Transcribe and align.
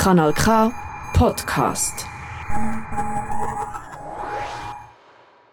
Kanal 0.00 0.32
K 0.32 0.72
Podcast. 1.12 2.06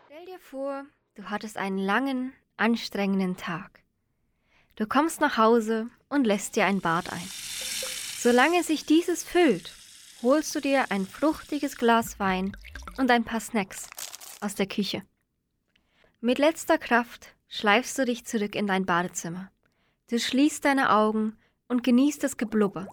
Stell 0.06 0.26
dir 0.26 0.40
vor, 0.40 0.86
du 1.16 1.24
hattest 1.26 1.58
einen 1.58 1.80
langen, 1.80 2.32
anstrengenden 2.56 3.36
Tag. 3.36 3.84
Du 4.78 4.88
kommst 4.88 5.20
nach 5.20 5.38
Hause 5.38 5.88
und 6.08 6.26
lässt 6.26 6.56
dir 6.56 6.66
ein 6.66 6.80
Bad 6.80 7.12
ein. 7.12 7.28
Solange 8.20 8.64
sich 8.64 8.86
dieses 8.86 9.22
füllt, 9.22 9.74
holst 10.22 10.56
du 10.56 10.62
dir 10.62 10.92
ein 10.92 11.06
fruchtiges 11.06 11.76
Glas 11.76 12.18
Wein 12.18 12.56
und 12.98 13.12
ein 13.12 13.26
paar 13.26 13.42
Snacks 13.42 13.90
aus 14.40 14.56
der 14.56 14.68
Küche. 14.68 15.04
Mit 16.22 16.40
letzter 16.40 16.78
Kraft 16.78 17.36
schleifst 17.50 17.98
du 17.98 18.06
dich 18.06 18.24
zurück 18.24 18.56
in 18.56 18.68
dein 18.68 18.86
Badezimmer. 18.86 19.52
Du 20.10 20.18
schließt 20.18 20.64
deine 20.64 20.94
Augen 20.94 21.36
und 21.68 21.84
genießt 21.84 22.24
das 22.24 22.38
Geblubber. 22.38 22.88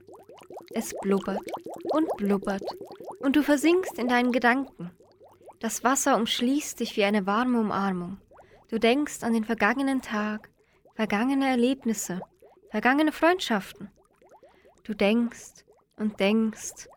Es 0.77 0.93
blubbert 1.01 1.41
und 1.93 2.09
blubbert 2.17 2.65
und 3.21 3.37
du 3.37 3.43
versinkst 3.43 3.97
in 3.97 4.09
deinen 4.09 4.33
Gedanken. 4.33 4.91
Das 5.61 5.85
Wasser 5.85 6.17
umschließt 6.17 6.81
dich 6.81 6.97
wie 6.97 7.05
eine 7.05 7.27
warme 7.27 7.61
Umarmung. 7.61 8.19
Du 8.69 8.81
denkst 8.81 9.23
an 9.23 9.33
den 9.33 9.45
vergangenen 9.45 10.03
Tag, 10.03 10.51
vergangene 10.95 11.49
Erlebnisse, 11.49 12.21
vergangene 12.71 13.13
Freundschaften. 13.13 13.89
Du 14.83 14.95
denkst 14.95 15.65
und 15.97 16.19
denkst 16.19 16.89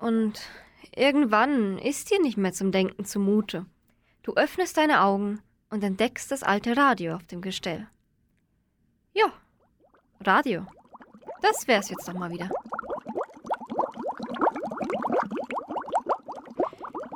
und 0.00 0.40
irgendwann 0.96 1.76
ist 1.78 2.10
dir 2.10 2.20
nicht 2.20 2.38
mehr 2.38 2.52
zum 2.52 2.72
Denken 2.72 3.04
zumute. 3.04 3.66
Du 4.22 4.34
öffnest 4.34 4.78
deine 4.78 5.02
Augen 5.02 5.42
und 5.68 5.84
entdeckst 5.84 6.30
das 6.30 6.42
alte 6.42 6.78
Radio 6.78 7.14
auf 7.16 7.26
dem 7.26 7.42
Gestell. 7.42 7.86
Ja, 9.12 9.32
Radio. 10.20 10.66
Das 11.42 11.68
wär's 11.68 11.90
jetzt 11.90 12.08
doch 12.08 12.14
mal 12.14 12.30
wieder. 12.30 12.48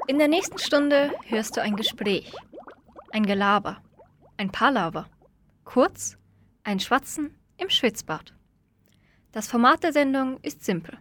In 0.08 0.18
der 0.18 0.28
nächsten 0.28 0.58
Stunde 0.58 1.12
hörst 1.24 1.56
du 1.56 1.62
ein 1.62 1.74
Gespräch, 1.74 2.32
ein 3.10 3.26
Gelaber, 3.26 3.82
ein 4.36 4.52
Palaver, 4.52 5.10
kurz 5.64 6.16
ein 6.62 6.78
Schwatzen 6.78 7.34
im 7.56 7.70
Schwitzbad. 7.70 8.32
Das 9.32 9.48
Format 9.48 9.82
der 9.82 9.92
Sendung 9.92 10.38
ist 10.42 10.64
simpel. 10.64 10.96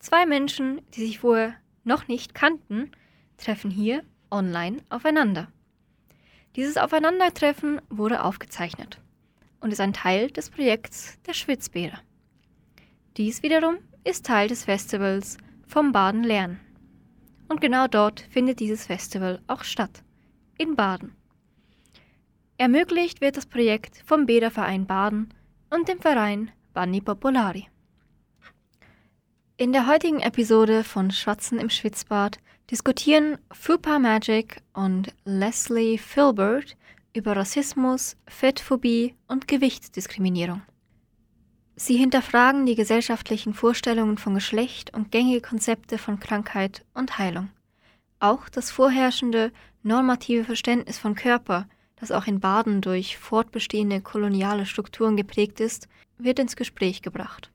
Zwei 0.00 0.26
Menschen, 0.26 0.80
die 0.94 1.06
sich 1.06 1.20
vorher 1.20 1.54
noch 1.84 2.08
nicht 2.08 2.34
kannten, 2.34 2.90
treffen 3.36 3.70
hier 3.70 4.02
online 4.32 4.78
aufeinander. 4.88 5.46
Dieses 6.56 6.76
Aufeinandertreffen 6.76 7.80
wurde 7.88 8.24
aufgezeichnet 8.24 9.00
und 9.60 9.72
ist 9.72 9.80
ein 9.80 9.92
Teil 9.92 10.32
des 10.32 10.50
Projekts 10.50 11.20
der 11.22 11.34
Schwitzbäder. 11.34 12.00
Dies 13.16 13.44
wiederum 13.44 13.76
ist 14.02 14.26
Teil 14.26 14.48
des 14.48 14.64
Festivals 14.64 15.38
vom 15.68 15.92
Baden 15.92 16.24
lernen. 16.24 16.63
Und 17.48 17.60
genau 17.60 17.86
dort 17.86 18.20
findet 18.20 18.60
dieses 18.60 18.86
Festival 18.86 19.40
auch 19.46 19.64
statt, 19.64 20.02
in 20.58 20.76
Baden. 20.76 21.14
Ermöglicht 22.56 23.20
wird 23.20 23.36
das 23.36 23.46
Projekt 23.46 24.02
vom 24.06 24.26
Bäderverein 24.26 24.86
Baden 24.86 25.34
und 25.70 25.88
dem 25.88 26.00
Verein 26.00 26.50
Banni 26.72 27.00
Popolari. 27.00 27.68
In 29.56 29.72
der 29.72 29.86
heutigen 29.86 30.20
Episode 30.20 30.82
von 30.84 31.10
Schwatzen 31.10 31.58
im 31.58 31.70
Schwitzbad 31.70 32.38
diskutieren 32.70 33.38
Fupa 33.52 33.98
Magic 33.98 34.62
und 34.72 35.12
Leslie 35.24 35.98
Filbert 35.98 36.76
über 37.14 37.36
Rassismus, 37.36 38.16
Fettphobie 38.26 39.14
und 39.28 39.46
Gewichtsdiskriminierung. 39.46 40.62
Sie 41.76 41.96
hinterfragen 41.96 42.66
die 42.66 42.76
gesellschaftlichen 42.76 43.52
Vorstellungen 43.52 44.16
von 44.16 44.34
Geschlecht 44.34 44.94
und 44.94 45.10
gängige 45.10 45.40
Konzepte 45.40 45.98
von 45.98 46.20
Krankheit 46.20 46.84
und 46.94 47.18
Heilung. 47.18 47.50
Auch 48.20 48.48
das 48.48 48.70
vorherrschende 48.70 49.52
normative 49.82 50.44
Verständnis 50.44 50.98
von 50.98 51.16
Körper, 51.16 51.66
das 51.96 52.12
auch 52.12 52.26
in 52.26 52.38
Baden 52.38 52.80
durch 52.80 53.18
fortbestehende 53.18 54.00
koloniale 54.00 54.66
Strukturen 54.66 55.16
geprägt 55.16 55.58
ist, 55.58 55.88
wird 56.16 56.38
ins 56.38 56.54
Gespräch 56.54 57.02
gebracht. 57.02 57.50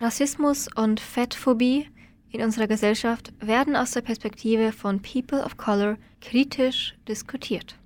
Rassismus 0.00 0.68
und 0.74 0.98
Fettphobie 0.98 1.88
in 2.30 2.42
unserer 2.42 2.66
Gesellschaft 2.66 3.32
werden 3.40 3.76
aus 3.76 3.90
der 3.90 4.00
Perspektive 4.00 4.72
von 4.72 5.02
People 5.02 5.44
of 5.44 5.58
Color 5.58 5.96
kritisch 6.22 6.94
diskutiert. 7.06 7.76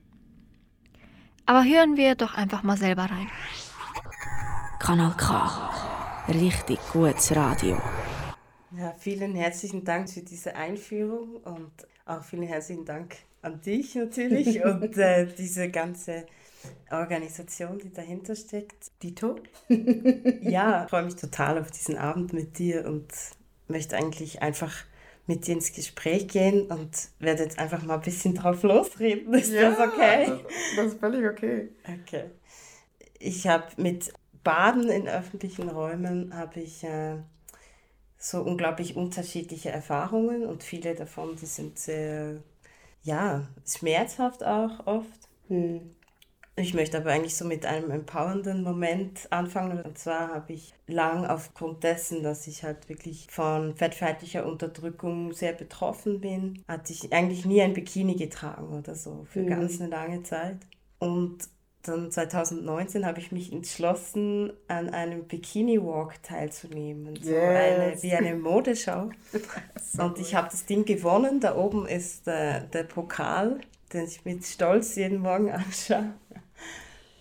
Aber 1.46 1.64
hören 1.64 1.96
wir 1.96 2.14
doch 2.14 2.34
einfach 2.34 2.62
mal 2.62 2.76
selber 2.76 3.04
rein. 3.04 3.28
Kanal 4.78 5.14
K. 5.16 5.70
Richtig 6.28 6.78
gutes 6.92 7.34
Radio. 7.34 7.78
Ja, 8.76 8.94
vielen 8.98 9.34
herzlichen 9.34 9.84
Dank 9.84 10.10
für 10.10 10.20
diese 10.20 10.54
Einführung 10.54 11.36
und 11.36 11.72
auch 12.04 12.22
vielen 12.22 12.42
herzlichen 12.42 12.84
Dank 12.84 13.16
an 13.42 13.60
dich 13.62 13.94
natürlich 13.94 14.62
und 14.64 14.96
äh, 14.98 15.26
diese 15.26 15.70
ganze 15.70 16.26
Organisation, 16.90 17.78
die 17.78 17.92
dahinter 17.92 18.36
steckt. 18.36 18.90
Dito? 19.02 19.36
ja, 20.42 20.84
ich 20.84 20.90
freue 20.90 21.04
mich 21.04 21.16
total 21.16 21.58
auf 21.58 21.70
diesen 21.70 21.96
Abend 21.96 22.32
mit 22.32 22.58
dir 22.58 22.86
und 22.86 23.08
möchte 23.68 23.96
eigentlich 23.96 24.42
einfach 24.42 24.72
mit 25.26 25.46
dir 25.46 25.54
ins 25.54 25.72
Gespräch 25.72 26.28
gehen 26.28 26.66
und 26.66 26.90
werde 27.18 27.44
jetzt 27.44 27.58
einfach 27.58 27.82
mal 27.82 27.94
ein 27.94 28.02
bisschen 28.02 28.34
drauf 28.34 28.62
losreden. 28.62 29.34
Ist 29.34 29.52
ja, 29.52 29.70
das 29.70 29.80
okay? 29.80 30.26
Das, 30.26 30.40
das 30.76 30.86
ist 30.86 31.00
völlig 31.00 31.26
okay. 31.26 31.70
Okay. 32.02 32.24
Ich 33.18 33.46
habe 33.48 33.64
mit 33.78 34.12
Baden 34.46 34.88
in 34.88 35.08
öffentlichen 35.08 35.68
Räumen 35.68 36.32
habe 36.32 36.60
ich 36.60 36.84
äh, 36.84 37.16
so 38.16 38.42
unglaublich 38.42 38.94
unterschiedliche 38.94 39.70
Erfahrungen 39.70 40.46
und 40.46 40.62
viele 40.62 40.94
davon, 40.94 41.34
die 41.34 41.46
sind 41.46 41.80
sehr, 41.80 42.36
ja, 43.02 43.48
schmerzhaft 43.66 44.44
auch 44.44 44.86
oft. 44.86 45.28
Hm. 45.48 45.96
Ich 46.54 46.74
möchte 46.74 46.98
aber 46.98 47.10
eigentlich 47.10 47.34
so 47.34 47.44
mit 47.44 47.66
einem 47.66 47.90
empowernden 47.90 48.62
Moment 48.62 49.30
anfangen. 49.30 49.82
Und 49.82 49.98
zwar 49.98 50.28
habe 50.28 50.52
ich 50.52 50.74
lang 50.86 51.26
aufgrund 51.26 51.82
dessen, 51.82 52.22
dass 52.22 52.46
ich 52.46 52.62
halt 52.62 52.88
wirklich 52.88 53.26
von 53.28 53.74
fettfeindlicher 53.74 54.46
Unterdrückung 54.46 55.32
sehr 55.32 55.54
betroffen 55.54 56.20
bin, 56.20 56.62
hatte 56.68 56.92
ich 56.92 57.12
eigentlich 57.12 57.46
nie 57.46 57.62
ein 57.62 57.74
Bikini 57.74 58.14
getragen 58.14 58.78
oder 58.78 58.94
so 58.94 59.26
für 59.28 59.40
mhm. 59.40 59.48
ganz 59.48 59.80
eine 59.80 59.90
lange 59.90 60.22
Zeit. 60.22 60.58
Und 61.00 61.48
dann 61.88 62.10
2019 62.10 63.06
habe 63.06 63.20
ich 63.20 63.32
mich 63.32 63.52
entschlossen, 63.52 64.52
an 64.68 64.90
einem 64.90 65.24
Bikini 65.24 65.82
Walk 65.82 66.22
teilzunehmen. 66.22 67.16
So 67.22 67.30
yes. 67.30 67.42
eine, 67.42 68.02
wie 68.02 68.12
eine 68.12 68.34
Modeschau. 68.34 69.10
und 69.98 70.18
ich 70.18 70.34
habe 70.34 70.48
das 70.50 70.66
Ding 70.66 70.84
gewonnen. 70.84 71.40
Da 71.40 71.56
oben 71.56 71.86
ist 71.86 72.26
äh, 72.28 72.66
der 72.72 72.84
Pokal, 72.84 73.60
den 73.92 74.06
ich 74.06 74.24
mit 74.24 74.44
Stolz 74.44 74.96
jeden 74.96 75.18
Morgen 75.18 75.50
anschaue. 75.52 76.12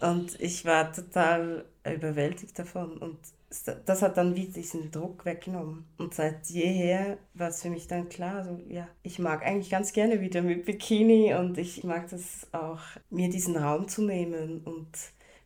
Und 0.01 0.39
ich 0.39 0.65
war 0.65 0.91
total 0.91 1.65
überwältigt 1.85 2.57
davon. 2.57 2.97
Und 2.97 3.17
das 3.63 4.01
hat 4.01 4.17
dann 4.17 4.35
wie 4.35 4.47
diesen 4.47 4.91
Druck 4.91 5.25
weggenommen. 5.25 5.85
Und 5.97 6.13
seit 6.13 6.45
jeher 6.47 7.17
war 7.33 7.49
es 7.49 7.61
für 7.61 7.69
mich 7.69 7.87
dann 7.87 8.09
klar, 8.09 8.43
so, 8.43 8.59
ja, 8.67 8.87
ich 9.03 9.19
mag 9.19 9.45
eigentlich 9.45 9.69
ganz 9.69 9.93
gerne 9.93 10.21
wieder 10.21 10.41
mit 10.41 10.65
Bikini 10.65 11.33
und 11.33 11.57
ich 11.57 11.83
mag 11.83 12.09
das 12.09 12.47
auch, 12.51 12.79
mir 13.09 13.29
diesen 13.29 13.57
Raum 13.57 13.87
zu 13.87 14.03
nehmen. 14.03 14.61
Und 14.63 14.89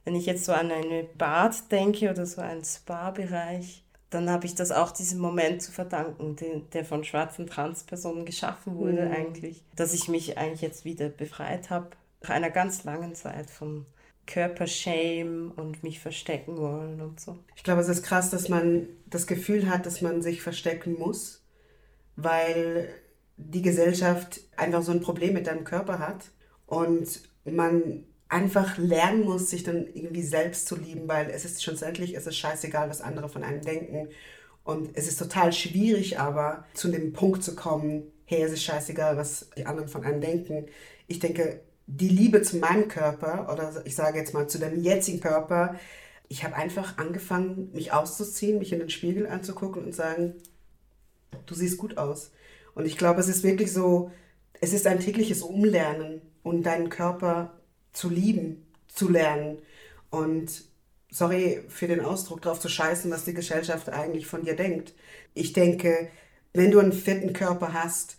wenn 0.05 0.15
ich 0.15 0.25
jetzt 0.25 0.45
so 0.45 0.53
an 0.53 0.71
eine 0.71 1.03
Bad 1.17 1.71
denke 1.71 2.09
oder 2.09 2.25
so 2.25 2.41
einen 2.41 2.63
Spa-Bereich, 2.63 3.83
dann 4.09 4.29
habe 4.29 4.45
ich 4.45 4.55
das 4.55 4.71
auch 4.71 4.91
diesem 4.91 5.19
Moment 5.19 5.61
zu 5.61 5.71
verdanken, 5.71 6.35
den, 6.35 6.69
der 6.71 6.83
von 6.83 7.03
schwarzen 7.03 7.45
Transpersonen 7.45 8.25
geschaffen 8.25 8.75
wurde 8.75 9.05
mhm. 9.05 9.11
eigentlich, 9.11 9.63
dass 9.75 9.93
ich 9.93 10.07
mich 10.07 10.37
eigentlich 10.37 10.61
jetzt 10.61 10.83
wieder 10.83 11.09
befreit 11.09 11.69
habe 11.69 11.89
nach 12.21 12.31
einer 12.31 12.49
ganz 12.49 12.83
langen 12.83 13.15
Zeit 13.15 13.49
von 13.49 13.85
Körpershame 14.29 15.51
und 15.55 15.83
mich 15.83 15.99
verstecken 15.99 16.57
wollen 16.57 17.01
und 17.01 17.19
so. 17.19 17.39
Ich 17.55 17.63
glaube, 17.63 17.81
es 17.81 17.89
ist 17.89 18.03
krass, 18.03 18.29
dass 18.29 18.47
man 18.47 18.87
das 19.07 19.25
Gefühl 19.25 19.69
hat, 19.69 19.85
dass 19.85 20.01
man 20.01 20.21
sich 20.21 20.41
verstecken 20.43 20.97
muss, 20.99 21.43
weil 22.15 22.89
die 23.37 23.63
Gesellschaft 23.63 24.41
einfach 24.55 24.83
so 24.83 24.91
ein 24.91 25.01
Problem 25.01 25.33
mit 25.33 25.47
deinem 25.47 25.63
Körper 25.63 25.97
hat 25.97 26.25
und 26.67 27.21
man 27.43 28.03
einfach 28.27 28.77
lernen 28.77 29.23
muss, 29.23 29.49
sich 29.49 29.63
dann 29.63 29.87
irgendwie 29.93 30.21
selbst 30.21 30.67
zu 30.67 30.75
lieben, 30.75 31.07
weil 31.07 31.31
es 31.31 31.43
ist 31.43 31.63
schlussendlich, 31.63 32.15
es 32.15 32.27
ist 32.27 32.37
scheißegal, 32.37 32.87
was 32.87 33.01
andere 33.01 33.29
von 33.29 33.43
einem 33.43 33.61
denken. 33.61 34.09
Und 34.63 34.91
es 34.93 35.07
ist 35.07 35.17
total 35.17 35.51
schwierig, 35.51 36.19
aber 36.19 36.65
zu 36.75 36.89
dem 36.89 37.13
Punkt 37.13 37.43
zu 37.43 37.55
kommen, 37.55 38.03
hey, 38.25 38.43
es 38.43 38.51
ist 38.51 38.63
scheißegal, 38.63 39.17
was 39.17 39.49
die 39.57 39.65
anderen 39.65 39.89
von 39.89 40.03
einem 40.03 40.21
denken. 40.21 40.67
Ich 41.07 41.17
denke, 41.17 41.61
die 41.91 42.09
Liebe 42.09 42.43
zu 42.43 42.57
meinem 42.57 42.87
Körper 42.87 43.51
oder 43.51 43.81
ich 43.85 43.95
sage 43.95 44.19
jetzt 44.19 44.33
mal 44.33 44.47
zu 44.47 44.59
dem 44.59 44.83
jetzigen 44.83 45.19
Körper, 45.19 45.75
ich 46.27 46.43
habe 46.43 46.55
einfach 46.55 46.99
angefangen, 46.99 47.71
mich 47.73 47.91
auszuziehen, 47.91 48.59
mich 48.59 48.71
in 48.71 48.79
den 48.79 48.91
Spiegel 48.91 49.25
anzugucken 49.25 49.83
und 49.83 49.95
sagen, 49.95 50.35
du 51.47 51.55
siehst 51.55 51.79
gut 51.79 51.97
aus. 51.97 52.31
Und 52.75 52.85
ich 52.85 52.97
glaube, 52.97 53.19
es 53.19 53.27
ist 53.27 53.43
wirklich 53.43 53.73
so, 53.73 54.11
es 54.61 54.73
ist 54.73 54.85
ein 54.85 54.99
tägliches 54.99 55.41
Umlernen 55.41 56.21
und 56.43 56.63
deinen 56.63 56.89
Körper 56.89 57.59
zu 57.91 58.09
lieben, 58.09 58.67
zu 58.87 59.09
lernen. 59.09 59.57
Und 60.11 60.63
sorry 61.09 61.63
für 61.69 61.87
den 61.87 62.01
Ausdruck, 62.01 62.43
drauf 62.43 62.59
zu 62.59 62.69
scheißen, 62.69 63.09
was 63.09 63.25
die 63.25 63.33
Gesellschaft 63.33 63.89
eigentlich 63.89 64.27
von 64.27 64.43
dir 64.43 64.55
denkt. 64.55 64.93
Ich 65.33 65.53
denke, 65.53 66.09
wenn 66.53 66.69
du 66.69 66.77
einen 66.77 66.93
fitten 66.93 67.33
Körper 67.33 67.73
hast, 67.73 68.18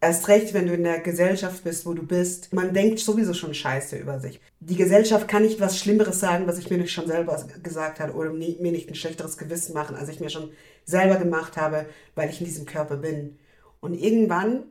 erst 0.00 0.28
recht, 0.28 0.54
wenn 0.54 0.66
du 0.66 0.74
in 0.74 0.84
der 0.84 1.00
Gesellschaft 1.00 1.64
bist, 1.64 1.86
wo 1.86 1.94
du 1.94 2.02
bist, 2.02 2.52
man 2.52 2.74
denkt 2.74 2.98
sowieso 2.98 3.34
schon 3.34 3.54
Scheiße 3.54 3.96
über 3.96 4.20
sich. 4.20 4.40
Die 4.60 4.76
Gesellschaft 4.76 5.28
kann 5.28 5.42
nicht 5.42 5.60
was 5.60 5.78
Schlimmeres 5.78 6.20
sagen, 6.20 6.46
was 6.46 6.58
ich 6.58 6.70
mir 6.70 6.78
nicht 6.78 6.92
schon 6.92 7.06
selber 7.06 7.44
gesagt 7.62 8.00
habe 8.00 8.12
oder 8.14 8.32
mir 8.32 8.56
nicht 8.58 8.88
ein 8.88 8.94
schlechteres 8.94 9.38
Gewissen 9.38 9.74
machen, 9.74 9.96
als 9.96 10.08
ich 10.08 10.20
mir 10.20 10.30
schon 10.30 10.50
selber 10.84 11.16
gemacht 11.16 11.56
habe, 11.56 11.86
weil 12.14 12.30
ich 12.30 12.40
in 12.40 12.46
diesem 12.46 12.66
Körper 12.66 12.96
bin. 12.96 13.38
Und 13.80 13.94
irgendwann 13.94 14.64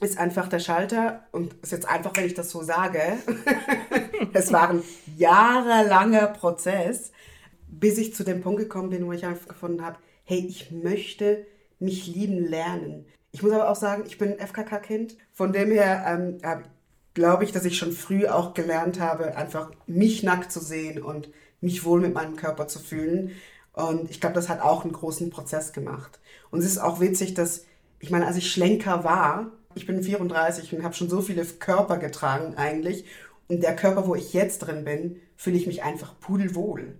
ist 0.00 0.18
einfach 0.18 0.48
der 0.48 0.58
Schalter, 0.58 1.24
und 1.30 1.54
ist 1.62 1.72
jetzt 1.72 1.88
einfach, 1.88 2.16
wenn 2.16 2.26
ich 2.26 2.34
das 2.34 2.50
so 2.50 2.62
sage, 2.62 3.00
es 4.32 4.52
war 4.52 4.70
ein 4.70 4.82
jahrelanger 5.16 6.26
Prozess, 6.28 7.12
bis 7.68 7.98
ich 7.98 8.14
zu 8.14 8.24
dem 8.24 8.42
Punkt 8.42 8.60
gekommen 8.60 8.90
bin, 8.90 9.06
wo 9.06 9.12
ich 9.12 9.24
einfach 9.24 9.48
gefunden 9.48 9.84
habe, 9.84 9.98
hey, 10.24 10.44
ich 10.46 10.70
möchte 10.70 11.46
mich 11.78 12.06
lieben 12.06 12.46
lernen. 12.46 13.06
Ich 13.32 13.42
muss 13.42 13.52
aber 13.52 13.70
auch 13.70 13.76
sagen, 13.76 14.04
ich 14.06 14.18
bin 14.18 14.38
FKK-Kind. 14.38 15.16
Von 15.32 15.52
dem 15.52 15.70
her 15.70 16.04
ähm, 16.06 16.38
glaube 17.14 17.44
ich, 17.44 17.52
dass 17.52 17.64
ich 17.64 17.78
schon 17.78 17.92
früh 17.92 18.26
auch 18.26 18.54
gelernt 18.54 19.00
habe, 19.00 19.36
einfach 19.36 19.70
mich 19.86 20.22
nackt 20.22 20.52
zu 20.52 20.60
sehen 20.60 21.02
und 21.02 21.30
mich 21.60 21.84
wohl 21.84 22.00
mit 22.00 22.14
meinem 22.14 22.36
Körper 22.36 22.68
zu 22.68 22.78
fühlen. 22.78 23.32
Und 23.72 24.10
ich 24.10 24.20
glaube, 24.20 24.34
das 24.34 24.50
hat 24.50 24.60
auch 24.60 24.84
einen 24.84 24.92
großen 24.92 25.30
Prozess 25.30 25.72
gemacht. 25.72 26.20
Und 26.50 26.60
es 26.60 26.66
ist 26.66 26.78
auch 26.78 27.00
witzig, 27.00 27.32
dass, 27.32 27.64
ich 28.00 28.10
meine, 28.10 28.26
als 28.26 28.36
ich 28.36 28.52
Schlenker 28.52 29.02
war, 29.02 29.50
ich 29.74 29.86
bin 29.86 30.02
34 30.02 30.74
und 30.74 30.84
habe 30.84 30.94
schon 30.94 31.08
so 31.08 31.22
viele 31.22 31.44
Körper 31.44 31.96
getragen 31.96 32.54
eigentlich. 32.56 33.06
Und 33.48 33.62
der 33.62 33.74
Körper, 33.74 34.06
wo 34.06 34.14
ich 34.14 34.34
jetzt 34.34 34.58
drin 34.58 34.84
bin, 34.84 35.20
fühle 35.36 35.56
ich 35.56 35.66
mich 35.66 35.82
einfach 35.82 36.18
pudelwohl. 36.20 36.98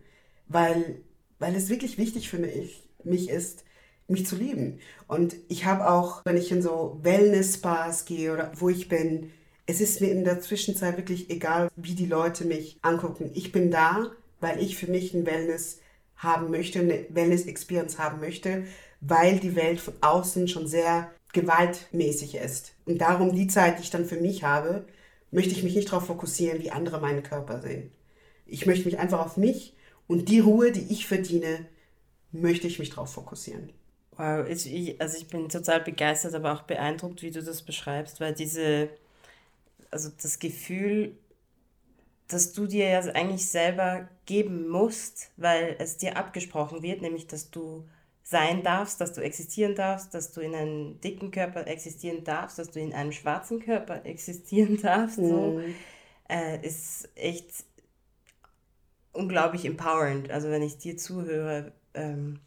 Weil, 0.48 1.02
weil 1.38 1.54
es 1.54 1.68
wirklich 1.68 1.98
wichtig 1.98 2.30
für 2.30 2.38
mich, 2.38 2.88
mich 3.04 3.28
ist, 3.28 3.64
mich 4.08 4.26
zu 4.26 4.36
lieben. 4.36 4.80
Und 5.06 5.34
ich 5.48 5.64
habe 5.64 5.90
auch, 5.90 6.24
wenn 6.24 6.36
ich 6.36 6.50
in 6.50 6.62
so 6.62 6.98
Wellness-Spas 7.02 8.04
gehe 8.04 8.32
oder 8.32 8.52
wo 8.56 8.68
ich 8.68 8.88
bin, 8.88 9.30
es 9.66 9.80
ist 9.80 10.00
mir 10.00 10.10
in 10.10 10.24
der 10.24 10.40
Zwischenzeit 10.40 10.96
wirklich 10.96 11.30
egal, 11.30 11.68
wie 11.76 11.94
die 11.94 12.06
Leute 12.06 12.44
mich 12.44 12.78
angucken. 12.82 13.30
Ich 13.34 13.52
bin 13.52 13.70
da, 13.70 14.10
weil 14.40 14.60
ich 14.60 14.76
für 14.76 14.90
mich 14.90 15.14
ein 15.14 15.24
Wellness 15.24 15.78
haben 16.16 16.50
möchte, 16.50 16.80
eine 16.80 17.06
Wellness-Experience 17.08 17.98
haben 17.98 18.20
möchte, 18.20 18.64
weil 19.00 19.38
die 19.38 19.56
Welt 19.56 19.80
von 19.80 19.94
außen 20.00 20.48
schon 20.48 20.66
sehr 20.66 21.10
gewaltmäßig 21.32 22.36
ist. 22.36 22.72
Und 22.84 22.98
darum 22.98 23.34
die 23.34 23.46
Zeit, 23.46 23.78
die 23.78 23.82
ich 23.82 23.90
dann 23.90 24.04
für 24.04 24.20
mich 24.20 24.44
habe, 24.44 24.84
möchte 25.30 25.52
ich 25.52 25.62
mich 25.62 25.74
nicht 25.74 25.90
darauf 25.90 26.06
fokussieren, 26.06 26.60
wie 26.60 26.70
andere 26.70 27.00
meinen 27.00 27.22
Körper 27.22 27.60
sehen. 27.60 27.90
Ich 28.46 28.66
möchte 28.66 28.84
mich 28.84 28.98
einfach 28.98 29.24
auf 29.24 29.36
mich 29.36 29.74
und 30.06 30.28
die 30.28 30.40
Ruhe, 30.40 30.72
die 30.72 30.92
ich 30.92 31.06
verdiene, 31.06 31.66
möchte 32.32 32.66
ich 32.66 32.78
mich 32.78 32.90
darauf 32.90 33.12
fokussieren. 33.12 33.72
Wow, 34.16 34.46
ich, 34.46 35.00
also 35.00 35.16
ich 35.16 35.26
bin 35.28 35.48
total 35.48 35.80
begeistert, 35.80 36.34
aber 36.34 36.52
auch 36.52 36.62
beeindruckt, 36.62 37.22
wie 37.22 37.30
du 37.30 37.42
das 37.42 37.62
beschreibst, 37.62 38.20
weil 38.20 38.34
diese, 38.34 38.90
also 39.90 40.10
das 40.20 40.38
Gefühl, 40.38 41.16
dass 42.28 42.52
du 42.52 42.66
dir 42.66 42.88
ja 42.88 43.00
eigentlich 43.14 43.46
selber 43.46 44.08
geben 44.26 44.68
musst, 44.68 45.30
weil 45.36 45.76
es 45.78 45.96
dir 45.96 46.16
abgesprochen 46.16 46.82
wird, 46.82 47.02
nämlich 47.02 47.26
dass 47.26 47.50
du 47.50 47.86
sein 48.22 48.62
darfst, 48.62 49.00
dass 49.00 49.12
du 49.12 49.20
existieren 49.20 49.74
darfst, 49.74 50.14
dass 50.14 50.32
du 50.32 50.40
in 50.40 50.54
einem 50.54 51.00
dicken 51.00 51.30
Körper 51.30 51.66
existieren 51.66 52.24
darfst, 52.24 52.58
dass 52.58 52.70
du 52.70 52.80
in 52.80 52.92
einem 52.94 53.12
schwarzen 53.12 53.60
Körper 53.60 54.04
existieren 54.06 54.80
darfst, 54.80 55.18
mhm. 55.18 55.28
so, 55.28 55.60
äh, 56.28 56.66
ist 56.66 57.08
echt 57.14 57.64
unglaublich 59.12 59.64
empowernd. 59.64 60.30
Also 60.30 60.50
wenn 60.50 60.62
ich 60.62 60.78
dir 60.78 60.96
zuhöre, 60.96 61.72
ähm, 61.94 62.40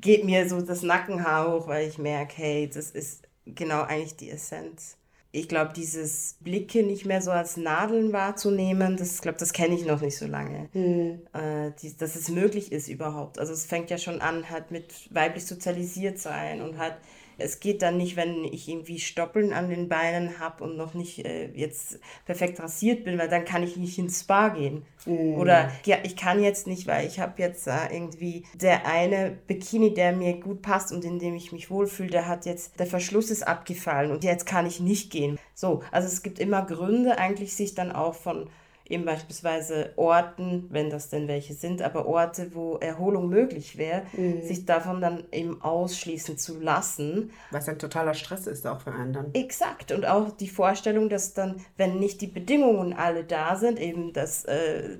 geht 0.00 0.24
mir 0.24 0.48
so 0.48 0.60
das 0.60 0.82
Nackenhaar 0.82 1.52
hoch, 1.52 1.68
weil 1.68 1.88
ich 1.88 1.98
merke, 1.98 2.34
hey, 2.36 2.70
das 2.72 2.90
ist 2.90 3.22
genau 3.46 3.82
eigentlich 3.82 4.16
die 4.16 4.30
Essenz 4.30 4.96
ich 5.32 5.48
glaube, 5.48 5.72
dieses 5.74 6.36
Blicke 6.40 6.82
nicht 6.82 7.06
mehr 7.06 7.22
so 7.22 7.30
als 7.30 7.56
Nadeln 7.56 8.12
wahrzunehmen, 8.12 8.96
das 8.96 9.20
glaube, 9.22 9.38
das 9.38 9.52
kenne 9.52 9.76
ich 9.76 9.86
noch 9.86 10.00
nicht 10.00 10.16
so 10.16 10.26
lange. 10.26 10.68
Mhm. 10.72 11.20
Äh, 11.32 11.70
die, 11.80 11.96
dass 11.96 12.16
es 12.16 12.28
möglich 12.28 12.72
ist 12.72 12.88
überhaupt. 12.88 13.38
Also 13.38 13.52
es 13.52 13.64
fängt 13.64 13.90
ja 13.90 13.98
schon 13.98 14.20
an, 14.20 14.50
halt 14.50 14.72
mit 14.72 14.92
weiblich 15.14 15.46
sozialisiert 15.46 16.18
sein 16.18 16.60
und 16.62 16.78
halt 16.78 16.96
es 17.40 17.60
geht 17.60 17.82
dann 17.82 17.96
nicht, 17.96 18.16
wenn 18.16 18.44
ich 18.44 18.68
irgendwie 18.68 18.98
Stoppeln 18.98 19.52
an 19.52 19.68
den 19.68 19.88
Beinen 19.88 20.38
habe 20.38 20.64
und 20.64 20.76
noch 20.76 20.94
nicht 20.94 21.24
äh, 21.24 21.50
jetzt 21.54 21.98
perfekt 22.26 22.60
rasiert 22.60 23.04
bin, 23.04 23.18
weil 23.18 23.28
dann 23.28 23.44
kann 23.44 23.62
ich 23.62 23.76
nicht 23.76 23.98
ins 23.98 24.20
Spa 24.20 24.48
gehen. 24.48 24.84
Mm. 25.06 25.34
Oder 25.34 25.70
ja, 25.84 25.96
ich 26.02 26.16
kann 26.16 26.42
jetzt 26.42 26.66
nicht, 26.66 26.86
weil 26.86 27.06
ich 27.06 27.20
habe 27.20 27.40
jetzt 27.42 27.66
äh, 27.66 27.92
irgendwie 27.92 28.44
der 28.54 28.86
eine 28.86 29.36
Bikini, 29.46 29.94
der 29.94 30.12
mir 30.12 30.34
gut 30.34 30.62
passt 30.62 30.92
und 30.92 31.04
in 31.04 31.18
dem 31.18 31.34
ich 31.34 31.52
mich 31.52 31.70
wohlfühle, 31.70 32.10
der 32.10 32.26
hat 32.28 32.46
jetzt, 32.46 32.78
der 32.78 32.86
Verschluss 32.86 33.30
ist 33.30 33.46
abgefallen 33.46 34.10
und 34.10 34.24
jetzt 34.24 34.46
kann 34.46 34.66
ich 34.66 34.80
nicht 34.80 35.10
gehen. 35.10 35.38
So, 35.54 35.82
also 35.90 36.08
es 36.08 36.22
gibt 36.22 36.38
immer 36.38 36.64
Gründe 36.64 37.18
eigentlich, 37.18 37.54
sich 37.54 37.74
dann 37.74 37.92
auch 37.92 38.14
von 38.14 38.48
eben 38.90 39.04
beispielsweise 39.04 39.92
Orten, 39.96 40.66
wenn 40.70 40.90
das 40.90 41.08
denn 41.08 41.28
welche 41.28 41.54
sind, 41.54 41.80
aber 41.80 42.06
Orte, 42.06 42.54
wo 42.54 42.76
Erholung 42.76 43.28
möglich 43.28 43.78
wäre, 43.78 44.02
mhm. 44.12 44.42
sich 44.42 44.66
davon 44.66 45.00
dann 45.00 45.24
eben 45.32 45.62
ausschließen 45.62 46.36
zu 46.36 46.60
lassen. 46.60 47.30
Was 47.52 47.68
ein 47.68 47.78
totaler 47.78 48.14
Stress 48.14 48.46
ist 48.46 48.66
auch 48.66 48.80
für 48.80 48.92
einen 48.92 49.12
dann. 49.12 49.32
Exakt. 49.34 49.92
Und 49.92 50.06
auch 50.06 50.32
die 50.32 50.48
Vorstellung, 50.48 51.08
dass 51.08 51.32
dann, 51.34 51.56
wenn 51.76 51.98
nicht 51.98 52.20
die 52.20 52.26
Bedingungen 52.26 52.92
alle 52.92 53.24
da 53.24 53.56
sind, 53.56 53.78
eben 53.78 54.12
dass 54.12 54.44
äh, 54.44 54.98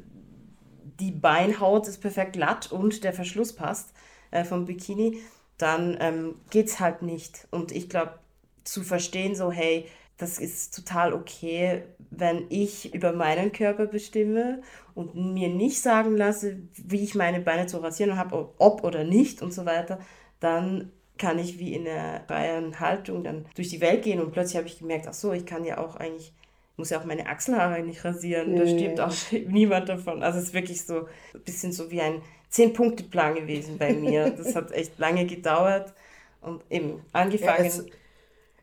die 1.00 1.10
Beinhaut 1.10 1.88
ist 1.88 1.98
perfekt 1.98 2.34
glatt 2.34 2.70
und 2.70 3.02
der 3.02 3.12
Verschluss 3.12 3.54
passt 3.54 3.92
äh, 4.30 4.44
vom 4.44 4.66
Bikini, 4.66 5.18
dann 5.58 5.96
ähm, 6.00 6.36
geht 6.50 6.68
es 6.68 6.80
halt 6.80 7.02
nicht. 7.02 7.48
Und 7.50 7.72
ich 7.72 7.88
glaube, 7.88 8.18
zu 8.64 8.82
verstehen, 8.82 9.34
so, 9.34 9.50
hey, 9.50 9.86
das 10.20 10.38
ist 10.38 10.74
total 10.74 11.14
okay, 11.14 11.82
wenn 12.10 12.46
ich 12.50 12.94
über 12.94 13.12
meinen 13.12 13.52
Körper 13.52 13.86
bestimme 13.86 14.60
und 14.94 15.14
mir 15.14 15.48
nicht 15.48 15.80
sagen 15.80 16.16
lasse, 16.16 16.58
wie 16.76 17.02
ich 17.02 17.14
meine 17.14 17.40
Beine 17.40 17.66
zu 17.66 17.78
rasieren 17.78 18.16
habe, 18.16 18.50
ob 18.58 18.84
oder 18.84 19.04
nicht 19.04 19.40
und 19.40 19.54
so 19.54 19.64
weiter, 19.64 19.98
dann 20.40 20.90
kann 21.16 21.38
ich 21.38 21.58
wie 21.58 21.74
in 21.74 21.86
einer 21.86 22.20
freien 22.26 22.80
Haltung 22.80 23.24
dann 23.24 23.46
durch 23.54 23.68
die 23.68 23.80
Welt 23.80 24.02
gehen 24.02 24.20
und 24.20 24.32
plötzlich 24.32 24.56
habe 24.56 24.66
ich 24.66 24.78
gemerkt, 24.78 25.06
ach 25.08 25.14
so, 25.14 25.32
ich 25.32 25.46
kann 25.46 25.64
ja 25.64 25.78
auch 25.78 25.96
eigentlich, 25.96 26.32
muss 26.76 26.90
ja 26.90 27.00
auch 27.00 27.04
meine 27.04 27.26
Achselhaare 27.26 27.82
nicht 27.82 28.04
rasieren, 28.04 28.56
da 28.56 28.66
stirbt 28.66 29.00
auch 29.00 29.14
niemand 29.48 29.88
davon. 29.88 30.22
Also 30.22 30.38
es 30.38 30.46
ist 30.46 30.54
wirklich 30.54 30.84
so 30.84 31.06
ein 31.34 31.42
bisschen 31.44 31.72
so 31.72 31.90
wie 31.90 32.00
ein 32.00 32.20
Zehn-Punkte-Plan 32.50 33.36
gewesen 33.36 33.78
bei 33.78 33.92
mir. 33.92 34.30
Das 34.30 34.54
hat 34.54 34.72
echt 34.72 34.98
lange 34.98 35.24
gedauert 35.24 35.94
und 36.40 36.62
eben 36.68 37.00
angefangen. 37.12 37.64
Ja, 37.64 37.84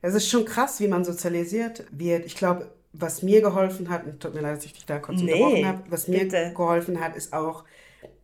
es 0.07 0.15
ist 0.15 0.29
schon 0.29 0.45
krass, 0.45 0.79
wie 0.79 0.87
man 0.87 1.05
sozialisiert 1.05 1.85
wird. 1.91 2.25
Ich 2.25 2.35
glaube, 2.35 2.71
was 2.93 3.21
mir 3.21 3.41
geholfen 3.41 3.89
hat, 3.89 4.05
und 4.05 4.19
tut 4.21 4.33
mir 4.33 4.41
leid, 4.41 4.57
dass 4.57 4.65
ich 4.65 4.73
dich 4.73 4.85
da 4.85 4.99
kurz 4.99 5.21
nee, 5.21 5.33
unterbrochen 5.33 5.67
habe, 5.67 5.83
was 5.89 6.07
mir 6.07 6.19
bitte. 6.19 6.53
geholfen 6.55 6.99
hat, 6.99 7.15
ist 7.15 7.33
auch, 7.33 7.63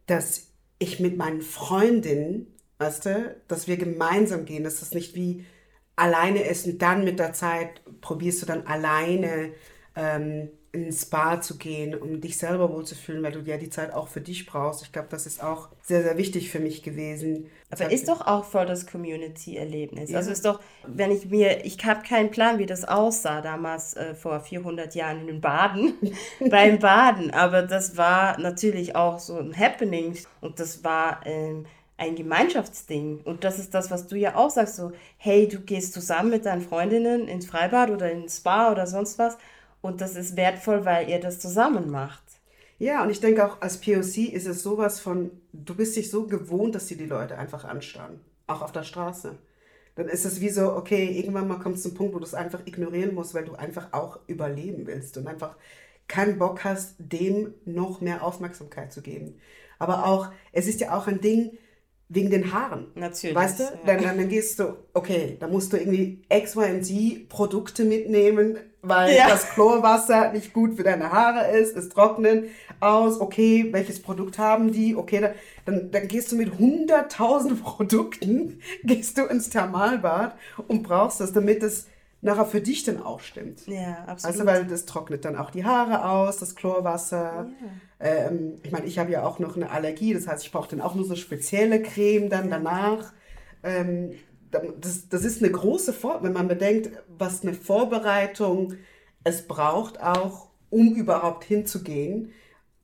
dass 0.05 0.47
ich 0.79 0.99
mit 0.99 1.17
meinen 1.17 1.41
Freundinnen, 1.41 2.47
weißt 2.79 3.05
du, 3.05 3.35
dass 3.47 3.67
wir 3.67 3.77
gemeinsam 3.77 4.45
gehen, 4.45 4.63
dass 4.63 4.79
das 4.79 4.93
nicht 4.93 5.15
wie 5.15 5.45
alleine 5.95 6.43
ist 6.43 6.65
und 6.65 6.81
dann 6.81 7.03
mit 7.03 7.19
der 7.19 7.33
Zeit 7.33 7.81
probierst 8.01 8.41
du 8.41 8.45
dann 8.45 8.65
alleine 8.65 9.51
ähm, 9.95 10.49
ins 10.73 11.03
Spa 11.03 11.39
zu 11.39 11.59
gehen, 11.59 11.93
um 11.93 12.19
dich 12.19 12.35
selber 12.35 12.71
wohlzufühlen, 12.73 13.21
weil 13.21 13.31
du 13.31 13.41
ja 13.41 13.57
die 13.57 13.69
Zeit 13.69 13.93
auch 13.93 14.07
für 14.07 14.21
dich 14.21 14.47
brauchst. 14.47 14.81
Ich 14.81 14.91
glaube, 14.91 15.07
das 15.11 15.27
ist 15.27 15.41
auch 15.43 15.69
sehr, 15.83 16.01
sehr 16.01 16.17
wichtig 16.17 16.49
für 16.49 16.59
mich 16.59 16.81
gewesen. 16.81 17.45
Aber 17.69 17.91
ist 17.91 18.07
doch 18.07 18.25
auch 18.25 18.43
voll 18.43 18.65
das 18.65 18.87
Community-Erlebnis. 18.87 20.09
Ja. 20.09 20.17
Also 20.17 20.31
ist 20.31 20.45
doch, 20.45 20.59
wenn 20.87 21.11
ich 21.11 21.29
mir, 21.29 21.63
ich 21.63 21.77
habe 21.85 22.01
keinen 22.01 22.31
Plan, 22.31 22.57
wie 22.57 22.65
das 22.65 22.85
aussah 22.85 23.41
damals 23.41 23.95
äh, 23.95 24.15
vor 24.15 24.39
400 24.39 24.95
Jahren 24.95 25.21
in 25.21 25.27
den 25.27 25.41
Baden, 25.41 25.93
beim 26.49 26.79
Baden, 26.79 27.29
aber 27.29 27.61
das 27.61 27.95
war 27.95 28.39
natürlich 28.39 28.95
auch 28.95 29.19
so 29.19 29.37
ein 29.37 29.55
Happening 29.55 30.17
und 30.41 30.59
das 30.59 30.83
war 30.83 31.21
ähm, 31.25 31.67
ein 31.97 32.15
Gemeinschaftsding. 32.15 33.21
Und 33.23 33.43
das 33.43 33.59
ist 33.59 33.75
das, 33.75 33.91
was 33.91 34.07
du 34.07 34.15
ja 34.15 34.35
auch 34.35 34.49
sagst, 34.49 34.77
so, 34.77 34.91
hey, 35.17 35.47
du 35.47 35.59
gehst 35.59 35.93
zusammen 35.93 36.31
mit 36.31 36.47
deinen 36.47 36.61
Freundinnen 36.61 37.27
ins 37.27 37.45
Freibad 37.45 37.91
oder 37.91 38.11
ins 38.11 38.37
Spa 38.37 38.71
oder 38.71 38.87
sonst 38.87 39.19
was 39.19 39.37
und 39.83 39.99
das 39.99 40.15
ist 40.15 40.37
wertvoll, 40.37 40.85
weil 40.85 41.09
ihr 41.09 41.19
das 41.19 41.39
zusammen 41.39 41.91
macht. 41.91 42.23
Ja, 42.79 43.03
und 43.03 43.09
ich 43.09 43.19
denke 43.19 43.45
auch 43.45 43.61
als 43.61 43.77
POC 43.77 44.33
ist 44.33 44.47
es 44.47 44.63
sowas 44.63 44.99
von, 44.99 45.29
du 45.51 45.75
bist 45.75 45.95
dich 45.95 46.09
so 46.09 46.25
gewohnt, 46.25 46.73
dass 46.73 46.87
sie 46.87 46.97
die 46.97 47.05
Leute 47.05 47.37
einfach 47.37 47.65
anstarren. 47.65 48.21
Auch 48.47 48.61
auf 48.61 48.71
der 48.71 48.83
Straße. 48.83 49.37
Dann 49.95 50.07
ist 50.07 50.25
es 50.25 50.39
wie 50.39 50.49
so, 50.49 50.73
okay, 50.73 51.05
irgendwann 51.11 51.49
mal 51.49 51.59
kommt 51.59 51.75
es 51.75 51.83
zum 51.83 51.93
Punkt, 51.93 52.15
wo 52.15 52.19
du 52.19 52.25
es 52.25 52.33
einfach 52.33 52.65
ignorieren 52.65 53.13
musst, 53.13 53.33
weil 53.33 53.43
du 53.43 53.55
einfach 53.55 53.91
auch 53.91 54.19
überleben 54.27 54.87
willst 54.87 55.17
und 55.17 55.27
einfach 55.27 55.57
keinen 56.07 56.39
Bock 56.39 56.63
hast, 56.63 56.95
dem 56.97 57.53
noch 57.65 57.99
mehr 57.99 58.23
Aufmerksamkeit 58.23 58.93
zu 58.93 59.01
geben. 59.01 59.35
Aber 59.79 60.05
auch, 60.05 60.29
es 60.53 60.65
ist 60.67 60.79
ja 60.79 60.97
auch 60.97 61.07
ein 61.07 61.19
Ding, 61.19 61.57
wegen 62.13 62.29
den 62.29 62.53
Haaren. 62.53 62.87
Natürlich. 62.95 63.35
Weißt 63.35 63.59
du? 63.59 63.63
ja. 63.63 63.71
Dann, 63.85 64.01
dann, 64.03 64.17
dann 64.17 64.27
gehst 64.29 64.59
du, 64.59 64.75
okay, 64.93 65.37
da 65.39 65.47
musst 65.47 65.73
du 65.73 65.77
irgendwie 65.77 66.21
X, 66.29 66.55
Y 66.55 66.75
und 66.75 66.83
Z 66.83 67.27
Produkte 67.29 67.85
mitnehmen, 67.85 68.57
weil 68.81 69.15
Ja. 69.15 69.29
das 69.29 69.49
Chlorwasser 69.51 70.31
nicht 70.33 70.53
gut 70.53 70.75
für 70.75 70.83
deine 70.83 71.11
Haare 71.11 71.51
ist, 71.57 71.75
es 71.77 71.89
trocknen 71.89 72.45
aus, 72.79 73.19
okay, 73.21 73.67
welches 73.71 74.01
Produkt 74.01 74.37
haben 74.37 74.71
die, 74.71 74.95
okay, 74.95 75.21
dann, 75.21 75.31
dann, 75.65 75.91
dann 75.91 76.07
gehst 76.07 76.31
du 76.31 76.35
mit 76.35 76.53
100.000 76.53 77.55
Produkten, 77.63 78.59
gehst 78.83 79.17
du 79.17 79.25
ins 79.25 79.49
Thermalbad 79.49 80.35
und 80.67 80.83
brauchst 80.83 81.19
das, 81.21 81.31
damit 81.33 81.63
es 81.63 81.87
nachher 82.23 82.45
für 82.45 82.61
dich 82.61 82.83
dann 82.83 83.01
auch 83.01 83.19
stimmt. 83.19 83.67
Ja, 83.67 84.05
absolut. 84.07 84.35
Also, 84.35 84.45
weil 84.45 84.65
das 84.65 84.85
trocknet 84.85 85.25
dann 85.25 85.35
auch 85.35 85.51
die 85.51 85.65
Haare 85.65 86.09
aus, 86.09 86.37
das 86.37 86.55
Chlorwasser. 86.55 87.49
Ähm, 87.99 88.55
ich 88.63 88.71
meine, 88.71 88.85
ich 88.85 88.97
habe 88.97 89.11
ja 89.11 89.23
auch 89.23 89.39
noch 89.39 89.55
eine 89.55 89.69
Allergie, 89.69 90.13
das 90.13 90.27
heißt, 90.27 90.43
ich 90.45 90.51
brauche 90.51 90.69
dann 90.69 90.81
auch 90.81 90.95
nur 90.95 91.05
so 91.05 91.15
spezielle 91.15 91.81
Creme 91.81 92.29
dann 92.29 92.49
danach. 92.49 93.13
Ähm, 93.61 94.13
das, 94.51 95.09
das 95.09 95.25
ist 95.25 95.41
eine 95.41 95.51
große 95.51 95.93
Vor 95.93 96.23
wenn 96.23 96.33
man 96.33 96.47
bedenkt, 96.47 96.91
was 97.07 97.41
eine 97.41 97.53
Vorbereitung 97.53 98.75
es 99.23 99.47
braucht 99.47 100.01
auch, 100.01 100.49
um 100.69 100.95
überhaupt 100.95 101.43
hinzugehen. 101.43 102.31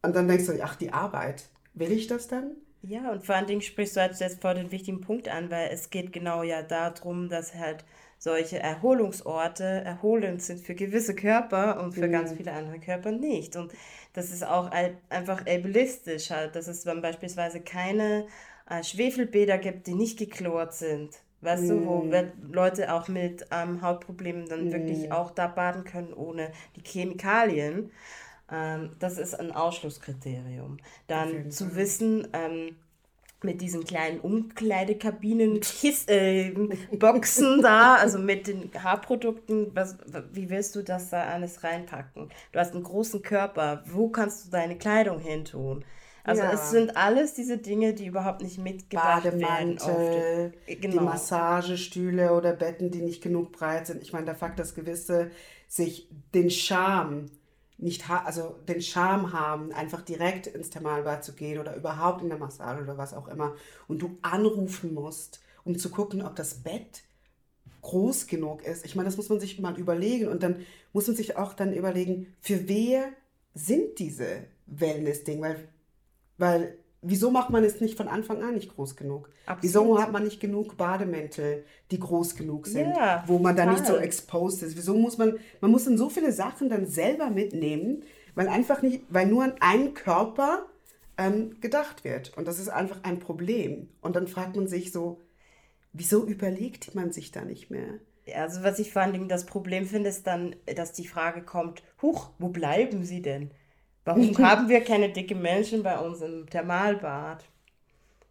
Und 0.02 0.16
dann 0.16 0.28
denkst 0.28 0.48
du, 0.48 0.64
ach, 0.64 0.76
die 0.76 0.92
Arbeit, 0.92 1.50
will 1.74 1.92
ich 1.92 2.08
das 2.08 2.28
dann? 2.28 2.56
Ja, 2.82 3.12
und 3.12 3.26
vor 3.26 3.36
allen 3.36 3.48
Dingen 3.48 3.62
sprichst 3.62 3.98
du 3.98 4.02
halt 4.02 4.18
jetzt 4.20 4.42
vor 4.42 4.54
den 4.54 4.72
wichtigen 4.72 5.02
Punkt 5.02 5.28
an, 5.28 5.52
weil 5.52 5.70
es 5.72 5.90
geht 5.90 6.14
genau 6.14 6.44
ja 6.44 6.62
darum, 6.62 7.30
dass 7.30 7.54
halt 7.54 7.84
solche 8.20 8.60
Erholungsorte 8.60 9.64
erholend 9.64 10.42
sind 10.44 10.60
für 10.62 10.76
gewisse 10.76 11.16
Körper 11.16 11.82
und 11.82 11.94
für 11.94 12.02
ganz 12.12 12.34
viele 12.34 12.52
andere 12.54 12.80
Körper 12.80 13.12
nicht. 13.12 13.56
Und 13.56 13.72
das 14.14 14.30
ist 14.32 14.44
auch 14.44 14.70
ein- 14.72 14.98
einfach 15.10 15.42
ableistisch 15.48 16.30
halt, 16.30 16.56
dass 16.56 16.68
es 16.68 16.84
dann 16.84 17.02
beispielsweise 17.02 17.62
keine 17.62 18.28
äh, 18.70 18.84
Schwefelbäder 18.84 19.58
gibt, 19.58 19.88
die 19.88 19.96
nicht 19.96 20.20
geklort 20.20 20.74
sind. 20.74 21.10
Weißt 21.42 21.70
du, 21.70 21.86
wo 21.86 22.12
we- 22.12 22.34
Leute 22.52 22.94
auch 22.94 23.08
mit 23.08 23.48
ähm, 23.52 23.82
Hautproblemen 23.82 24.48
dann 24.50 24.72
wirklich 24.72 25.12
auch 25.12 25.32
da 25.32 25.48
baden 25.48 25.86
können 25.86 26.14
ohne 26.14 26.52
die 26.76 26.82
Chemikalien. 26.84 27.92
Ähm, 28.52 28.92
das 29.00 29.18
ist 29.18 29.40
ein 29.40 29.52
Ausschlusskriterium. 29.52 30.78
Dann 31.08 31.50
zu 31.52 31.76
wissen, 31.76 32.28
ähm, 32.34 32.76
mit 33.44 33.62
diesen 33.62 33.84
kleinen 33.86 34.20
Umkleidekabinen, 34.20 35.60
Kiss, 35.62 36.06
äh, 36.08 36.52
Boxen 36.92 37.62
da, 37.62 37.96
also 37.96 38.20
mit 38.20 38.48
den 38.48 38.70
Haarprodukten, 38.78 39.72
was, 39.74 39.98
wie 40.34 40.50
willst 40.50 40.76
du 40.76 40.84
das 40.84 41.10
da 41.10 41.24
alles 41.24 41.64
reinpacken? 41.64 42.30
Du 42.52 42.60
hast 42.60 42.74
einen 42.74 42.84
großen 42.84 43.22
Körper, 43.22 43.84
wo 43.88 44.10
kannst 44.10 44.46
du 44.48 44.52
deine 44.52 44.78
Kleidung 44.78 45.20
hin 45.20 45.46
tun? 45.46 45.86
Also 46.24 46.44
Ja. 46.44 46.52
es 46.52 46.70
sind 46.70 46.98
alles 46.98 47.34
diese 47.34 47.58
Dinge, 47.58 47.94
die 47.94 48.06
überhaupt 48.06 48.42
nicht 48.42 48.60
mitgedacht 48.60 49.24
werden. 49.24 49.40
Bademantel, 49.40 50.54
oft. 50.68 50.70
die 50.70 50.80
Genau. 50.82 51.04
Massagestühle 51.04 52.34
oder 52.34 52.54
Betten, 52.54 52.92
die 52.92 53.02
nicht 53.02 53.24
genug 53.24 53.52
breit 53.54 53.88
sind. 53.88 54.02
Ich 54.04 54.14
meine, 54.14 54.26
der 54.26 54.36
Fakt, 54.36 54.60
dass 54.60 54.76
gewisse 54.76 55.32
sich 55.68 56.10
den 56.34 56.50
Charme 56.52 57.32
nicht 57.82 58.10
also 58.10 58.56
den 58.68 58.82
Charme 58.82 59.34
haben, 59.34 59.72
einfach 59.72 60.02
direkt 60.02 60.48
ins 60.48 60.70
Thermalbad 60.70 61.24
zu 61.24 61.34
gehen 61.34 61.60
oder 61.60 61.76
überhaupt 61.76 62.22
in 62.22 62.30
der 62.30 62.38
Massage 62.38 62.84
oder 62.84 62.98
was 62.98 63.14
auch 63.14 63.28
immer 63.28 63.56
und 63.88 64.02
du 64.02 64.18
anrufen 64.22 64.94
musst, 64.94 65.42
um 65.64 65.78
zu 65.78 65.90
gucken, 65.90 66.22
ob 66.22 66.36
das 66.36 66.56
Bett 66.56 67.04
groß 67.82 68.28
genug 68.28 68.64
ist. 68.64 68.86
Ich 68.86 68.96
meine, 68.96 69.08
das 69.08 69.18
muss 69.18 69.30
man 69.30 69.40
sich 69.40 69.60
mal 69.60 69.78
überlegen 69.80 70.28
und 70.28 70.44
dann 70.44 70.66
muss 70.92 71.08
man 71.08 71.16
sich 71.16 71.38
auch 71.38 71.54
dann 71.54 71.74
überlegen, 71.74 72.36
für 72.42 72.68
wer 72.68 73.10
sind 73.54 74.00
diese 74.00 74.44
Wellness-Dinge, 74.68 75.42
weil 75.42 75.70
weil, 76.40 76.78
wieso 77.02 77.32
macht 77.32 77.50
man 77.50 77.64
es 77.64 77.82
nicht 77.82 77.98
von 77.98 78.08
Anfang 78.08 78.44
an 78.44 78.56
nicht 78.56 78.76
groß 78.76 78.96
genug? 78.96 79.30
Absolut. 79.46 79.64
Wieso 79.64 80.02
hat 80.02 80.12
man 80.12 80.24
nicht 80.24 80.40
genug 80.40 80.78
Bademäntel, 80.78 81.64
die 81.92 82.00
groß 82.00 82.36
genug 82.36 82.68
sind, 82.68 82.96
Ja, 82.96 83.24
wo 83.28 83.40
man 83.40 83.56
dann 83.56 83.70
nicht 83.72 83.86
so 83.86 83.96
exposed 83.96 84.64
ist? 84.64 84.78
Wieso 84.78 84.96
muss 84.96 85.18
man, 85.18 85.38
man 85.62 85.72
muss 85.72 85.86
dann 85.86 85.98
so 85.98 86.10
viele 86.10 86.32
Sachen 86.32 86.70
dann 86.70 86.86
selber 86.86 87.30
mitnehmen, 87.30 88.04
weil 88.36 88.48
einfach 88.48 88.82
nicht, 88.82 89.04
weil 89.10 89.28
nur 89.28 89.44
an 89.44 89.56
einen 89.60 89.94
Körper 89.94 90.66
ähm, 91.18 91.60
gedacht 91.62 92.04
wird. 92.04 92.38
Und 92.38 92.48
das 92.48 92.60
ist 92.60 92.70
einfach 92.70 93.04
ein 93.04 93.20
Problem. 93.20 93.90
Und 94.02 94.16
dann 94.16 94.28
fragt 94.28 94.56
man 94.56 94.68
sich 94.68 94.92
so, 94.92 95.22
wieso 95.94 96.26
überlegt 96.26 96.96
man 96.96 97.12
sich 97.12 97.32
da 97.32 97.44
nicht 97.44 97.70
mehr? 97.70 98.00
Also 98.36 98.64
was 98.64 98.80
ich 98.80 98.94
vor 98.94 99.02
allen 99.02 99.14
Dingen 99.14 99.30
das 99.30 99.46
Problem 99.46 99.86
finde, 99.86 100.10
ist 100.10 100.28
dann, 100.28 100.56
dass 100.76 100.94
die 100.94 101.08
Frage 101.08 101.42
kommt, 101.42 101.84
huch, 102.02 102.30
wo 102.38 102.50
bleiben 102.50 103.04
sie 103.04 103.22
denn? 103.22 103.52
Warum 104.10 104.38
haben 104.40 104.70
wir 104.70 104.84
keine 104.84 105.10
dicke 105.10 105.36
Menschen 105.36 105.84
bei 105.84 105.98
uns 106.00 106.22
im 106.22 106.50
Thermalbad? 106.50 107.46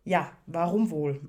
Ja, 0.05 0.33
warum 0.47 0.91
wohl? 0.91 1.21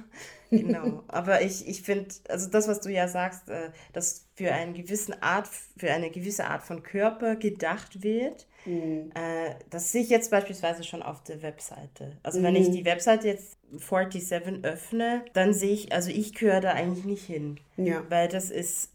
genau. 0.50 1.04
Aber 1.08 1.42
ich, 1.42 1.68
ich 1.68 1.82
finde, 1.82 2.08
also 2.28 2.48
das, 2.48 2.66
was 2.66 2.80
du 2.80 2.90
ja 2.90 3.06
sagst, 3.06 3.48
äh, 3.50 3.70
dass 3.92 4.26
für, 4.34 4.52
einen 4.52 4.74
gewissen 4.74 5.14
Art, 5.22 5.48
für 5.76 5.92
eine 5.92 6.10
gewisse 6.10 6.46
Art 6.46 6.62
von 6.62 6.82
Körper 6.82 7.36
gedacht 7.36 8.02
wird, 8.02 8.46
äh, 8.64 9.54
das 9.70 9.92
sehe 9.92 10.02
ich 10.02 10.08
jetzt 10.08 10.30
beispielsweise 10.30 10.84
schon 10.84 11.02
auf 11.02 11.22
der 11.24 11.42
Webseite. 11.42 12.16
Also 12.22 12.42
wenn 12.42 12.56
ich 12.56 12.70
die 12.70 12.84
Webseite 12.84 13.28
jetzt 13.28 13.58
47 13.70 14.64
öffne, 14.64 15.24
dann 15.32 15.52
sehe 15.52 15.72
ich, 15.72 15.92
also 15.92 16.10
ich 16.10 16.34
gehöre 16.34 16.60
da 16.60 16.72
eigentlich 16.72 17.04
nicht 17.04 17.26
hin. 17.26 17.58
Ja. 17.76 18.02
Weil 18.08 18.28
das 18.28 18.50
ist 18.50 18.91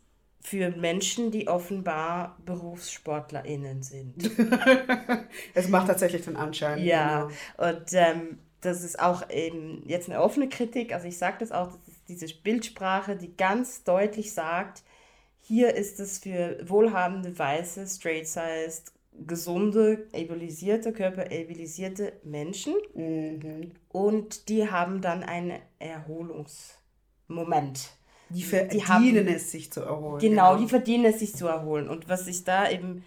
für 0.48 0.70
Menschen, 0.70 1.30
die 1.30 1.50
offenbar 1.50 2.38
BerufssportlerInnen 2.46 3.84
sind. 3.84 4.32
Es 5.54 5.68
macht 5.68 5.88
tatsächlich 5.88 6.24
den 6.24 6.38
Anschein. 6.38 6.82
Ja, 6.84 7.28
genau. 7.58 7.70
und 7.70 7.92
ähm, 7.92 8.38
das 8.62 8.86
ist 8.86 8.98
auch 8.98 9.30
eben 9.30 9.84
jetzt 9.88 10.10
eine 10.10 10.22
offene 10.22 10.48
Kritik. 10.48 10.94
Also 10.94 11.06
ich 11.08 11.18
sage 11.18 11.40
das 11.40 11.52
auch, 11.52 11.72
das 11.86 11.96
ist 11.96 12.08
diese 12.08 12.28
Bildsprache, 12.34 13.18
die 13.18 13.36
ganz 13.36 13.84
deutlich 13.84 14.34
sagt, 14.34 14.84
hier 15.42 15.76
ist 15.76 16.00
es 16.00 16.20
für 16.20 16.58
wohlhabende, 16.64 17.38
weiße, 17.38 17.86
straight-sized, 17.86 18.94
gesunde, 19.26 20.08
abilisierte, 20.14 20.94
körperabilisierte 20.94 22.14
Menschen. 22.24 22.74
Mhm. 22.94 23.74
Und 23.90 24.48
die 24.48 24.72
haben 24.72 25.02
dann 25.02 25.24
einen 25.24 25.60
Erholungsmoment. 25.80 27.97
Die 28.30 28.44
verdienen 28.44 28.88
haben- 28.88 29.28
es, 29.28 29.52
sich 29.52 29.72
zu 29.72 29.82
erholen. 29.82 30.20
Genau, 30.20 30.58
die 30.58 30.68
verdienen 30.68 31.06
es, 31.06 31.20
sich 31.20 31.36
zu 31.36 31.48
erholen. 31.48 31.88
Und 31.90 32.10
was 32.10 32.28
ich 32.28 32.44
da 32.44 32.70
eben 32.70 33.04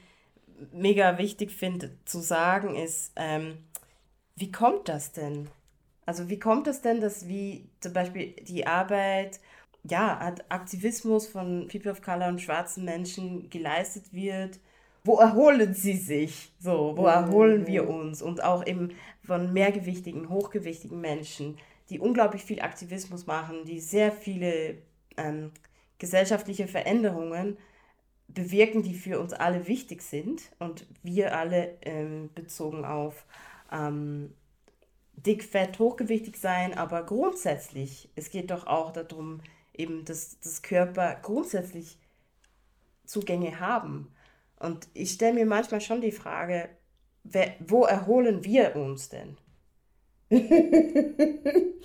mega 0.73 1.19
wichtig 1.19 1.51
finde 1.51 1.97
zu 2.05 2.21
sagen, 2.21 2.75
ist, 2.77 3.13
ähm, 3.17 3.59
wie 4.37 4.51
kommt 4.53 4.89
das 4.89 5.13
denn? 5.13 5.49
Also 6.07 6.29
wie 6.29 6.39
kommt 6.39 6.67
es 6.67 6.81
denn, 6.81 7.01
dass 7.01 7.29
wie 7.29 7.69
zum 7.81 7.93
Beispiel 7.93 8.35
die 8.49 8.67
Arbeit, 8.67 9.41
ja, 9.85 10.19
Akt- 10.21 10.45
Aktivismus 10.49 11.27
von 11.29 11.69
People 11.69 11.91
of 11.93 12.03
Color 12.03 12.29
und 12.29 12.41
schwarzen 12.41 12.85
Menschen 12.85 13.49
geleistet 13.51 14.13
wird? 14.13 14.59
Wo 15.05 15.19
erholen 15.19 15.73
sie 15.73 15.97
sich? 15.97 16.53
So, 16.59 16.95
wo 16.97 17.07
erholen 17.07 17.67
wir 17.67 17.89
uns? 17.89 18.21
Und 18.21 18.43
auch 18.45 18.67
eben 18.67 18.91
von 19.25 19.53
mehrgewichtigen, 19.53 20.29
hochgewichtigen 20.29 21.01
Menschen, 21.01 21.57
die 21.89 21.99
unglaublich 21.99 22.43
viel 22.45 22.61
Aktivismus 22.61 23.27
machen, 23.27 23.65
die 23.65 23.81
sehr 23.81 24.13
viele 24.13 24.77
ähm, 25.21 25.53
gesellschaftliche 25.99 26.67
Veränderungen 26.67 27.59
bewirken, 28.29 28.83
die 28.83 28.95
für 28.95 29.21
uns 29.21 29.33
alle 29.33 29.67
wichtig 29.67 30.03
sind 30.03 30.43
und 30.59 30.87
wir 31.03 31.37
alle 31.37 31.77
ähm, 31.83 32.31
bezogen 32.35 32.85
auf 32.85 33.25
ähm, 33.73 34.33
dick, 35.15 35.45
fett, 35.45 35.79
hochgewichtig 35.79 36.37
sein, 36.37 36.77
aber 36.77 37.05
grundsätzlich, 37.05 38.09
es 38.17 38.31
geht 38.31 38.51
doch 38.51 38.67
auch 38.67 38.93
darum, 38.93 39.41
eben, 39.75 40.05
dass 40.05 40.39
das 40.41 40.63
Körper 40.63 41.17
grundsätzlich 41.23 41.99
Zugänge 43.05 43.61
haben. 43.61 44.13
Und 44.59 44.89
ich 44.95 45.13
stelle 45.13 45.35
mir 45.35 45.47
manchmal 45.47 45.81
schon 45.81 46.01
die 46.01 46.13
Frage, 46.13 46.69
wer, 47.25 47.55
wo 47.61 47.85
erholen 47.85 48.45
wir 48.45 48.77
uns 48.77 49.09
denn? 49.09 49.37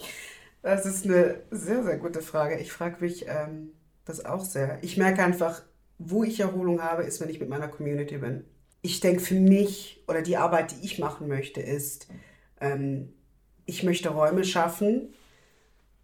Das 0.65 0.87
ist 0.87 1.05
eine 1.05 1.43
sehr, 1.51 1.83
sehr 1.83 1.97
gute 1.97 2.23
Frage. 2.23 2.57
Ich 2.57 2.71
frage 2.71 2.95
mich 2.99 3.27
ähm, 3.27 3.73
das 4.03 4.25
auch 4.25 4.43
sehr. 4.43 4.79
Ich 4.81 4.97
merke 4.97 5.23
einfach, 5.23 5.61
wo 5.99 6.23
ich 6.23 6.39
Erholung 6.39 6.81
habe, 6.81 7.03
ist, 7.03 7.21
wenn 7.21 7.29
ich 7.29 7.39
mit 7.39 7.49
meiner 7.49 7.67
Community 7.67 8.17
bin. 8.17 8.45
Ich 8.81 8.99
denke, 8.99 9.21
für 9.21 9.35
mich 9.35 10.03
oder 10.07 10.23
die 10.23 10.37
Arbeit, 10.37 10.71
die 10.71 10.83
ich 10.83 10.97
machen 10.97 11.27
möchte, 11.27 11.61
ist, 11.61 12.07
ähm, 12.59 13.13
ich 13.67 13.83
möchte 13.83 14.09
Räume 14.09 14.43
schaffen, 14.43 15.13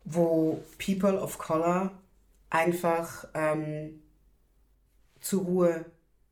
wo 0.04 0.62
People 0.78 1.20
of 1.20 1.40
Color 1.40 2.00
einfach 2.52 3.28
ähm, 3.34 4.04
zur 5.22 5.42
Ruhe 5.42 5.86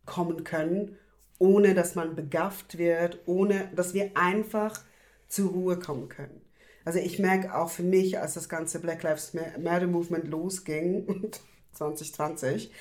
kommen 0.05 0.43
können, 0.43 0.99
ohne 1.39 1.73
dass 1.73 1.95
man 1.95 2.15
begafft 2.15 2.77
wird, 2.77 3.17
ohne 3.25 3.71
dass 3.75 3.95
wir 3.95 4.11
einfach 4.13 4.79
zur 5.27 5.49
Ruhe 5.49 5.79
kommen 5.79 6.09
können. 6.09 6.41
Also 6.89 6.97
ich 6.97 7.19
merke 7.19 7.55
auch 7.55 7.69
für 7.69 7.83
mich, 7.83 8.17
als 8.17 8.33
das 8.33 8.49
ganze 8.49 8.79
Black 8.79 9.03
Lives 9.03 9.35
Matter 9.59 9.85
Movement 9.85 10.27
losging, 10.27 11.29
2020, 11.73 12.71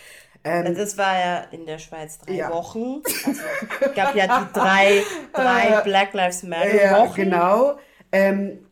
ähm, 0.44 0.74
Das 0.74 0.96
war 0.96 1.18
ja 1.18 1.40
in 1.50 1.66
der 1.66 1.78
Schweiz 1.78 2.18
drei 2.18 2.32
Ja. 2.36 2.48
Wochen. 2.50 3.02
Also, 3.26 3.42
es 3.82 3.94
gab 3.94 4.14
ja 4.16 4.26
die 4.46 4.52
drei, 4.54 5.02
drei 5.34 5.82
Black 5.82 6.14
Lives 6.14 6.42
Matter 6.42 6.74
ja, 6.82 6.98
Wochen. 7.00 7.16
genau, 7.16 7.78
ähm, 8.10 8.64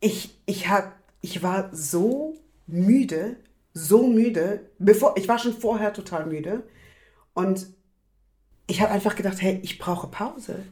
ich, 0.00 0.40
ich, 0.46 0.70
hab, 0.70 0.94
ich 1.20 1.42
war 1.42 1.68
so 1.72 2.34
müde, 2.66 3.36
so 3.74 4.06
müde, 4.06 4.70
bevor, 4.78 5.18
ich 5.18 5.28
war 5.28 5.38
schon 5.38 5.52
vorher 5.52 5.92
total 5.92 6.24
müde 6.24 6.62
und 7.34 7.66
ich 8.68 8.80
habe 8.80 8.90
einfach 8.90 9.16
gedacht, 9.16 9.42
hey, 9.42 9.60
ich 9.62 9.78
brauche 9.78 10.06
Pause. 10.06 10.64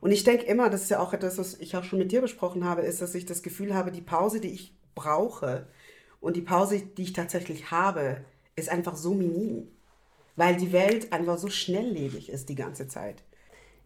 Und 0.00 0.12
ich 0.12 0.24
denke 0.24 0.44
immer, 0.44 0.70
das 0.70 0.82
ist 0.82 0.90
ja 0.90 1.00
auch 1.00 1.12
etwas, 1.12 1.38
was 1.38 1.54
ich 1.60 1.76
auch 1.76 1.84
schon 1.84 1.98
mit 1.98 2.12
dir 2.12 2.20
besprochen 2.20 2.64
habe, 2.64 2.82
ist, 2.82 3.02
dass 3.02 3.14
ich 3.14 3.26
das 3.26 3.42
Gefühl 3.42 3.74
habe, 3.74 3.92
die 3.92 4.00
Pause, 4.00 4.40
die 4.40 4.48
ich 4.48 4.74
brauche 4.94 5.66
und 6.20 6.36
die 6.36 6.42
Pause, 6.42 6.80
die 6.80 7.02
ich 7.02 7.12
tatsächlich 7.12 7.70
habe, 7.70 8.24
ist 8.56 8.70
einfach 8.70 8.96
so 8.96 9.14
minim. 9.14 9.68
Weil 10.36 10.56
die 10.56 10.72
Welt 10.72 11.12
einfach 11.12 11.38
so 11.38 11.48
schnelllebig 11.48 12.30
ist 12.30 12.48
die 12.48 12.54
ganze 12.54 12.88
Zeit. 12.88 13.22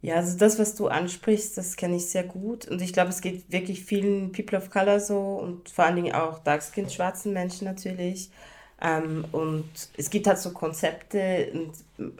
Ja, 0.02 0.16
also 0.16 0.36
das, 0.36 0.58
was 0.58 0.74
du 0.74 0.88
ansprichst, 0.88 1.56
das 1.56 1.76
kenne 1.76 1.96
ich 1.96 2.10
sehr 2.10 2.24
gut. 2.24 2.68
Und 2.68 2.82
ich 2.82 2.92
glaube, 2.92 3.10
es 3.10 3.20
geht 3.22 3.50
wirklich 3.50 3.84
vielen 3.84 4.32
People 4.32 4.58
of 4.58 4.70
Color 4.70 5.00
so 5.00 5.18
und 5.18 5.70
vor 5.70 5.86
allen 5.86 5.96
Dingen 5.96 6.14
auch 6.14 6.38
Dark-Skinned 6.40 6.92
schwarzen 6.92 7.32
Menschen 7.32 7.64
natürlich. 7.64 8.30
Ähm, 8.82 9.24
und 9.32 9.64
es 9.96 10.10
gibt 10.10 10.26
halt 10.26 10.38
so 10.38 10.52
Konzepte 10.52 11.50
und 11.54 11.72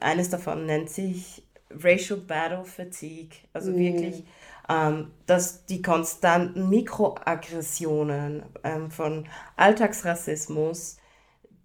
eines 0.02 0.30
davon 0.30 0.66
nennt 0.66 0.88
sich 0.88 1.43
Racial 1.82 2.18
Battle 2.18 2.64
Fatigue. 2.64 3.36
Also 3.52 3.70
mhm. 3.70 3.78
wirklich, 3.78 4.24
ähm, 4.68 5.10
dass 5.26 5.66
die 5.66 5.82
konstanten 5.82 6.68
Mikroaggressionen 6.68 8.44
ähm, 8.62 8.90
von 8.90 9.26
Alltagsrassismus, 9.56 10.98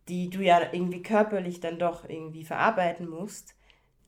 die 0.08 0.30
du 0.30 0.42
ja 0.42 0.62
irgendwie 0.72 1.02
körperlich 1.02 1.60
dann 1.60 1.80
doch 1.80 2.08
irgendwie 2.08 2.44
verarbeiten 2.44 3.08
musst, 3.08 3.56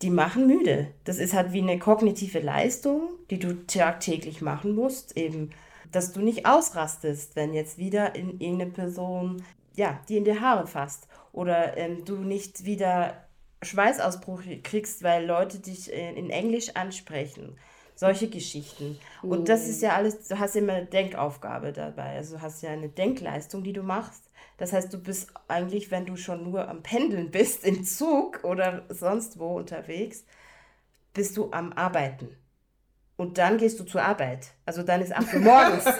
die 0.02 0.10
machen 0.10 0.48
müde. 0.48 0.88
Das 1.04 1.18
ist 1.20 1.34
halt 1.34 1.54
wie 1.54 1.62
eine 1.62 1.80
kognitive 1.80 2.40
Leistung, 2.40 3.10
die 3.30 3.40
du 3.40 3.66
tagtäglich 3.68 4.42
machen 4.42 4.74
musst, 4.74 5.16
eben, 5.16 5.52
dass 5.92 6.12
du 6.12 6.22
nicht 6.22 6.46
ausrastest, 6.46 7.36
wenn 7.36 7.54
jetzt 7.54 7.78
wieder 7.78 8.16
in 8.16 8.40
irgendeine 8.40 8.72
Person, 8.72 9.44
ja, 9.76 10.00
die 10.10 10.18
in 10.18 10.26
die 10.26 10.40
Haare 10.40 10.68
fasst 10.68 11.08
oder 11.34 11.78
ähm, 11.78 12.04
du 12.06 12.16
nicht 12.18 12.66
wieder 12.66 13.26
Schweißausbruch 13.62 14.42
kriegst, 14.64 15.04
weil 15.04 15.26
Leute 15.26 15.60
dich 15.60 15.92
in, 15.92 16.30
Englisch 16.30 16.76
ansprechen. 16.76 17.58
Solche 17.96 18.30
Geschichten. 18.30 18.98
Und 19.22 19.48
das 19.48 19.68
ist 19.68 19.82
ja 19.84 19.96
alles, 19.96 20.28
du 20.28 20.40
hast 20.40 20.56
ja 20.56 20.62
immer 20.62 20.74
eine 20.74 20.86
Denkaufgabe 20.88 21.72
dabei. 21.72 22.16
Also 22.16 22.38
du 22.38 22.42
hast 22.42 22.64
ja 22.64 22.72
eine 22.72 22.90
Denkleistung, 22.90 23.64
die 23.64 23.74
du 23.74 23.84
machst. 23.84 24.24
Das 24.58 24.74
heißt, 24.74 24.92
du 24.92 24.98
bist 24.98 25.32
eigentlich, 25.48 25.92
wenn 25.92 26.06
du 26.06 26.16
schon 26.16 26.50
nur 26.50 26.68
am 26.68 26.82
Pendeln 26.82 27.30
bist, 27.30 27.64
im 27.64 27.84
Zug 27.84 28.44
oder 28.44 28.84
sonst 28.90 29.38
wo 29.38 29.56
unterwegs, 29.56 30.26
bist 31.14 31.38
du 31.38 31.52
am 31.52 31.74
Arbeiten. 31.74 32.36
Und 33.18 33.38
dann 33.38 33.60
gehst 33.60 33.80
du 33.80 33.84
zur 33.84 34.02
Arbeit. 34.02 34.48
Also 34.66 34.82
dann 34.82 35.02
ist 35.02 35.14
8 35.14 35.36
Uhr 35.36 35.40
morgens. 35.42 35.86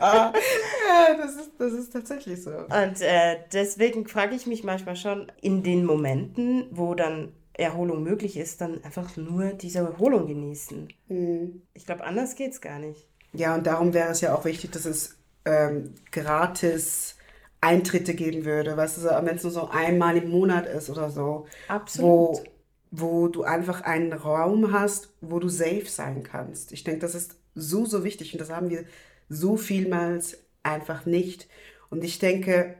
ja, 0.90 1.16
das 1.16 1.36
ist, 1.36 1.50
das 1.58 1.72
ist 1.72 1.92
tatsächlich 1.92 2.42
so. 2.42 2.50
Und 2.50 3.00
äh, 3.00 3.36
deswegen 3.52 4.06
frage 4.06 4.34
ich 4.34 4.46
mich 4.46 4.64
manchmal 4.64 4.96
schon, 4.96 5.30
in 5.40 5.62
den 5.62 5.84
Momenten, 5.84 6.66
wo 6.70 6.94
dann 6.94 7.32
Erholung 7.54 8.02
möglich 8.02 8.36
ist, 8.36 8.60
dann 8.60 8.82
einfach 8.84 9.16
nur 9.16 9.52
diese 9.52 9.80
Erholung 9.80 10.26
genießen. 10.26 10.88
Mhm. 11.08 11.62
Ich 11.74 11.86
glaube, 11.86 12.04
anders 12.04 12.34
geht 12.34 12.52
es 12.52 12.60
gar 12.60 12.78
nicht. 12.78 13.06
Ja, 13.32 13.54
und 13.54 13.66
darum 13.66 13.94
wäre 13.94 14.10
es 14.10 14.20
ja 14.20 14.34
auch 14.34 14.44
wichtig, 14.44 14.72
dass 14.72 14.84
es 14.86 15.16
ähm, 15.44 15.94
gratis 16.10 17.16
Eintritte 17.60 18.14
geben 18.14 18.44
würde, 18.44 18.76
weißt 18.76 18.98
du, 18.98 19.02
wenn 19.02 19.36
es 19.36 19.42
nur 19.42 19.52
so 19.52 19.68
einmal 19.68 20.16
im 20.16 20.30
Monat 20.30 20.66
ist 20.66 20.88
oder 20.88 21.10
so. 21.10 21.46
Absolut. 21.68 22.08
Wo, 22.08 22.44
wo 22.90 23.28
du 23.28 23.42
einfach 23.42 23.82
einen 23.82 24.12
Raum 24.12 24.72
hast, 24.72 25.12
wo 25.20 25.38
du 25.38 25.48
safe 25.48 25.86
sein 25.86 26.22
kannst. 26.22 26.72
Ich 26.72 26.84
denke, 26.84 27.00
das 27.00 27.14
ist 27.14 27.36
so, 27.54 27.84
so 27.84 28.02
wichtig 28.02 28.32
und 28.32 28.40
das 28.40 28.50
haben 28.50 28.70
wir 28.70 28.84
so 29.28 29.56
vielmals 29.56 30.38
einfach 30.62 31.06
nicht. 31.06 31.48
Und 31.88 32.04
ich 32.04 32.18
denke, 32.18 32.76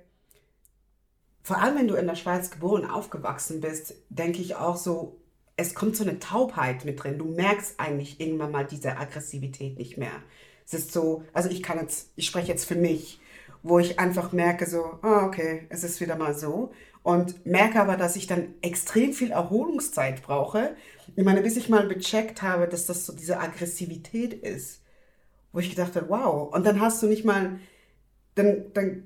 vor 1.43 1.59
allem 1.59 1.77
wenn 1.77 1.89
du 1.89 1.95
in 1.95 2.07
der 2.07 2.17
Schweiz 2.17 2.51
geboren, 2.51 2.89
aufgewachsen 2.89 3.61
bist, 3.61 3.95
denke 4.09 4.41
ich 4.41 4.57
auch 4.57 4.77
so, 4.77 5.21
es 5.57 5.75
kommt 5.75 5.97
so 5.97 6.05
eine 6.05 6.19
Taubheit 6.19 6.85
mit 6.85 7.03
drin. 7.03 7.19
Du 7.19 7.27
merkst 7.27 7.79
eigentlich 7.79 8.21
irgendwann 8.21 8.53
mal 8.53 8.67
diese 8.67 8.97
Aggressivität 8.97 9.79
nicht 9.79 9.99
mehr. 9.99 10.23
Es 10.67 10.75
ist 10.75 10.93
so, 10.93 11.25
also 11.33 11.49
ich 11.49 11.63
kann 11.63 11.79
jetzt, 11.79 12.13
ich 12.17 12.27
spreche 12.27 12.49
jetzt 12.49 12.65
für 12.65 12.77
mich 12.77 13.21
wo 13.63 13.79
ich 13.79 13.99
einfach 13.99 14.33
merke, 14.33 14.67
so, 14.67 14.99
oh, 15.03 15.21
okay, 15.23 15.67
es 15.69 15.85
ist 15.85 16.01
wieder 16.01 16.17
mal 16.17 16.35
so. 16.35 16.73
Und 17.03 17.47
merke 17.47 17.81
aber, 17.81 17.97
dass 17.97 18.17
ich 18.17 18.27
dann 18.27 18.55
extrem 18.61 19.13
viel 19.13 19.31
Erholungszeit 19.31 20.23
brauche. 20.23 20.77
Ich 21.17 21.25
meine, 21.25 21.41
bis 21.43 21.57
ich 21.57 21.69
mal 21.69 21.89
gecheckt 21.89 22.43
habe, 22.43 22.69
dass 22.69 22.87
das 22.87 23.07
so 23.07 23.15
diese 23.15 23.41
Aggressivität 23.41 24.35
ist, 24.35 24.83
wo 25.53 25.61
ich 25.61 25.71
gedacht 25.71 25.97
habe, 25.97 26.09
wow. 26.11 26.53
Und 26.55 26.67
dann 26.67 26.81
hast 26.81 27.03
du 27.03 27.07
nicht 27.07 27.25
mal, 27.25 27.59
dann, 28.43 28.65
dann 28.75 29.03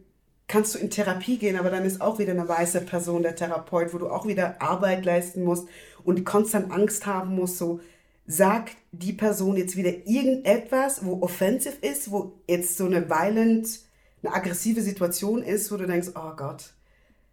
kannst 0.47 0.75
du 0.75 0.79
in 0.79 0.91
Therapie 0.91 1.39
gehen, 1.39 1.59
aber 1.59 1.71
dann 1.71 1.85
ist 1.85 2.01
auch 2.01 2.19
wieder 2.19 2.33
eine 2.33 2.49
weiße 2.49 2.83
Person 2.83 3.23
der 3.23 3.37
Therapeut, 3.37 3.93
wo 3.95 3.99
du 3.99 4.09
auch 4.09 4.27
wieder 4.27 4.61
Arbeit 4.61 5.05
leisten 5.05 5.45
musst 5.45 5.69
und 6.05 6.25
konstant 6.25 6.71
Angst 6.71 7.07
haben 7.07 7.35
musst, 7.35 7.59
so, 7.59 7.81
sagt 8.27 8.77
die 8.93 9.13
Person 9.13 9.57
jetzt 9.57 9.77
wieder 9.77 10.07
irgendetwas, 10.07 11.05
wo 11.05 11.23
offensiv 11.23 11.79
ist, 11.83 12.11
wo 12.11 12.33
jetzt 12.49 12.77
so 12.77 12.87
eine 12.87 13.09
violent 13.09 13.81
eine 14.23 14.35
aggressive 14.35 14.81
Situation 14.81 15.43
ist, 15.43 15.71
wo 15.71 15.77
du 15.77 15.87
denkst, 15.87 16.09
oh 16.15 16.33
Gott, 16.37 16.73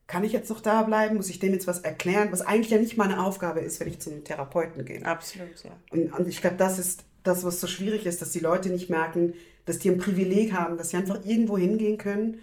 kann 0.08 0.26
ich 0.26 0.34
jetzt 0.34 0.50
noch 0.50 0.60
da 0.60 0.84
bleiben? 0.84 1.16
Muss 1.16 1.30
ich 1.30 1.40
dem 1.40 1.54
jetzt 1.54 1.68
was 1.68 1.80
erklären? 1.80 2.30
Was 2.32 2.42
eigentlich 2.42 2.70
ja 2.70 2.78
nicht 2.78 2.98
meine 2.98 3.24
Aufgabe 3.24 3.62
ist, 3.62 3.80
wenn 3.80 3.88
ich 3.88 4.00
zum 4.00 4.26
Therapeuten 4.26 4.84
gehe. 4.84 5.06
Absolut, 5.06 5.64
ja. 5.64 5.72
Und, 5.90 6.12
und 6.12 6.28
ich 6.28 6.42
glaube, 6.42 6.58
das 6.58 6.80
ist 6.80 7.06
das, 7.24 7.46
was 7.46 7.62
so 7.62 7.68
schwierig 7.68 8.06
ist, 8.06 8.22
dass 8.22 8.32
die 8.32 8.40
Leute 8.40 8.70
nicht 8.70 8.90
merken, 8.90 9.34
dass 9.66 9.80
die 9.80 9.90
ein 9.90 9.98
Privileg 9.98 10.54
haben, 10.54 10.78
dass 10.78 10.90
sie 10.90 10.98
einfach 10.98 11.24
irgendwo 11.26 11.58
hingehen 11.58 11.98
können, 11.98 12.40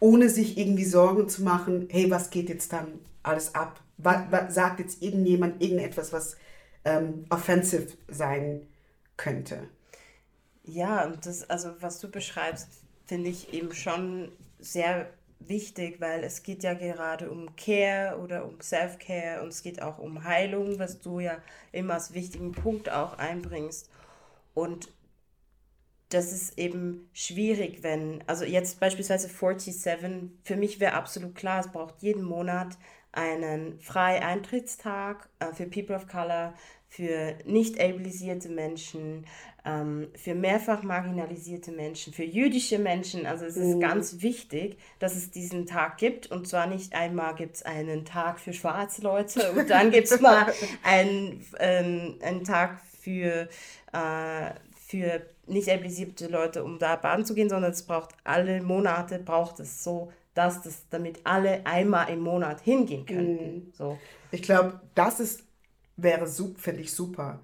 ohne 0.00 0.28
sich 0.28 0.58
irgendwie 0.58 0.84
Sorgen 0.84 1.28
zu 1.28 1.42
machen, 1.42 1.88
hey, 1.90 2.10
was 2.10 2.30
geht 2.30 2.48
jetzt 2.48 2.72
dann 2.72 3.00
alles 3.22 3.54
ab? 3.54 3.80
Was, 3.96 4.22
was 4.30 4.54
sagt 4.54 4.80
jetzt 4.80 5.02
irgendjemand 5.02 5.60
irgendetwas, 5.62 6.12
was 6.12 6.36
ähm, 6.84 7.24
offensive 7.30 7.88
sein 8.08 8.66
könnte? 9.16 9.68
Ja, 10.64 11.04
und 11.06 11.24
das, 11.26 11.48
also 11.48 11.70
was 11.80 11.98
du 11.98 12.10
beschreibst, 12.10 12.68
finde 13.06 13.30
ich 13.30 13.52
eben 13.52 13.72
schon 13.72 14.30
sehr 14.58 15.10
wichtig, 15.40 16.00
weil 16.00 16.24
es 16.24 16.42
geht 16.42 16.62
ja 16.62 16.74
gerade 16.74 17.30
um 17.30 17.54
Care 17.56 18.18
oder 18.18 18.44
um 18.44 18.60
Self-Care 18.60 19.42
und 19.42 19.48
es 19.48 19.62
geht 19.62 19.80
auch 19.82 19.98
um 19.98 20.24
Heilung, 20.24 20.78
was 20.78 21.00
du 21.00 21.20
ja 21.20 21.38
immer 21.72 21.94
als 21.94 22.12
wichtigen 22.12 22.52
Punkt 22.52 22.90
auch 22.90 23.18
einbringst. 23.18 23.90
Und 24.54 24.88
das 26.10 26.32
ist 26.32 26.58
eben 26.58 27.08
schwierig, 27.12 27.82
wenn, 27.82 28.24
also 28.26 28.44
jetzt 28.44 28.80
beispielsweise 28.80 29.28
47, 29.28 30.30
für 30.42 30.56
mich 30.56 30.80
wäre 30.80 30.94
absolut 30.94 31.34
klar, 31.34 31.60
es 31.60 31.68
braucht 31.68 32.00
jeden 32.00 32.22
Monat 32.22 32.78
einen 33.12 33.78
Freieintritttag 33.80 35.28
äh, 35.38 35.52
für 35.52 35.66
People 35.66 35.96
of 35.96 36.06
Color, 36.06 36.54
für 36.88 37.34
nicht 37.44 37.78
ableisierte 37.80 38.48
Menschen, 38.48 39.26
ähm, 39.64 40.08
für 40.14 40.34
mehrfach 40.34 40.82
marginalisierte 40.82 41.70
Menschen, 41.70 42.14
für 42.14 42.24
jüdische 42.24 42.78
Menschen. 42.78 43.26
Also 43.26 43.44
es 43.44 43.56
ist 43.56 43.76
mhm. 43.76 43.80
ganz 43.80 44.22
wichtig, 44.22 44.78
dass 44.98 45.14
es 45.14 45.30
diesen 45.30 45.66
Tag 45.66 45.98
gibt. 45.98 46.30
Und 46.30 46.48
zwar 46.48 46.66
nicht 46.66 46.94
einmal 46.94 47.34
gibt 47.34 47.56
es 47.56 47.62
einen 47.62 48.06
Tag 48.06 48.40
für 48.40 48.54
schwarze 48.54 49.02
Leute 49.02 49.52
und 49.52 49.68
dann 49.68 49.90
gibt 49.90 50.10
es 50.10 50.20
mal 50.20 50.52
einen, 50.82 51.44
ähm, 51.58 52.18
einen 52.22 52.44
Tag 52.44 52.80
für, 53.00 53.48
äh, 53.92 54.50
für 54.74 55.22
nicht 55.48 55.70
ableisierte 55.70 56.28
Leute, 56.28 56.64
um 56.64 56.78
da 56.78 56.96
baden 56.96 57.24
zu 57.24 57.34
gehen, 57.34 57.48
sondern 57.48 57.72
es 57.72 57.82
braucht 57.82 58.10
alle 58.24 58.62
Monate, 58.62 59.18
braucht 59.18 59.60
es 59.60 59.82
so, 59.82 60.12
dass 60.34 60.62
das, 60.62 60.88
damit 60.90 61.20
alle 61.24 61.66
einmal 61.66 62.10
im 62.10 62.20
Monat 62.20 62.60
hingehen 62.60 63.06
können. 63.06 63.54
Mhm. 63.54 63.72
So. 63.72 63.98
Ich 64.30 64.42
glaube, 64.42 64.80
das 64.94 65.20
ist, 65.20 65.44
wäre, 65.96 66.26
finde 66.26 66.80
ich 66.80 66.92
super 66.92 67.40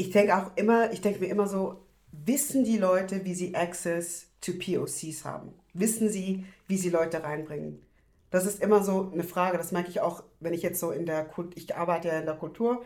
ich 0.00 0.08
denke 0.08 0.34
auch 0.34 0.56
immer, 0.56 0.90
ich 0.92 1.02
denke 1.02 1.20
mir 1.20 1.26
immer 1.26 1.46
so, 1.46 1.84
wissen 2.10 2.64
die 2.64 2.78
Leute, 2.78 3.22
wie 3.26 3.34
sie 3.34 3.54
Access 3.54 4.28
to 4.40 4.52
POCs 4.52 5.26
haben? 5.26 5.52
Wissen 5.74 6.08
sie, 6.08 6.46
wie 6.68 6.78
sie 6.78 6.88
Leute 6.88 7.22
reinbringen? 7.22 7.82
Das 8.30 8.46
ist 8.46 8.62
immer 8.62 8.82
so 8.82 9.10
eine 9.12 9.24
Frage, 9.24 9.58
das 9.58 9.72
merke 9.72 9.90
ich 9.90 10.00
auch, 10.00 10.22
wenn 10.40 10.54
ich 10.54 10.62
jetzt 10.62 10.80
so 10.80 10.90
in 10.90 11.04
der 11.04 11.26
Kultur, 11.26 11.52
ich 11.54 11.76
arbeite 11.76 12.08
ja 12.08 12.18
in 12.18 12.24
der 12.24 12.36
Kultur 12.36 12.82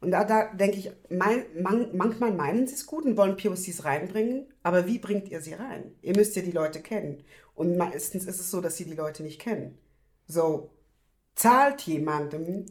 und 0.00 0.10
da, 0.10 0.24
da 0.24 0.52
denke 0.54 0.76
ich, 0.76 0.90
mein, 1.08 1.44
man, 1.60 1.96
manchmal 1.96 2.32
meinen 2.32 2.66
sie 2.66 2.74
es 2.74 2.86
gut 2.86 3.04
und 3.04 3.16
wollen 3.16 3.36
POCs 3.36 3.84
reinbringen, 3.84 4.46
aber 4.62 4.86
wie 4.86 4.98
bringt 4.98 5.28
ihr 5.28 5.40
sie 5.40 5.54
rein? 5.54 5.94
Ihr 6.02 6.16
müsst 6.16 6.36
ja 6.36 6.42
die 6.42 6.52
Leute 6.52 6.80
kennen 6.80 7.24
und 7.54 7.76
meistens 7.76 8.26
ist 8.26 8.40
es 8.40 8.50
so, 8.50 8.60
dass 8.60 8.76
sie 8.76 8.84
die 8.84 8.94
Leute 8.94 9.22
nicht 9.22 9.40
kennen. 9.40 9.78
So, 10.26 10.70
zahlt 11.34 11.82
jemandem 11.82 12.66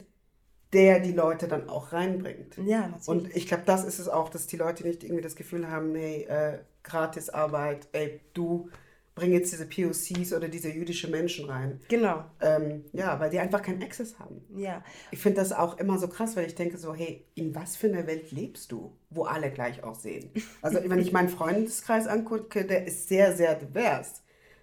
der 0.72 1.00
die 1.00 1.12
Leute 1.12 1.48
dann 1.48 1.68
auch 1.68 1.92
reinbringt. 1.92 2.58
Ja, 2.58 2.88
natürlich. 2.88 3.08
Und 3.08 3.36
ich 3.36 3.46
glaube, 3.46 3.62
das 3.66 3.84
ist 3.84 3.98
es 3.98 4.08
auch, 4.08 4.28
dass 4.28 4.46
die 4.46 4.56
Leute 4.56 4.86
nicht 4.86 5.04
irgendwie 5.04 5.22
das 5.22 5.36
Gefühl 5.36 5.70
haben, 5.70 5.94
hey, 5.94 6.24
äh, 6.24 6.58
Gratisarbeit, 6.82 7.88
ey, 7.92 8.20
du 8.34 8.68
bringe 9.16 9.34
jetzt 9.34 9.50
diese 9.50 9.66
POCs 9.66 10.34
oder 10.34 10.46
diese 10.46 10.70
jüdische 10.70 11.08
Menschen 11.08 11.48
rein. 11.50 11.80
Genau. 11.88 12.24
Ähm, 12.40 12.84
ja, 12.92 13.18
weil 13.18 13.30
die 13.30 13.40
einfach 13.40 13.62
keinen 13.62 13.82
Access 13.82 14.18
haben. 14.18 14.42
Ja. 14.54 14.84
Ich 15.10 15.18
finde 15.18 15.40
das 15.40 15.52
auch 15.52 15.78
immer 15.78 15.98
so 15.98 16.06
krass, 16.06 16.36
weil 16.36 16.46
ich 16.46 16.54
denke 16.54 16.76
so, 16.76 16.94
hey, 16.94 17.24
in 17.34 17.54
was 17.54 17.76
für 17.76 17.88
einer 17.88 18.06
Welt 18.06 18.30
lebst 18.30 18.70
du, 18.70 18.94
wo 19.10 19.24
alle 19.24 19.50
gleich 19.50 19.82
aussehen? 19.82 20.30
Also 20.60 20.78
wenn 20.84 20.98
ich 20.98 21.12
meinen 21.12 21.30
Freundeskreis 21.30 22.06
angucke, 22.06 22.66
der 22.66 22.86
ist 22.86 23.08
sehr, 23.08 23.34
sehr 23.34 23.54
divers. 23.54 24.22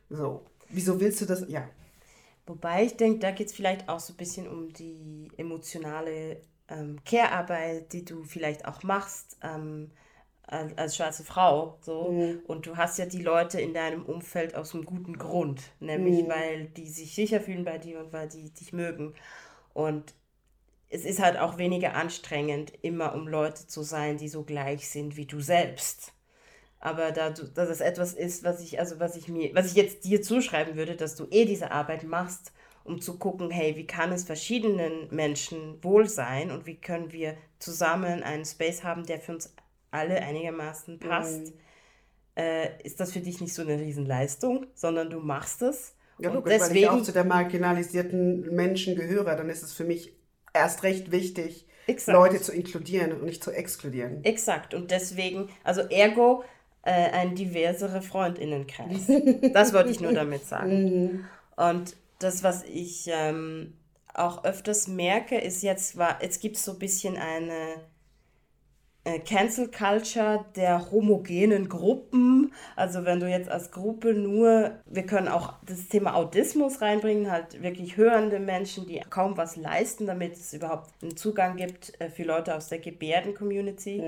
So, 0.10 0.46
wieso 0.70 1.00
willst 1.00 1.22
du 1.22 1.26
das? 1.26 1.46
Ja. 1.50 1.68
Wobei 2.46 2.84
ich 2.84 2.96
denke, 2.96 3.20
da 3.20 3.32
geht 3.32 3.48
es 3.48 3.54
vielleicht 3.54 3.90
auch 3.90 4.00
so 4.00 4.14
ein 4.14 4.18
bisschen 4.18 4.48
um 4.48 4.72
die 4.72 5.32
emotionale 5.38 6.42
ähm, 6.68 7.00
Care-Arbeit, 7.06 7.92
die 7.92 8.06
du 8.06 8.24
vielleicht 8.24 8.66
auch 8.66 8.84
machst. 8.84 9.38
Ähm, 9.42 9.90
als, 10.48 10.78
als 10.78 10.96
schwarze 10.96 11.24
Frau 11.24 11.78
so 11.82 12.14
Mhm. 12.14 12.44
und 12.46 12.66
du 12.68 12.78
hast 12.78 12.98
ja 13.00 13.06
die 13.06 13.22
Leute 13.22 13.62
in 13.62 13.74
deinem 13.74 14.06
Umfeld 14.06 14.56
aus 14.56 14.74
einem 14.74 14.86
guten 14.86 15.18
Grund, 15.18 15.62
nämlich 15.80 16.28
Mhm. 16.28 16.28
weil 16.28 16.68
die 16.68 16.90
sich 16.90 17.16
sicher 17.16 17.42
fühlen 17.42 17.66
bei 17.66 17.78
dir 17.78 18.00
und 18.00 18.14
weil 18.14 18.28
die 18.30 18.52
dich 18.54 18.74
mögen 18.74 19.14
und 19.74 20.14
es 20.90 21.06
ist 21.06 21.20
halt 21.22 21.38
auch 21.38 21.58
weniger 21.58 21.96
anstrengend, 21.96 22.72
immer 22.82 23.16
um 23.16 23.28
Leute 23.28 23.68
zu 23.68 23.84
sein, 23.84 24.18
die 24.18 24.30
so 24.30 24.44
gleich 24.44 24.90
sind 24.90 25.18
wie 25.18 25.26
du 25.26 25.40
selbst. 25.42 26.14
Aber 26.80 27.12
da 27.12 27.30
du, 27.32 27.46
dass 27.48 27.70
es 27.70 27.82
etwas 27.82 28.14
ist, 28.14 28.44
was 28.44 28.62
ich, 28.62 28.80
also 28.80 29.00
was 29.00 29.16
ich 29.16 29.28
mir, 29.30 29.56
was 29.56 29.68
ich 29.68 29.76
jetzt 29.76 30.06
dir 30.06 30.22
zuschreiben 30.22 30.76
würde, 30.76 30.96
dass 30.96 31.16
du 31.16 31.28
eh 31.32 31.46
diese 31.46 31.72
Arbeit 31.72 32.04
machst, 32.04 32.54
um 32.84 33.02
zu 33.02 33.18
gucken, 33.20 33.52
hey, 33.52 33.76
wie 33.78 33.88
kann 33.88 34.12
es 34.12 34.26
verschiedenen 34.26 35.08
Menschen 35.16 35.84
wohl 35.84 36.08
sein 36.10 36.52
und 36.52 36.66
wie 36.66 36.76
können 36.76 37.12
wir 37.14 37.38
zusammen 37.60 38.24
einen 38.24 38.46
Space 38.46 38.84
haben, 38.84 39.06
der 39.06 39.20
für 39.22 39.34
uns 39.34 39.54
alle 39.94 40.22
einigermaßen 40.22 41.00
passt. 41.00 41.54
Äh, 42.36 42.82
ist 42.84 43.00
das 43.00 43.12
für 43.12 43.20
dich 43.20 43.42
nicht 43.42 43.54
so 43.54 43.62
eine 43.62 43.80
Riesenleistung, 43.80 44.66
sondern 44.74 45.10
du 45.10 45.20
machst 45.20 45.62
es. 45.62 45.96
Ja, 46.18 46.30
und 46.30 46.36
logisch, 46.36 46.60
weil 46.60 46.76
ich 46.76 46.88
auch 46.88 46.92
deswegen, 46.92 47.06
zu 47.06 47.12
der 47.12 47.26
marginalisierten 47.26 48.56
Menschen 48.56 48.96
gehöre, 48.96 49.36
dann 49.36 49.50
ist 49.50 49.64
es 49.64 49.74
für 49.74 49.84
mich 49.84 50.14
erst 50.54 50.84
recht 50.84 51.12
wichtig, 51.12 51.68
Exakt. 51.88 52.16
Leute 52.16 52.42
zu 52.42 52.54
inkludieren 52.54 53.12
und 53.12 53.24
nicht 53.24 53.44
zu 53.44 53.52
exkludieren. 53.52 54.24
Exakt. 54.24 54.74
Und 54.74 54.92
deswegen, 54.92 55.50
also 55.64 55.82
ergo, 55.82 56.44
äh, 56.84 56.92
ein 56.92 57.36
diversere 57.36 58.02
Freundinnenkreis. 58.02 59.08
Das 59.54 59.74
wollte 59.74 59.92
ich 59.92 60.00
nur 60.00 60.14
damit 60.14 60.46
sagen. 60.46 61.28
Und 61.56 61.96
das, 62.20 62.44
was 62.44 62.64
ich 62.64 63.10
ähm, 63.12 63.74
auch 64.14 64.44
öfters 64.44 64.88
merke, 64.88 65.38
ist 65.38 65.62
jetzt, 65.64 65.98
war, 65.98 66.22
jetzt 66.22 66.42
gibt 66.42 66.56
es 66.58 66.66
so 66.66 66.74
ein 66.74 66.80
bisschen 66.80 67.18
eine 67.18 67.82
Cancel 69.26 69.70
Culture 69.70 70.46
der 70.56 70.92
homogenen 70.92 71.68
Gruppen. 71.68 72.54
Also 72.76 73.04
wenn 73.04 73.20
du 73.20 73.30
jetzt 73.30 73.50
als 73.50 73.72
Gruppe 73.72 74.14
nur, 74.14 74.72
wir 74.86 75.06
können 75.06 75.28
auch 75.28 75.56
das 75.66 75.90
Thema 75.90 76.16
Autismus 76.16 76.82
reinbringen, 76.82 77.30
halt 77.30 77.62
wirklich 77.62 77.98
hörende 77.98 78.40
Menschen, 78.40 78.88
die 78.88 79.02
kaum 79.10 79.36
was 79.36 79.58
leisten, 79.58 80.08
damit 80.08 80.34
es 80.34 80.54
überhaupt 80.54 80.92
einen 81.02 81.18
Zugang 81.18 81.58
gibt 81.58 82.00
äh, 82.00 82.10
für 82.10 82.24
Leute 82.24 82.56
aus 82.56 82.70
der 82.70 82.80
Gebärden-Community. 82.80 84.02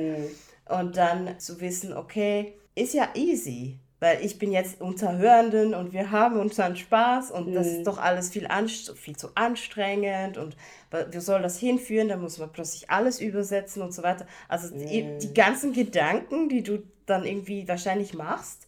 Und 0.68 0.98
dann 0.98 1.40
zu 1.40 1.60
wissen, 1.62 1.96
okay, 1.96 2.54
ist 2.74 2.94
ja 2.94 3.10
easy. 3.16 3.80
Weil 4.06 4.24
ich 4.24 4.38
bin 4.38 4.52
jetzt 4.52 4.82
unter 4.82 5.18
Hörenden 5.18 5.74
und 5.74 5.92
wir 5.92 6.12
haben 6.12 6.40
unseren 6.40 6.76
Spaß 6.76 7.32
und 7.32 7.52
das 7.56 7.66
ist 7.66 7.88
doch 7.88 7.98
alles 7.98 8.30
viel, 8.30 8.48
viel 8.68 9.16
zu 9.16 9.30
anstrengend 9.34 10.38
und 10.38 10.56
wo 10.92 11.20
soll 11.20 11.42
das 11.42 11.58
hinführen? 11.58 12.10
Da 12.10 12.16
muss 12.16 12.38
man 12.38 12.52
plötzlich 12.52 12.92
alles 12.92 13.20
übersetzen 13.20 13.82
und 13.82 13.96
so 13.96 14.04
weiter. 14.04 14.28
Also 14.48 14.78
die, 14.78 15.18
die 15.18 15.34
ganzen 15.34 15.74
Gedanken, 15.74 16.50
die 16.50 16.62
du 16.62 16.84
dann 17.08 17.26
irgendwie 17.26 17.68
wahrscheinlich 17.68 18.14
machst 18.14 18.68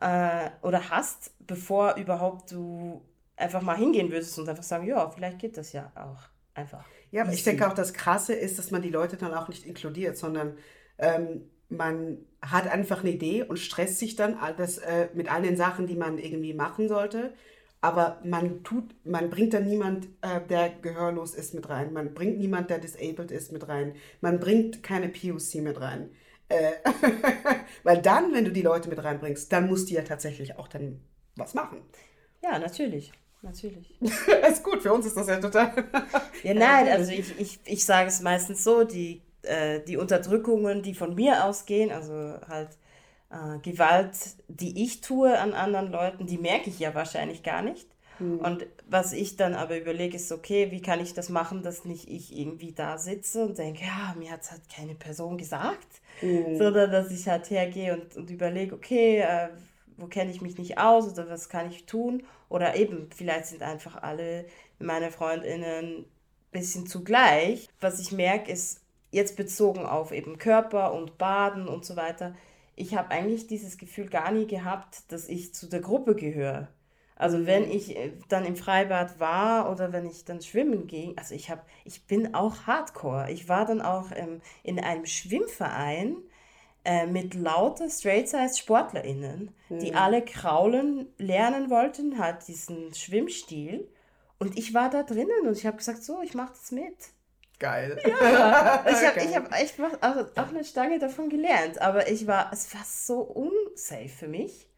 äh, 0.00 0.48
oder 0.62 0.90
hast, 0.90 1.32
bevor 1.40 1.96
überhaupt 1.96 2.52
du 2.52 3.02
einfach 3.34 3.62
mal 3.62 3.76
hingehen 3.76 4.12
würdest 4.12 4.38
und 4.38 4.48
einfach 4.48 4.62
sagen, 4.62 4.86
ja, 4.86 5.10
vielleicht 5.10 5.40
geht 5.40 5.56
das 5.56 5.72
ja 5.72 5.90
auch 5.96 6.28
einfach. 6.54 6.84
Ja, 7.10 7.24
aber 7.24 7.32
ich 7.32 7.42
denke 7.42 7.66
auch, 7.66 7.74
das 7.74 7.92
Krasse 7.94 8.32
ist, 8.32 8.60
dass 8.60 8.70
man 8.70 8.82
die 8.82 8.90
Leute 8.90 9.16
dann 9.16 9.34
auch 9.34 9.48
nicht 9.48 9.66
inkludiert, 9.66 10.16
sondern 10.16 10.56
ähm, 10.98 11.50
man 11.68 12.18
hat 12.40 12.68
einfach 12.68 13.00
eine 13.00 13.10
Idee 13.10 13.42
und 13.42 13.58
stresst 13.58 13.98
sich 13.98 14.16
dann 14.16 14.34
alles 14.34 14.78
äh, 14.78 15.08
mit 15.14 15.30
all 15.30 15.42
den 15.42 15.56
Sachen, 15.56 15.86
die 15.86 15.96
man 15.96 16.18
irgendwie 16.18 16.54
machen 16.54 16.88
sollte. 16.88 17.34
Aber 17.80 18.20
man 18.24 18.64
tut, 18.64 18.94
man 19.04 19.30
bringt 19.30 19.54
dann 19.54 19.66
niemand, 19.66 20.06
äh, 20.22 20.40
der 20.48 20.70
gehörlos 20.70 21.34
ist, 21.34 21.54
mit 21.54 21.68
rein. 21.68 21.92
Man 21.92 22.12
bringt 22.12 22.38
niemand, 22.38 22.70
der 22.70 22.78
disabled 22.78 23.30
ist, 23.30 23.52
mit 23.52 23.68
rein. 23.68 23.94
Man 24.20 24.40
bringt 24.40 24.82
keine 24.82 25.08
POC 25.08 25.56
mit 25.56 25.80
rein. 25.80 26.10
Äh, 26.48 26.72
weil 27.84 28.02
dann, 28.02 28.32
wenn 28.32 28.44
du 28.44 28.50
die 28.50 28.62
Leute 28.62 28.88
mit 28.88 29.02
reinbringst, 29.02 29.52
dann 29.52 29.68
musst 29.68 29.90
du 29.90 29.94
ja 29.94 30.02
tatsächlich 30.02 30.58
auch 30.58 30.66
dann 30.66 31.00
was 31.36 31.54
machen. 31.54 31.82
Ja, 32.42 32.58
natürlich. 32.58 33.12
Natürlich. 33.42 33.96
ist 34.50 34.64
gut, 34.64 34.82
für 34.82 34.92
uns 34.92 35.06
ist 35.06 35.16
das 35.16 35.28
ja 35.28 35.38
total. 35.38 35.72
Ja, 36.42 36.54
nein, 36.54 36.88
also 36.92 37.12
ich, 37.12 37.38
ich, 37.38 37.60
ich 37.64 37.84
sage 37.84 38.08
es 38.08 38.20
meistens 38.20 38.64
so, 38.64 38.82
die, 38.82 39.22
äh, 39.42 39.80
die 39.80 39.96
Unterdrückungen, 39.96 40.82
die 40.82 40.94
von 40.94 41.14
mir 41.14 41.44
ausgehen, 41.44 41.90
also 41.92 42.12
halt 42.48 42.70
äh, 43.30 43.58
Gewalt, 43.60 44.16
die 44.48 44.84
ich 44.84 45.00
tue 45.00 45.38
an 45.38 45.54
anderen 45.54 45.90
Leuten, 45.92 46.26
die 46.26 46.38
merke 46.38 46.70
ich 46.70 46.78
ja 46.78 46.94
wahrscheinlich 46.94 47.42
gar 47.42 47.62
nicht. 47.62 47.88
Und 48.38 48.66
was 48.88 49.12
ich 49.12 49.36
dann 49.36 49.54
aber 49.54 49.78
überlege, 49.78 50.16
ist, 50.16 50.30
okay, 50.32 50.70
wie 50.70 50.80
kann 50.82 51.00
ich 51.00 51.12
das 51.14 51.28
machen, 51.28 51.62
dass 51.62 51.84
nicht 51.84 52.08
ich 52.08 52.36
irgendwie 52.36 52.72
da 52.72 52.98
sitze 52.98 53.44
und 53.44 53.58
denke, 53.58 53.82
ja, 53.84 54.14
mir 54.18 54.30
hat 54.30 54.42
es 54.42 54.50
halt 54.52 54.62
keine 54.74 54.94
Person 54.94 55.38
gesagt, 55.38 56.00
sondern 56.52 56.90
dass 56.90 57.10
ich 57.10 57.28
halt 57.28 57.50
hergehe 57.50 57.94
und, 57.94 58.16
und 58.16 58.30
überlege, 58.30 58.74
okay, 58.74 59.20
äh, 59.20 59.48
wo 59.96 60.06
kenne 60.06 60.30
ich 60.30 60.40
mich 60.40 60.58
nicht 60.58 60.78
aus 60.78 61.10
oder 61.12 61.28
was 61.28 61.48
kann 61.48 61.68
ich 61.70 61.86
tun? 61.86 62.24
Oder 62.48 62.76
eben, 62.76 63.08
vielleicht 63.14 63.46
sind 63.46 63.62
einfach 63.62 64.02
alle 64.02 64.46
meine 64.78 65.10
Freundinnen 65.10 65.98
ein 66.00 66.04
bisschen 66.52 66.86
zugleich. 66.86 67.68
Was 67.80 68.00
ich 68.00 68.12
merke, 68.12 68.52
ist 68.52 68.80
jetzt 69.10 69.36
bezogen 69.36 69.86
auf 69.86 70.12
eben 70.12 70.38
Körper 70.38 70.92
und 70.92 71.18
Baden 71.18 71.68
und 71.68 71.84
so 71.84 71.96
weiter, 71.96 72.34
ich 72.76 72.94
habe 72.96 73.10
eigentlich 73.10 73.46
dieses 73.46 73.76
Gefühl 73.76 74.08
gar 74.08 74.30
nie 74.30 74.46
gehabt, 74.46 75.10
dass 75.10 75.28
ich 75.28 75.54
zu 75.54 75.68
der 75.68 75.80
Gruppe 75.80 76.14
gehöre. 76.14 76.68
Also 77.16 77.46
wenn 77.46 77.68
ich 77.68 77.96
äh, 77.96 78.12
dann 78.28 78.44
im 78.44 78.54
Freibad 78.54 79.18
war 79.18 79.72
oder 79.72 79.92
wenn 79.92 80.06
ich 80.06 80.24
dann 80.24 80.40
schwimmen 80.40 80.86
ging, 80.86 81.18
also 81.18 81.34
ich 81.34 81.50
habe, 81.50 81.62
ich 81.84 82.06
bin 82.06 82.34
auch 82.34 82.66
Hardcore. 82.66 83.32
Ich 83.32 83.48
war 83.48 83.66
dann 83.66 83.82
auch 83.82 84.12
ähm, 84.14 84.40
in 84.62 84.78
einem 84.78 85.04
Schwimmverein 85.04 86.16
äh, 86.84 87.06
mit 87.06 87.34
lauter 87.34 87.90
Straight-Size-SportlerInnen, 87.90 89.50
die 89.68 89.94
alle 89.94 90.24
kraulen 90.24 91.08
lernen 91.18 91.70
wollten, 91.70 92.18
halt 92.20 92.46
diesen 92.46 92.94
Schwimmstil. 92.94 93.88
Und 94.38 94.56
ich 94.56 94.72
war 94.72 94.88
da 94.88 95.02
drinnen 95.02 95.48
und 95.48 95.56
ich 95.56 95.66
habe 95.66 95.76
gesagt, 95.76 96.04
so, 96.04 96.22
ich 96.22 96.34
mache 96.34 96.52
das 96.52 96.70
mit. 96.70 96.94
Geil. 97.58 97.98
Ich 98.04 98.14
habe 99.06 99.34
hab 99.34 99.60
echt 99.60 99.78
was, 99.78 100.00
also 100.00 100.30
auch 100.36 100.48
eine 100.48 100.64
Stange 100.64 100.98
davon 100.98 101.28
gelernt, 101.28 101.80
aber 101.80 102.08
ich 102.10 102.26
war, 102.26 102.50
es 102.52 102.72
war 102.74 102.82
so 102.84 103.20
unsafe 103.20 104.08
für 104.08 104.28
mich. 104.28 104.68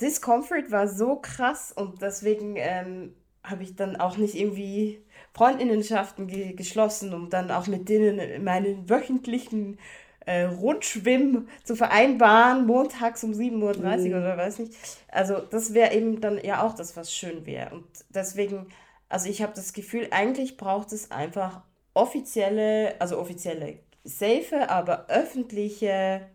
Discomfort 0.00 0.70
war 0.70 0.88
so 0.88 1.16
krass 1.16 1.72
und 1.72 2.02
deswegen 2.02 2.56
ähm, 2.56 3.14
habe 3.44 3.62
ich 3.62 3.76
dann 3.76 3.96
auch 3.96 4.16
nicht 4.16 4.34
irgendwie 4.34 5.04
Freundinnenschaften 5.32 6.26
ge 6.26 6.52
geschlossen, 6.54 7.14
um 7.14 7.30
dann 7.30 7.50
auch 7.50 7.66
mit 7.66 7.88
denen 7.88 8.42
meinen 8.42 8.88
wöchentlichen 8.90 9.78
äh, 10.26 10.42
Rundschwimm 10.42 11.48
zu 11.64 11.76
vereinbaren, 11.76 12.66
montags 12.66 13.22
um 13.22 13.32
7.30 13.32 14.10
Uhr 14.10 14.18
oder 14.18 14.36
weiß 14.36 14.58
nicht. 14.58 14.74
Also 15.08 15.38
das 15.38 15.74
wäre 15.74 15.94
eben 15.94 16.20
dann 16.20 16.42
ja 16.42 16.62
auch 16.62 16.74
das, 16.74 16.96
was 16.96 17.14
schön 17.14 17.46
wäre. 17.46 17.74
Und 17.74 17.86
deswegen, 18.08 18.66
also 19.08 19.28
ich 19.28 19.42
habe 19.42 19.52
das 19.54 19.72
Gefühl, 19.72 20.08
eigentlich 20.10 20.56
braucht 20.56 20.92
es 20.92 21.10
einfach 21.10 21.62
offizielle, 21.94 22.96
also 23.00 23.18
offizielle, 23.20 23.80
safe, 24.04 24.68
aber 24.70 25.06
öffentliche 25.08 26.28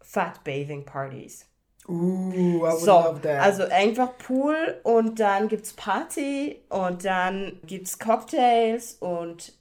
Fat 0.00 0.44
Bathing 0.44 0.84
Partys. 0.86 1.46
Ooh, 1.88 2.64
I 2.64 2.74
would 2.74 2.82
So, 2.84 2.92
love 2.94 3.22
that. 3.22 3.50
also 3.50 3.64
einfach 3.64 4.18
Pool 4.18 4.80
und 4.82 5.20
dann 5.20 5.48
gibt's 5.48 5.72
Party 5.74 6.62
und 6.68 7.04
dann 7.04 7.60
gibt's 7.64 7.98
Cocktails 7.98 8.94
und 9.00 9.52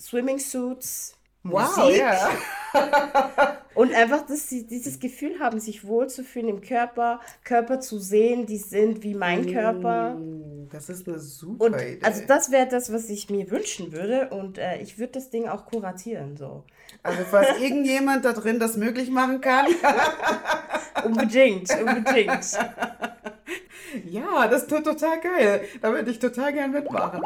Swimming 0.00 0.38
Suits. 0.38 1.16
Wow, 1.44 1.76
Musik 1.76 1.98
ja. 1.98 2.30
Und 3.74 3.92
einfach, 3.92 4.24
dass 4.26 4.48
sie 4.48 4.66
dieses 4.66 5.00
Gefühl 5.00 5.40
haben, 5.40 5.58
sich 5.58 5.84
wohlzufühlen 5.84 6.48
im 6.48 6.60
Körper, 6.60 7.20
Körper 7.42 7.80
zu 7.80 7.98
sehen, 7.98 8.46
die 8.46 8.56
sind 8.58 9.02
wie 9.02 9.14
mein 9.14 9.52
Körper. 9.52 10.14
Mm, 10.14 10.68
Das 10.72 10.88
ist 10.88 11.08
eine 11.08 11.18
super 11.18 11.64
Und 11.64 11.74
Idee. 11.74 11.98
also 12.02 12.22
das 12.26 12.50
wäre 12.52 12.68
das, 12.68 12.92
was 12.92 13.08
ich 13.08 13.30
mir 13.30 13.50
wünschen 13.50 13.92
würde. 13.92 14.28
Und 14.30 14.58
äh, 14.58 14.78
ich 14.78 14.98
würde 14.98 15.14
das 15.14 15.30
Ding 15.30 15.48
auch 15.48 15.66
kuratieren. 15.66 16.36
So. 16.36 16.64
Also 17.02 17.22
falls 17.28 17.58
irgendjemand 17.60 18.24
da 18.24 18.32
drin 18.32 18.60
das 18.60 18.76
möglich 18.76 19.10
machen 19.10 19.40
kann. 19.40 19.66
Unbedingt, 21.04 21.68
unbedingt. 21.80 22.46
ja, 24.06 24.46
das 24.48 24.66
tut 24.68 24.84
total 24.84 25.20
geil. 25.20 25.62
Da 25.82 25.92
würde 25.92 26.10
ich 26.10 26.18
total 26.20 26.52
gern 26.52 26.70
mitmachen. 26.70 27.20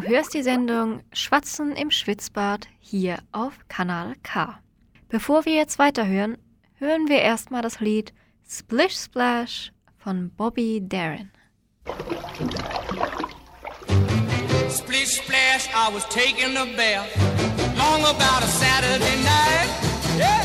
Du 0.00 0.08
hörst 0.08 0.32
die 0.32 0.42
Sendung 0.42 1.02
Schwatzen 1.12 1.72
im 1.72 1.90
Schwitzbad 1.90 2.68
hier 2.78 3.18
auf 3.32 3.52
Kanal 3.68 4.14
K. 4.22 4.58
Bevor 5.10 5.44
wir 5.44 5.54
jetzt 5.54 5.78
weiterhören, 5.78 6.38
hören 6.76 7.08
wir 7.08 7.18
erstmal 7.20 7.60
das 7.60 7.80
Lied 7.80 8.14
Splish 8.48 8.96
Splash 8.96 9.72
von 9.98 10.30
Bobby 10.30 10.80
Darin. 10.82 11.30
Splish 14.70 15.20
splash, 15.20 15.68
I 15.74 15.92
was 15.92 16.08
taking 16.08 16.56
a 16.56 16.64
bath. 16.76 17.14
Long 17.76 18.00
about 18.02 18.42
a 18.42 18.46
Saturday 18.46 19.16
night. 19.22 19.68
Yeah. 20.16 20.42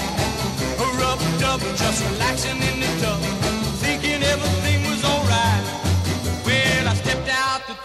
Rubbed 0.99 1.43
up, 1.43 1.61
just 1.77 2.03
relaxing 2.11 2.57
in 2.57 2.79
the 2.81 3.05
tub. 3.05 3.34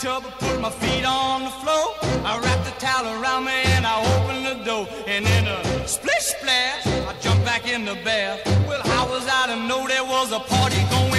Out 0.07 0.23
tub, 0.23 0.33
put 0.39 0.61
my 0.61 0.71
feet 0.71 1.05
on 1.05 1.45
the 1.45 1.51
floor. 1.51 1.95
I 2.25 2.39
wrapped 2.43 2.65
the 2.65 2.79
towel 2.81 3.21
around 3.21 3.45
me 3.45 3.63
and 3.77 3.87
I 3.87 3.97
opened 4.15 4.47
the 4.47 4.65
door. 4.65 4.87
And 5.07 5.27
in 5.27 5.47
a 5.47 5.89
splish 5.89 6.35
splash, 6.37 6.87
I 6.87 7.15
jumped 7.21 7.45
back 7.45 7.69
in 7.69 7.85
the 7.85 7.95
bath. 8.05 8.45
Well, 8.69 8.83
how 8.85 9.09
was 9.09 9.27
I 9.27 9.47
to 9.49 9.57
know 9.69 9.87
there 9.89 10.05
was 10.05 10.33
a 10.33 10.41
party 10.41 10.83
going 10.91 11.10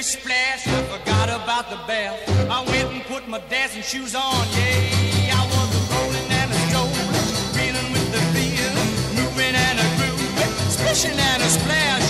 a 0.00 0.02
splish 0.02 0.22
splash, 0.22 0.66
I 0.66 0.82
forgot 0.84 1.28
about 1.28 1.68
the 1.68 1.76
bath. 1.86 2.16
I 2.50 2.64
went 2.64 2.88
and 2.94 3.04
put 3.04 3.28
my 3.28 3.38
dancing 3.50 3.82
shoes 3.82 4.14
on. 4.14 4.46
Yeah, 4.56 5.36
I 5.36 5.44
was 5.52 5.68
a 5.76 5.82
rolling 5.92 6.30
and 6.40 6.50
a 6.50 6.58
strolling, 6.68 7.08
feeling 7.56 7.92
with 7.92 8.08
the 8.14 8.20
feeling, 8.32 8.90
moving 9.16 9.54
and 9.54 9.78
a 9.78 9.86
grooving, 9.98 10.70
splishing 10.70 11.18
and 11.18 11.42
a 11.42 11.48
splashing. 11.48 12.09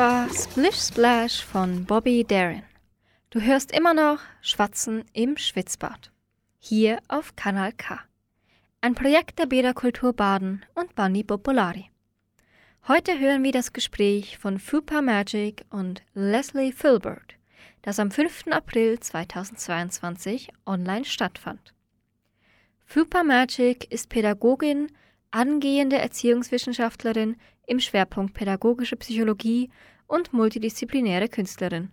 War 0.00 0.30
Splish 0.32 0.80
Splash 0.80 1.44
von 1.44 1.84
Bobby 1.84 2.24
Darin. 2.26 2.62
Du 3.28 3.38
hörst 3.38 3.70
immer 3.70 3.92
noch 3.92 4.18
Schwatzen 4.40 5.04
im 5.12 5.36
Schwitzbad. 5.36 6.10
Hier 6.58 7.00
auf 7.08 7.36
Kanal 7.36 7.74
K. 7.74 8.00
Ein 8.80 8.94
Projekt 8.94 9.38
der 9.38 9.44
Bäderkultur 9.44 10.14
Baden 10.14 10.64
und 10.74 10.94
Bunny 10.94 11.22
Popolari. 11.22 11.90
Heute 12.88 13.18
hören 13.18 13.42
wir 13.42 13.52
das 13.52 13.74
Gespräch 13.74 14.38
von 14.38 14.58
Fupa 14.58 15.02
Magic 15.02 15.66
und 15.68 16.02
Leslie 16.14 16.72
Filbert, 16.72 17.34
das 17.82 17.98
am 17.98 18.10
5. 18.10 18.46
April 18.52 18.98
2022 19.00 20.50
online 20.64 21.04
stattfand. 21.04 21.74
Fupa 22.86 23.22
Magic 23.22 23.92
ist 23.92 24.08
Pädagogin, 24.08 24.90
angehende 25.30 25.98
Erziehungswissenschaftlerin 25.98 27.36
im 27.70 27.78
Schwerpunkt 27.78 28.34
pädagogische 28.34 28.96
Psychologie 28.96 29.70
und 30.08 30.32
multidisziplinäre 30.32 31.28
Künstlerin. 31.28 31.90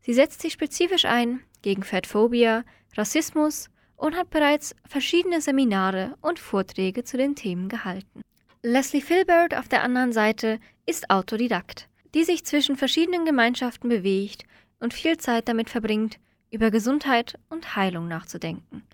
Sie 0.00 0.14
setzt 0.14 0.40
sich 0.40 0.52
spezifisch 0.52 1.04
ein 1.04 1.40
gegen 1.62 1.82
Fatphobia, 1.82 2.64
Rassismus 2.96 3.68
und 3.96 4.14
hat 4.14 4.30
bereits 4.30 4.76
verschiedene 4.88 5.40
Seminare 5.40 6.14
und 6.20 6.38
Vorträge 6.38 7.02
zu 7.02 7.16
den 7.16 7.34
Themen 7.34 7.68
gehalten. 7.68 8.22
Leslie 8.62 9.00
Filbert 9.00 9.56
auf 9.56 9.68
der 9.68 9.82
anderen 9.82 10.12
Seite 10.12 10.60
ist 10.86 11.10
Autodidakt, 11.10 11.88
die 12.14 12.22
sich 12.22 12.44
zwischen 12.44 12.76
verschiedenen 12.76 13.24
Gemeinschaften 13.24 13.88
bewegt 13.88 14.44
und 14.78 14.94
viel 14.94 15.16
Zeit 15.16 15.48
damit 15.48 15.70
verbringt, 15.70 16.18
über 16.52 16.70
Gesundheit 16.70 17.36
und 17.48 17.74
Heilung 17.74 18.06
nachzudenken. 18.06 18.84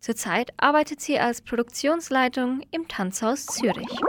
Zurzeit 0.00 0.52
arbeitet 0.56 1.00
sie 1.02 1.18
als 1.18 1.42
Produktionsleitung 1.42 2.62
im 2.70 2.88
Tanzhaus 2.88 3.44
Zürich. 3.46 4.00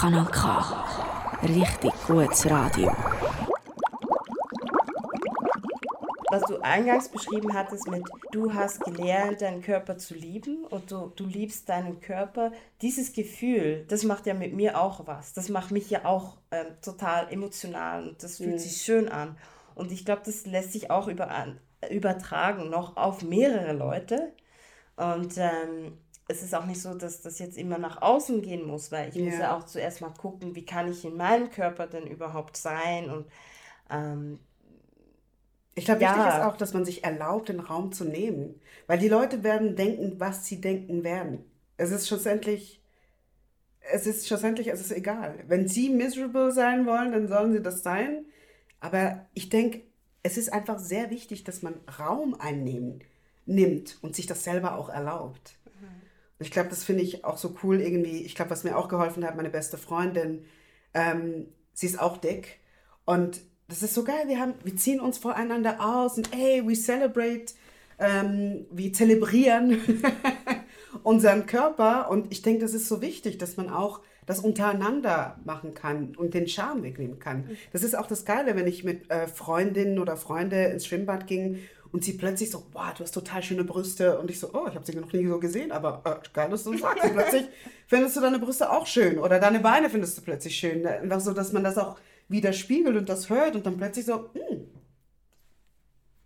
Kanal 0.00 0.24
K. 0.32 0.86
Richtig 1.42 1.92
gutes 2.06 2.48
Radio. 2.48 2.90
was 6.30 6.42
du 6.44 6.58
eingangs 6.62 7.10
beschrieben 7.10 7.52
hattest 7.52 7.86
mit, 7.86 8.02
du 8.32 8.54
hast 8.54 8.80
gelernt, 8.80 9.42
deinen 9.42 9.60
Körper 9.60 9.98
zu 9.98 10.14
lieben 10.14 10.64
und 10.64 10.90
du, 10.90 11.12
du 11.16 11.26
liebst 11.26 11.68
deinen 11.68 12.00
Körper, 12.00 12.52
dieses 12.80 13.12
Gefühl, 13.12 13.84
das 13.88 14.04
macht 14.04 14.24
ja 14.24 14.32
mit 14.32 14.54
mir 14.54 14.80
auch 14.80 15.06
was. 15.06 15.34
Das 15.34 15.50
macht 15.50 15.70
mich 15.70 15.90
ja 15.90 16.06
auch 16.06 16.38
ähm, 16.50 16.68
total 16.80 17.30
emotional 17.30 18.08
und 18.08 18.22
das 18.22 18.38
fühlt 18.38 18.58
sich 18.58 18.80
schön 18.80 19.06
an. 19.08 19.36
Und 19.74 19.92
ich 19.92 20.06
glaube, 20.06 20.22
das 20.24 20.46
lässt 20.46 20.72
sich 20.72 20.90
auch 20.90 21.08
über, 21.08 21.28
übertragen 21.90 22.70
noch 22.70 22.96
auf 22.96 23.22
mehrere 23.22 23.74
Leute. 23.74 24.32
Und 24.96 25.36
ähm, 25.36 25.98
es 26.30 26.42
ist 26.42 26.54
auch 26.54 26.66
nicht 26.66 26.80
so, 26.82 26.94
dass 26.94 27.22
das 27.22 27.38
jetzt 27.38 27.58
immer 27.58 27.78
nach 27.78 28.02
außen 28.02 28.42
gehen 28.42 28.66
muss, 28.66 28.92
weil 28.92 29.10
ich 29.10 29.20
muss 29.22 29.34
Ja. 29.34 29.40
ja 29.40 29.56
auch 29.58 29.64
zuerst 29.64 30.00
mal 30.00 30.10
gucken, 30.10 30.54
wie 30.54 30.64
kann 30.64 30.90
ich 30.90 31.04
in 31.04 31.16
meinem 31.16 31.50
Körper 31.50 31.86
denn 31.86 32.06
überhaupt 32.06 32.56
sein 32.56 33.10
und 33.10 33.26
ähm, 33.90 34.40
Ich 35.74 35.84
glaube, 35.84 36.00
wichtig 36.00 36.16
Ja. 36.16 36.28
ist 36.28 36.40
auch, 36.40 36.56
dass 36.56 36.74
man 36.74 36.84
sich 36.84 37.04
erlaubt, 37.04 37.48
den 37.48 37.60
Raum 37.60 37.92
zu 37.92 38.04
nehmen. 38.04 38.60
Weil 38.86 38.98
die 38.98 39.08
Leute 39.08 39.42
werden 39.42 39.76
denken, 39.76 40.18
was 40.20 40.46
sie 40.46 40.60
denken 40.60 41.04
werden. 41.04 41.44
Es 41.76 41.90
ist 41.90 42.08
schlussendlich, 42.08 42.82
es 43.92 44.06
ist 44.06 44.26
schlussendlich, 44.28 44.68
es 44.68 44.80
ist 44.80 44.92
egal. 44.92 45.42
Wenn 45.48 45.68
sie 45.68 45.90
miserable 45.90 46.52
sein 46.52 46.86
wollen, 46.86 47.12
dann 47.12 47.28
sollen 47.28 47.52
sie 47.52 47.62
das 47.62 47.82
sein. 47.82 48.26
Aber 48.80 49.26
ich 49.34 49.48
denke, 49.50 49.82
es 50.22 50.38
ist 50.38 50.52
einfach 50.52 50.78
sehr 50.78 51.10
wichtig, 51.10 51.44
dass 51.44 51.62
man 51.62 51.74
Raum 51.98 52.34
einnehmen 52.40 53.02
nimmt 53.46 53.98
und 54.02 54.16
sich 54.16 54.26
das 54.26 54.44
selber 54.44 54.76
auch 54.76 54.88
erlaubt. 54.90 55.59
Ich 56.40 56.50
glaube, 56.50 56.70
das 56.70 56.84
finde 56.84 57.02
ich 57.02 57.24
auch 57.24 57.36
so 57.36 57.54
cool 57.62 57.80
irgendwie. 57.80 58.24
Ich 58.24 58.34
glaube, 58.34 58.50
was 58.50 58.64
mir 58.64 58.76
auch 58.76 58.88
geholfen 58.88 59.24
hat, 59.24 59.36
meine 59.36 59.50
beste 59.50 59.76
Freundin, 59.76 60.44
ähm, 60.94 61.48
sie 61.74 61.86
ist 61.86 62.00
auch 62.00 62.16
dick. 62.16 62.60
Und 63.04 63.42
das 63.68 63.82
ist 63.82 63.94
so 63.94 64.04
geil. 64.04 64.24
Wir, 64.26 64.40
haben, 64.40 64.54
wir 64.64 64.74
ziehen 64.74 65.00
uns 65.00 65.18
voreinander 65.18 65.78
aus 65.80 66.16
und 66.16 66.34
ey, 66.34 66.66
we 66.66 66.74
celebrate, 66.74 67.52
ähm, 67.98 68.66
wir 68.70 68.92
zelebrieren 68.92 69.80
unseren 71.02 71.46
Körper. 71.46 72.10
Und 72.10 72.32
ich 72.32 72.40
denke, 72.40 72.62
das 72.62 72.72
ist 72.72 72.88
so 72.88 73.02
wichtig, 73.02 73.36
dass 73.36 73.58
man 73.58 73.68
auch 73.68 74.00
das 74.26 74.40
untereinander 74.40 75.38
machen 75.44 75.74
kann 75.74 76.14
und 76.16 76.34
den 76.34 76.46
Charme 76.48 76.82
wegnehmen 76.82 77.18
kann. 77.18 77.50
Das 77.72 77.82
ist 77.82 77.96
auch 77.96 78.06
das 78.06 78.24
Geile, 78.24 78.56
wenn 78.56 78.66
ich 78.66 78.84
mit 78.84 79.10
äh, 79.10 79.26
Freundinnen 79.26 79.98
oder 79.98 80.16
Freunde 80.16 80.64
ins 80.66 80.86
Schwimmbad 80.86 81.26
ging 81.26 81.58
und 81.92 82.04
sie 82.04 82.12
plötzlich 82.12 82.50
so, 82.50 82.64
wow, 82.72 82.92
du 82.94 83.02
hast 83.02 83.12
total 83.12 83.42
schöne 83.42 83.64
Brüste. 83.64 84.18
Und 84.18 84.30
ich 84.30 84.38
so, 84.38 84.50
oh, 84.52 84.66
ich 84.68 84.74
habe 84.74 84.84
sie 84.84 84.94
noch 84.94 85.12
nie 85.12 85.26
so 85.26 85.40
gesehen, 85.40 85.72
aber 85.72 86.02
äh, 86.04 86.28
geil, 86.32 86.50
dass 86.50 86.64
du 86.64 86.76
sagst. 86.76 87.04
Und 87.04 87.14
plötzlich 87.14 87.46
findest 87.86 88.16
du 88.16 88.20
deine 88.20 88.38
Brüste 88.38 88.70
auch 88.70 88.86
schön 88.86 89.18
oder 89.18 89.40
deine 89.40 89.60
Beine 89.60 89.90
findest 89.90 90.18
du 90.18 90.22
plötzlich 90.22 90.56
schön. 90.56 90.86
Einfach 90.86 91.20
so, 91.20 91.32
dass 91.32 91.52
man 91.52 91.64
das 91.64 91.78
auch 91.78 91.98
widerspiegelt 92.28 92.96
und 92.96 93.08
das 93.08 93.28
hört 93.28 93.56
und 93.56 93.66
dann 93.66 93.76
plötzlich 93.76 94.06
so, 94.06 94.30
hm, 94.32 94.68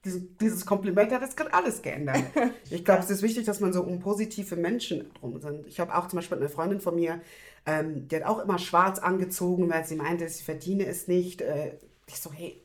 dieses, 0.05 0.37
dieses 0.39 0.67
Kompliment 0.67 1.11
hat 1.13 1.23
jetzt 1.23 1.37
gerade 1.37 1.55
alles 1.55 1.81
geändert. 1.81 2.23
Ich 2.71 2.85
glaube, 2.85 3.03
es 3.03 3.11
ist 3.11 3.23
wichtig, 3.23 3.47
dass 3.47 3.61
man 3.61 3.73
so 3.73 3.83
um 3.83 4.01
positive 4.01 4.57
Menschen 4.57 5.11
drum 5.15 5.41
sind. 5.41 5.67
Ich 5.67 5.81
habe 5.81 5.95
auch 5.95 6.09
zum 6.09 6.19
Beispiel 6.19 6.39
eine 6.39 6.49
Freundin 6.49 6.81
von 6.81 6.95
mir, 6.95 7.21
Ähm, 7.67 8.09
die 8.09 8.17
hat 8.17 8.25
auch 8.25 8.41
immer 8.41 8.59
schwarz 8.59 8.99
angezogen, 8.99 9.71
weil 9.71 9.87
sie 9.87 9.97
meinte, 9.97 10.29
sie 10.29 10.45
verdiene 10.45 10.85
es 10.85 11.09
nicht. 11.09 11.41
Äh, 11.41 11.79
ich 12.07 12.21
so, 12.21 12.31
hey, 12.31 12.63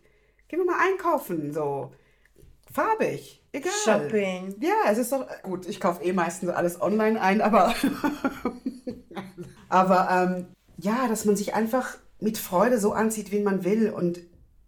gehen 0.50 0.60
wir 0.60 0.66
mal 0.66 0.78
einkaufen, 0.78 1.54
so 1.54 1.94
farbig, 2.72 3.42
egal. 3.52 3.72
Shopping. 3.84 4.56
Ja, 4.60 4.92
es 4.92 4.98
ist 4.98 5.12
doch 5.12 5.26
gut. 5.44 5.68
Ich 5.68 5.80
kaufe 5.80 6.04
eh 6.04 6.14
meistens 6.14 6.50
alles 6.50 6.82
online 6.82 7.20
ein, 7.22 7.42
aber 7.42 7.74
aber 9.70 10.08
ähm, 10.12 10.46
ja, 10.78 11.08
dass 11.08 11.26
man 11.26 11.36
sich 11.36 11.54
einfach 11.54 11.98
mit 12.20 12.38
Freude 12.38 12.80
so 12.80 12.94
anzieht, 12.94 13.32
wie 13.32 13.42
man 13.42 13.64
will 13.64 13.90
und 13.90 14.20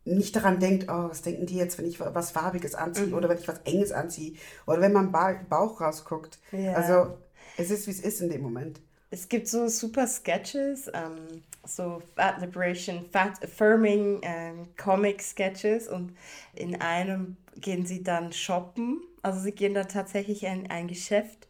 nicht 0.03 0.35
daran 0.35 0.59
denkt, 0.59 0.85
oh, 0.89 1.09
was 1.09 1.21
denken 1.21 1.45
die 1.45 1.57
jetzt, 1.57 1.77
wenn 1.77 1.85
ich 1.85 1.99
was 1.99 2.31
Farbiges 2.31 2.73
anziehe 2.75 3.07
Mhm. 3.07 3.13
oder 3.13 3.29
wenn 3.29 3.37
ich 3.37 3.47
was 3.47 3.59
Enges 3.65 3.91
anziehe 3.91 4.33
oder 4.65 4.81
wenn 4.81 4.93
man 4.93 5.11
ba 5.11 5.33
Bauch 5.47 5.79
rausguckt. 5.79 6.39
Ja. 6.51 6.73
Also 6.73 7.17
es 7.57 7.69
ist, 7.69 7.85
wie 7.87 7.91
es 7.91 7.99
ist 7.99 8.21
in 8.21 8.29
dem 8.29 8.41
Moment. 8.41 8.81
Es 9.11 9.27
gibt 9.29 9.47
so 9.47 9.67
super 9.67 10.07
Sketches, 10.07 10.87
ähm, 10.93 11.43
so 11.65 12.01
Fat 12.15 12.39
Liberation, 12.41 13.05
Fat 13.11 13.43
Affirming 13.43 14.21
ähm, 14.23 14.69
Comic 14.81 15.21
Sketches 15.21 15.87
und 15.87 16.15
in 16.55 16.81
einem 16.81 17.35
gehen 17.55 17.85
sie 17.85 18.03
dann 18.03 18.31
shoppen. 18.31 19.01
Also 19.21 19.39
sie 19.39 19.51
gehen 19.51 19.73
dann 19.73 19.87
tatsächlich 19.87 20.43
in 20.43 20.69
ein 20.69 20.87
Geschäft 20.87 21.47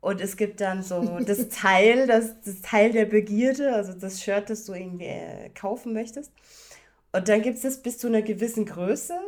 und 0.00 0.20
es 0.20 0.36
gibt 0.36 0.60
dann 0.60 0.82
so 0.82 1.18
das 1.26 1.48
Teil, 1.48 2.06
das, 2.06 2.40
das 2.42 2.62
Teil 2.62 2.92
der 2.92 3.04
Begierde, 3.06 3.74
also 3.74 3.92
das 3.92 4.22
Shirt, 4.22 4.50
das 4.50 4.64
du 4.64 4.74
irgendwie 4.74 5.06
äh, 5.06 5.50
kaufen 5.50 5.92
möchtest. 5.92 6.32
Und 7.12 7.28
dann 7.28 7.42
gibt 7.42 7.56
es 7.56 7.62
das 7.62 7.82
bis 7.82 7.98
zu 7.98 8.06
einer 8.06 8.22
gewissen 8.22 8.66
Größe. 8.66 9.18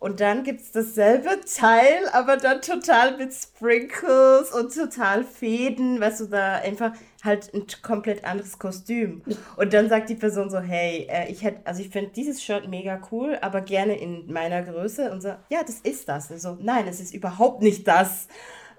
Und 0.00 0.20
dann 0.20 0.44
gibt 0.44 0.60
es 0.60 0.70
dasselbe 0.70 1.40
Teil, 1.40 2.08
aber 2.12 2.36
dann 2.36 2.62
total 2.62 3.16
mit 3.16 3.34
Sprinkles 3.34 4.52
und 4.52 4.72
total 4.72 5.24
Fäden, 5.24 6.00
weißt 6.00 6.20
du, 6.20 6.26
da 6.26 6.56
einfach 6.56 6.92
halt 7.24 7.52
ein 7.52 7.66
komplett 7.82 8.24
anderes 8.24 8.58
Kostüm. 8.58 9.22
Und 9.56 9.72
dann 9.72 9.88
sagt 9.88 10.08
die 10.08 10.14
Person 10.14 10.50
so, 10.50 10.58
hey, 10.60 11.06
äh, 11.10 11.30
ich 11.30 11.42
hätte, 11.42 11.66
also 11.66 11.80
ich 11.82 11.90
finde 11.90 12.10
dieses 12.12 12.42
Shirt 12.42 12.68
mega 12.68 13.00
cool, 13.10 13.38
aber 13.40 13.60
gerne 13.60 13.98
in 13.98 14.32
meiner 14.32 14.62
Größe. 14.62 15.10
Und 15.10 15.20
so, 15.22 15.28
ja, 15.50 15.62
das 15.66 15.80
ist 15.80 16.08
das. 16.08 16.30
Und 16.30 16.40
so, 16.40 16.56
nein, 16.60 16.86
es 16.86 17.00
ist 17.00 17.14
überhaupt 17.14 17.62
nicht 17.62 17.86
das. 17.88 18.28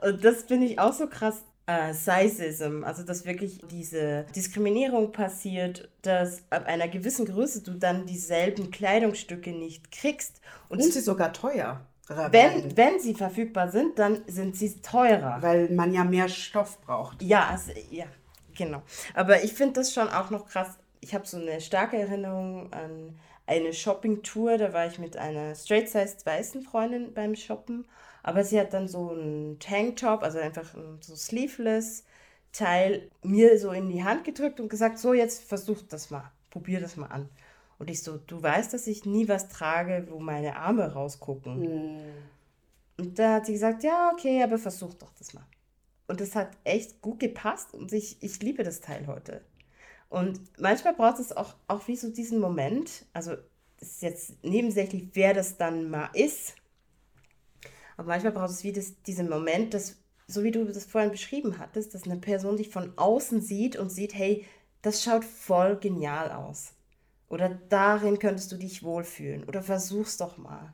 Und 0.01 0.23
das 0.23 0.43
finde 0.43 0.67
ich 0.67 0.79
auch 0.79 0.93
so 0.93 1.07
krass. 1.07 1.43
Äh, 1.67 1.93
Sizeism, 1.93 2.83
also 2.83 3.03
dass 3.03 3.25
wirklich 3.25 3.61
diese 3.69 4.25
Diskriminierung 4.35 5.11
passiert, 5.11 5.91
dass 6.01 6.41
ab 6.49 6.65
einer 6.65 6.87
gewissen 6.87 7.27
Größe 7.27 7.61
du 7.61 7.73
dann 7.73 8.07
dieselben 8.07 8.71
Kleidungsstücke 8.71 9.51
nicht 9.51 9.91
kriegst. 9.91 10.41
Und 10.67 10.81
Und 10.81 10.91
sie 10.91 10.99
sogar 10.99 11.31
teuer. 11.31 11.85
wenn, 12.07 12.75
wenn 12.75 12.99
sie 12.99 13.13
verfügbar 13.13 13.69
sind, 13.69 13.99
dann 13.99 14.21
sind 14.25 14.55
sie 14.55 14.81
teurer. 14.81 15.43
Weil 15.43 15.69
man 15.69 15.93
ja 15.93 16.03
mehr 16.03 16.27
Stoff 16.27 16.81
braucht. 16.81 17.21
Ja, 17.21 17.49
also, 17.49 17.71
ja, 17.91 18.05
genau. 18.59 18.83
Aber 19.15 19.43
ich 19.43 19.53
finde 19.53 19.73
das 19.79 19.91
schon 19.91 20.07
auch 20.07 20.29
noch 20.29 20.47
krass. 20.47 20.77
Ich 21.01 21.15
habe 21.15 21.25
so 21.25 21.37
eine 21.37 21.59
starke 21.61 21.97
Erinnerung 21.97 22.71
an 22.71 23.17
eine 23.47 23.73
Shopping-Tour. 23.73 24.59
Da 24.59 24.73
war 24.73 24.85
ich 24.85 24.99
mit 24.99 25.17
einer 25.17 25.55
straight-sized 25.55 26.23
weißen 26.25 26.61
Freundin 26.61 27.13
beim 27.15 27.35
Shoppen. 27.35 27.87
Aber 28.21 28.43
sie 28.43 28.59
hat 28.59 28.73
dann 28.73 28.87
so 28.87 29.09
einen 29.09 29.57
Tanktop, 29.57 30.21
also 30.21 30.37
einfach 30.37 30.75
ein 30.75 30.99
so 31.01 31.15
sleeveless 31.15 32.03
Teil, 32.51 33.09
mir 33.23 33.57
so 33.59 33.71
in 33.71 33.89
die 33.89 34.03
Hand 34.03 34.23
gedrückt 34.23 34.59
und 34.59 34.69
gesagt, 34.69 34.99
so 34.99 35.13
jetzt 35.13 35.43
versuch 35.43 35.81
das 35.87 36.09
mal, 36.09 36.31
probier 36.49 36.79
das 36.79 36.97
mal 36.97 37.07
an. 37.07 37.29
Und 37.77 37.89
ich 37.89 38.03
so, 38.03 38.17
du 38.17 38.41
weißt, 38.41 38.73
dass 38.73 38.87
ich 38.87 39.05
nie 39.05 39.27
was 39.27 39.47
trage, 39.47 40.07
wo 40.09 40.19
meine 40.19 40.57
Arme 40.57 40.91
rausgucken. 40.91 42.01
Und 42.97 43.17
da 43.17 43.35
hat 43.35 43.45
sie 43.45 43.53
gesagt, 43.53 43.83
ja, 43.83 44.11
okay, 44.13 44.43
aber 44.43 44.57
versuch 44.57 44.93
doch 44.95 45.13
das 45.17 45.33
mal. 45.33 45.45
Und 46.09 46.21
das 46.21 46.35
hat 46.35 46.57
echt 46.63 47.01
gut 47.01 47.19
gepasst 47.19 47.73
und 47.73 47.93
ich, 47.93 48.17
ich 48.21 48.41
liebe 48.41 48.63
das 48.63 48.81
Teil 48.81 49.05
heute. 49.05 49.41
Und 50.09 50.41
manchmal 50.59 50.95
braucht 50.95 51.19
es 51.19 51.31
auch, 51.31 51.53
auch 51.67 51.87
wie 51.87 51.95
so 51.95 52.09
diesen 52.09 52.39
Moment, 52.39 53.05
also 53.13 53.35
das 53.77 53.89
ist 53.89 54.01
jetzt 54.01 54.43
nebensächlich, 54.43 55.09
wer 55.13 55.35
das 55.35 55.57
dann 55.57 55.91
mal 55.91 56.09
ist, 56.13 56.55
aber 57.95 58.07
manchmal 58.07 58.31
braucht 58.31 58.49
es 58.49 58.63
wie 58.63 58.71
das, 58.71 58.99
diesen 59.03 59.29
Moment, 59.29 59.75
dass, 59.75 59.97
so 60.25 60.43
wie 60.43 60.49
du 60.49 60.65
das 60.65 60.85
vorhin 60.85 61.11
beschrieben 61.11 61.59
hattest, 61.59 61.93
dass 61.93 62.05
eine 62.05 62.17
Person 62.17 62.57
dich 62.57 62.69
von 62.69 62.91
außen 62.97 63.41
sieht 63.41 63.75
und 63.75 63.91
sieht, 63.91 64.15
hey, 64.15 64.47
das 64.81 65.03
schaut 65.03 65.23
voll 65.23 65.77
genial 65.77 66.31
aus. 66.31 66.73
Oder 67.27 67.49
darin 67.69 68.17
könntest 68.17 68.51
du 68.51 68.55
dich 68.55 68.81
wohlfühlen. 68.81 69.43
Oder 69.43 69.61
versuch's 69.61 70.17
doch 70.17 70.37
mal. 70.37 70.71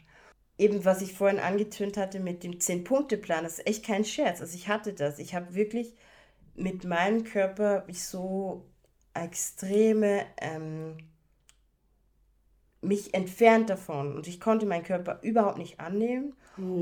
Eben, 0.57 0.85
was 0.85 1.01
ich 1.01 1.13
vorhin 1.13 1.39
angetönt 1.39 1.97
hatte 1.97 2.19
mit 2.19 2.43
dem 2.43 2.53
10-Punkte-Plan, 2.53 3.43
das 3.43 3.59
ist 3.59 3.67
echt 3.67 3.85
kein 3.85 4.05
Scherz. 4.05 4.39
Also 4.41 4.55
ich 4.55 4.69
hatte 4.69 4.93
das. 4.93 5.19
Ich 5.19 5.35
habe 5.35 5.53
wirklich 5.53 5.93
mit 6.55 6.85
meinem 6.85 7.25
Körper 7.25 7.83
mich 7.87 8.03
so 8.03 8.65
extreme, 9.13 10.25
ähm, 10.39 10.97
mich 12.81 13.13
entfernt 13.13 13.69
davon. 13.69 14.15
Und 14.15 14.27
ich 14.27 14.39
konnte 14.39 14.65
meinen 14.65 14.83
Körper 14.83 15.19
überhaupt 15.23 15.57
nicht 15.57 15.79
annehmen. 15.79 16.35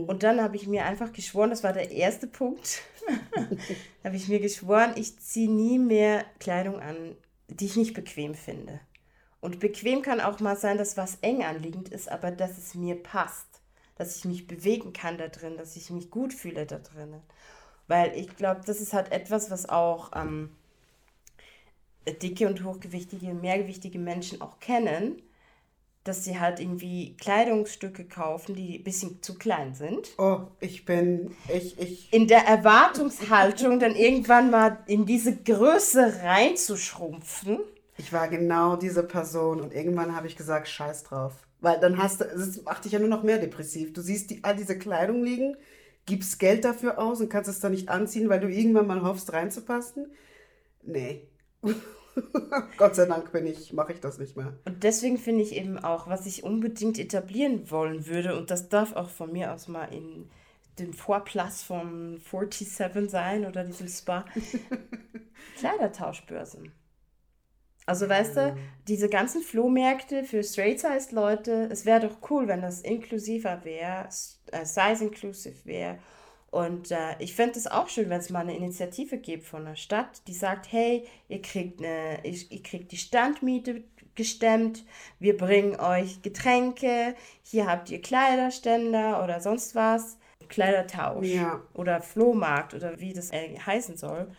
Und 0.07 0.21
dann 0.21 0.41
habe 0.41 0.55
ich 0.55 0.67
mir 0.67 0.85
einfach 0.85 1.11
geschworen, 1.13 1.49
das 1.49 1.63
war 1.63 1.73
der 1.73 1.89
erste 1.89 2.27
Punkt, 2.27 2.83
habe 4.03 4.15
ich 4.15 4.27
mir 4.27 4.39
geschworen, 4.39 4.93
ich 4.95 5.17
ziehe 5.19 5.49
nie 5.49 5.79
mehr 5.79 6.25
Kleidung 6.39 6.79
an, 6.79 7.15
die 7.47 7.65
ich 7.65 7.75
nicht 7.75 7.95
bequem 7.95 8.35
finde. 8.35 8.79
Und 9.39 9.59
bequem 9.59 10.01
kann 10.03 10.21
auch 10.21 10.39
mal 10.39 10.55
sein, 10.55 10.77
dass 10.77 10.95
was 10.95 11.15
eng 11.21 11.43
anliegend 11.43 11.89
ist, 11.89 12.09
aber 12.09 12.31
dass 12.31 12.57
es 12.57 12.75
mir 12.75 12.95
passt. 13.01 13.52
Dass 13.95 14.17
ich 14.17 14.25
mich 14.25 14.47
bewegen 14.47 14.93
kann 14.93 15.17
da 15.17 15.27
drin, 15.27 15.57
dass 15.57 15.75
ich 15.75 15.89
mich 15.89 16.09
gut 16.09 16.33
fühle 16.33 16.65
da 16.65 16.79
drin. 16.79 17.15
Weil 17.87 18.17
ich 18.17 18.35
glaube, 18.35 18.61
das 18.65 18.81
ist 18.81 18.93
halt 18.93 19.11
etwas, 19.11 19.51
was 19.51 19.69
auch 19.69 20.11
ähm, 20.15 20.55
dicke 22.21 22.47
und 22.47 22.63
hochgewichtige, 22.63 23.33
mehrgewichtige 23.33 23.99
Menschen 23.99 24.41
auch 24.41 24.59
kennen, 24.59 25.21
dass 26.03 26.25
sie 26.25 26.39
halt 26.39 26.59
irgendwie 26.59 27.15
Kleidungsstücke 27.17 28.05
kaufen, 28.05 28.55
die 28.55 28.77
ein 28.79 28.83
bisschen 28.83 29.21
zu 29.21 29.35
klein 29.35 29.73
sind. 29.73 30.09
Oh, 30.17 30.41
ich 30.59 30.85
bin, 30.85 31.35
ich, 31.53 31.79
ich, 31.79 32.11
In 32.13 32.27
der 32.27 32.45
Erwartungshaltung 32.45 33.79
dann 33.79 33.95
irgendwann 33.95 34.51
mal 34.51 34.79
in 34.85 35.05
diese 35.05 35.35
Größe 35.35 36.21
reinzuschrumpfen. 36.23 37.59
ich 37.97 38.11
war 38.11 38.27
genau 38.27 38.75
diese 38.75 39.03
Person 39.03 39.61
und 39.61 39.73
irgendwann 39.73 40.15
habe 40.15 40.27
ich 40.27 40.35
gesagt, 40.35 40.67
scheiß 40.67 41.03
drauf. 41.03 41.33
Weil 41.63 41.79
dann 41.79 41.97
hast 41.97 42.19
du, 42.19 42.25
es 42.25 42.61
macht 42.63 42.83
dich 42.83 42.91
ja 42.91 42.99
nur 42.99 43.07
noch 43.07 43.23
mehr 43.23 43.37
depressiv. 43.37 43.93
Du 43.93 44.01
siehst 44.01 44.29
die, 44.29 44.43
all 44.43 44.53
diese 44.53 44.77
Kleidung 44.77 45.23
liegen, 45.23 45.55
gibst 46.05 46.37
Geld 46.37 46.65
dafür 46.65 46.99
aus 46.99 47.21
und 47.21 47.29
kannst 47.29 47.49
es 47.49 47.61
dann 47.61 47.71
nicht 47.71 47.87
anziehen, 47.87 48.27
weil 48.27 48.41
du 48.41 48.49
irgendwann 48.49 48.85
mal 48.85 49.01
hoffst, 49.01 49.31
reinzupassen. 49.31 50.11
Nee. 50.81 51.25
Gott 52.77 52.95
sei 52.95 53.05
Dank 53.05 53.31
bin 53.31 53.47
ich, 53.47 53.71
mache 53.71 53.93
ich 53.93 54.01
das 54.01 54.17
nicht 54.17 54.35
mehr. 54.35 54.57
Und 54.65 54.83
deswegen 54.83 55.17
finde 55.17 55.41
ich 55.41 55.55
eben 55.55 55.79
auch, 55.79 56.09
was 56.09 56.25
ich 56.25 56.43
unbedingt 56.43 56.99
etablieren 56.99 57.71
wollen 57.71 58.07
würde, 58.07 58.37
und 58.37 58.51
das 58.51 58.67
darf 58.67 58.93
auch 58.93 59.09
von 59.09 59.31
mir 59.31 59.53
aus 59.53 59.69
mal 59.69 59.85
in 59.85 60.29
dem 60.79 60.91
Vorplatz 60.91 61.63
von 61.63 62.19
47 62.29 63.09
sein 63.09 63.45
oder 63.45 63.63
diesem 63.63 63.87
Spa, 63.87 64.25
Kleidertauschbörsen. 65.59 66.73
Also 67.85 68.07
weißt 68.07 68.37
du, 68.37 68.55
diese 68.87 69.09
ganzen 69.09 69.41
Flohmärkte 69.41 70.23
für 70.23 70.41
straight-sized 70.43 71.11
Leute, 71.11 71.67
es 71.71 71.85
wäre 71.85 72.07
doch 72.07 72.29
cool, 72.29 72.47
wenn 72.47 72.61
das 72.61 72.81
inklusiver 72.81 73.65
wäre, 73.65 74.07
äh, 74.51 74.65
size-inclusive 74.65 75.65
wäre. 75.65 75.97
Und 76.49 76.91
äh, 76.91 77.15
ich 77.19 77.33
fände 77.35 77.57
es 77.57 77.67
auch 77.67 77.89
schön, 77.89 78.09
wenn 78.09 78.19
es 78.19 78.29
mal 78.29 78.41
eine 78.41 78.55
Initiative 78.55 79.17
gibt 79.17 79.43
von 79.45 79.65
der 79.65 79.75
Stadt, 79.75 80.21
die 80.27 80.33
sagt, 80.33 80.71
hey, 80.71 81.03
ihr 81.27 81.41
kriegt, 81.41 81.79
eine, 81.79 82.19
ihr, 82.23 82.37
ihr 82.51 82.63
kriegt 82.63 82.91
die 82.91 82.97
Standmiete 82.97 83.83
gestemmt, 84.15 84.85
wir 85.19 85.35
bringen 85.35 85.79
euch 85.79 86.21
Getränke, 86.21 87.15
hier 87.41 87.65
habt 87.65 87.89
ihr 87.89 88.01
Kleiderständer 88.01 89.23
oder 89.23 89.39
sonst 89.41 89.73
was, 89.73 90.17
Kleidertausch 90.47 91.25
Ja. 91.27 91.61
oder 91.73 92.01
Flohmarkt 92.01 92.75
oder 92.75 92.99
wie 92.99 93.13
das 93.13 93.31
äh, 93.31 93.57
heißen 93.57 93.97
soll. 93.97 94.29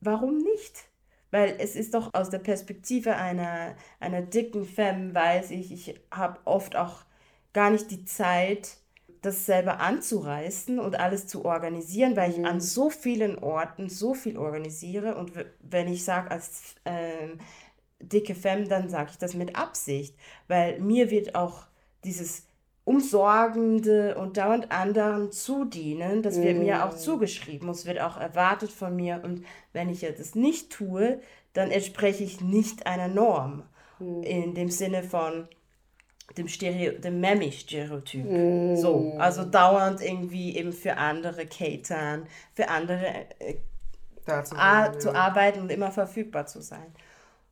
Warum 0.00 0.38
nicht? 0.38 0.84
Weil 1.30 1.56
es 1.58 1.76
ist 1.76 1.94
doch 1.94 2.14
aus 2.14 2.30
der 2.30 2.38
Perspektive 2.38 3.16
einer, 3.16 3.74
einer 4.00 4.22
dicken 4.22 4.64
Femme, 4.64 5.14
weiß 5.14 5.50
ich, 5.50 5.72
ich 5.72 6.00
habe 6.10 6.38
oft 6.44 6.76
auch 6.76 7.04
gar 7.52 7.70
nicht 7.70 7.90
die 7.90 8.04
Zeit, 8.04 8.78
das 9.22 9.46
selber 9.46 9.80
anzureißen 9.80 10.78
und 10.78 10.98
alles 10.98 11.26
zu 11.26 11.44
organisieren, 11.44 12.16
weil 12.16 12.30
ich 12.30 12.44
an 12.44 12.60
so 12.60 12.90
vielen 12.90 13.38
Orten 13.38 13.88
so 13.88 14.14
viel 14.14 14.36
organisiere. 14.38 15.16
Und 15.16 15.32
wenn 15.60 15.88
ich 15.88 16.04
sage 16.04 16.30
als 16.30 16.76
ähm, 16.84 17.40
dicke 18.00 18.34
Femme, 18.34 18.68
dann 18.68 18.88
sage 18.88 19.10
ich 19.12 19.18
das 19.18 19.34
mit 19.34 19.56
Absicht, 19.56 20.16
weil 20.48 20.80
mir 20.80 21.10
wird 21.10 21.34
auch 21.34 21.66
dieses 22.04 22.46
Umsorgende 22.86 24.14
und 24.16 24.36
dauernd 24.36 24.70
anderen 24.70 25.32
zudienen, 25.32 26.22
das 26.22 26.40
wird 26.40 26.56
mir 26.58 26.84
auch 26.84 26.94
zugeschrieben, 26.94 27.68
es 27.68 27.84
wird 27.84 28.00
auch 28.00 28.16
erwartet 28.16 28.70
von 28.70 28.94
mir. 28.94 29.20
Und 29.24 29.44
wenn 29.72 29.88
ich 29.90 30.00
das 30.00 30.34
nicht 30.36 30.70
tue, 30.70 31.20
dann 31.52 31.70
entspreche 31.72 32.22
ich 32.22 32.40
nicht 32.40 32.86
einer 32.86 33.08
Norm. 33.08 33.64
In 34.22 34.54
dem 34.54 34.68
Sinne 34.70 35.02
von 35.02 35.48
dem, 36.36 36.48
Stereo, 36.48 36.92
dem 37.00 37.18
Memmi-Stereotyp. 37.20 38.24
So, 38.76 39.14
also 39.18 39.44
dauernd 39.44 40.00
irgendwie 40.02 40.56
eben 40.56 40.72
für 40.72 40.96
andere 40.96 41.46
catern, 41.46 42.26
für 42.54 42.68
andere 42.68 43.06
äh, 43.40 43.54
Dazu, 44.26 44.54
a- 44.56 44.86
ja. 44.92 44.98
zu 44.98 45.14
arbeiten 45.14 45.60
und 45.60 45.70
immer 45.72 45.90
verfügbar 45.92 46.46
zu 46.46 46.60
sein. 46.60 46.86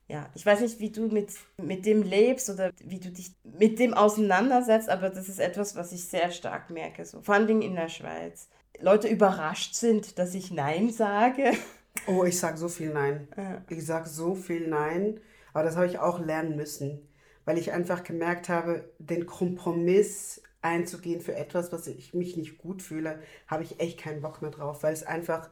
Ja, 0.07 0.29
ich 0.35 0.45
weiß 0.45 0.61
nicht, 0.61 0.81
wie 0.81 0.91
du 0.91 1.09
mit, 1.09 1.33
mit 1.63 1.87
dem 1.87 2.03
lebst 2.03 2.51
oder 2.51 2.73
wie 2.85 3.01
du 3.01 3.11
dich 3.11 3.33
mit 3.43 3.79
dem 3.79 3.95
auseinandersetzt, 3.95 4.89
aber 4.91 5.09
das 5.09 5.29
ist 5.29 5.41
etwas, 5.41 5.77
was 5.77 5.93
ich 5.93 6.05
sehr 6.05 6.31
stark 6.31 6.71
merke, 6.71 7.05
so 7.05 7.23
vor 7.23 7.35
allem 7.35 7.63
in 7.63 7.75
der 7.75 7.89
Schweiz. 7.89 8.49
Leute 8.81 9.09
überrascht 9.09 9.75
sind, 9.75 10.19
dass 10.19 10.35
ich 10.35 10.51
Nein 10.51 10.91
sage. 10.91 11.53
Oh, 12.09 12.25
ich 12.25 12.41
sage 12.41 12.59
so 12.59 12.69
viel 12.69 12.93
Nein. 12.93 13.29
Ja. 13.37 13.63
Ich 13.71 13.87
sage 13.87 14.09
so 14.09 14.35
viel 14.35 14.67
Nein, 14.67 15.21
aber 15.53 15.63
das 15.63 15.77
habe 15.77 15.87
ich 15.87 16.01
auch 16.01 16.19
lernen 16.19 16.57
müssen, 16.57 17.07
weil 17.45 17.57
ich 17.57 17.71
einfach 17.71 18.03
gemerkt 18.03 18.49
habe, 18.49 18.91
den 18.99 19.27
Kompromiss 19.27 20.43
einzugehen 20.61 21.21
für 21.21 21.37
etwas, 21.37 21.73
was 21.73 21.87
ich 21.87 22.13
mich 22.13 22.37
nicht 22.37 22.59
gut 22.59 22.83
fühle, 22.83 23.21
habe 23.47 23.63
ich 23.63 23.79
echt 23.79 24.01
keinen 24.01 24.23
Bock 24.23 24.43
mehr 24.43 24.51
drauf, 24.51 24.83
weil 24.83 24.93
es 24.93 25.05
einfach, 25.05 25.49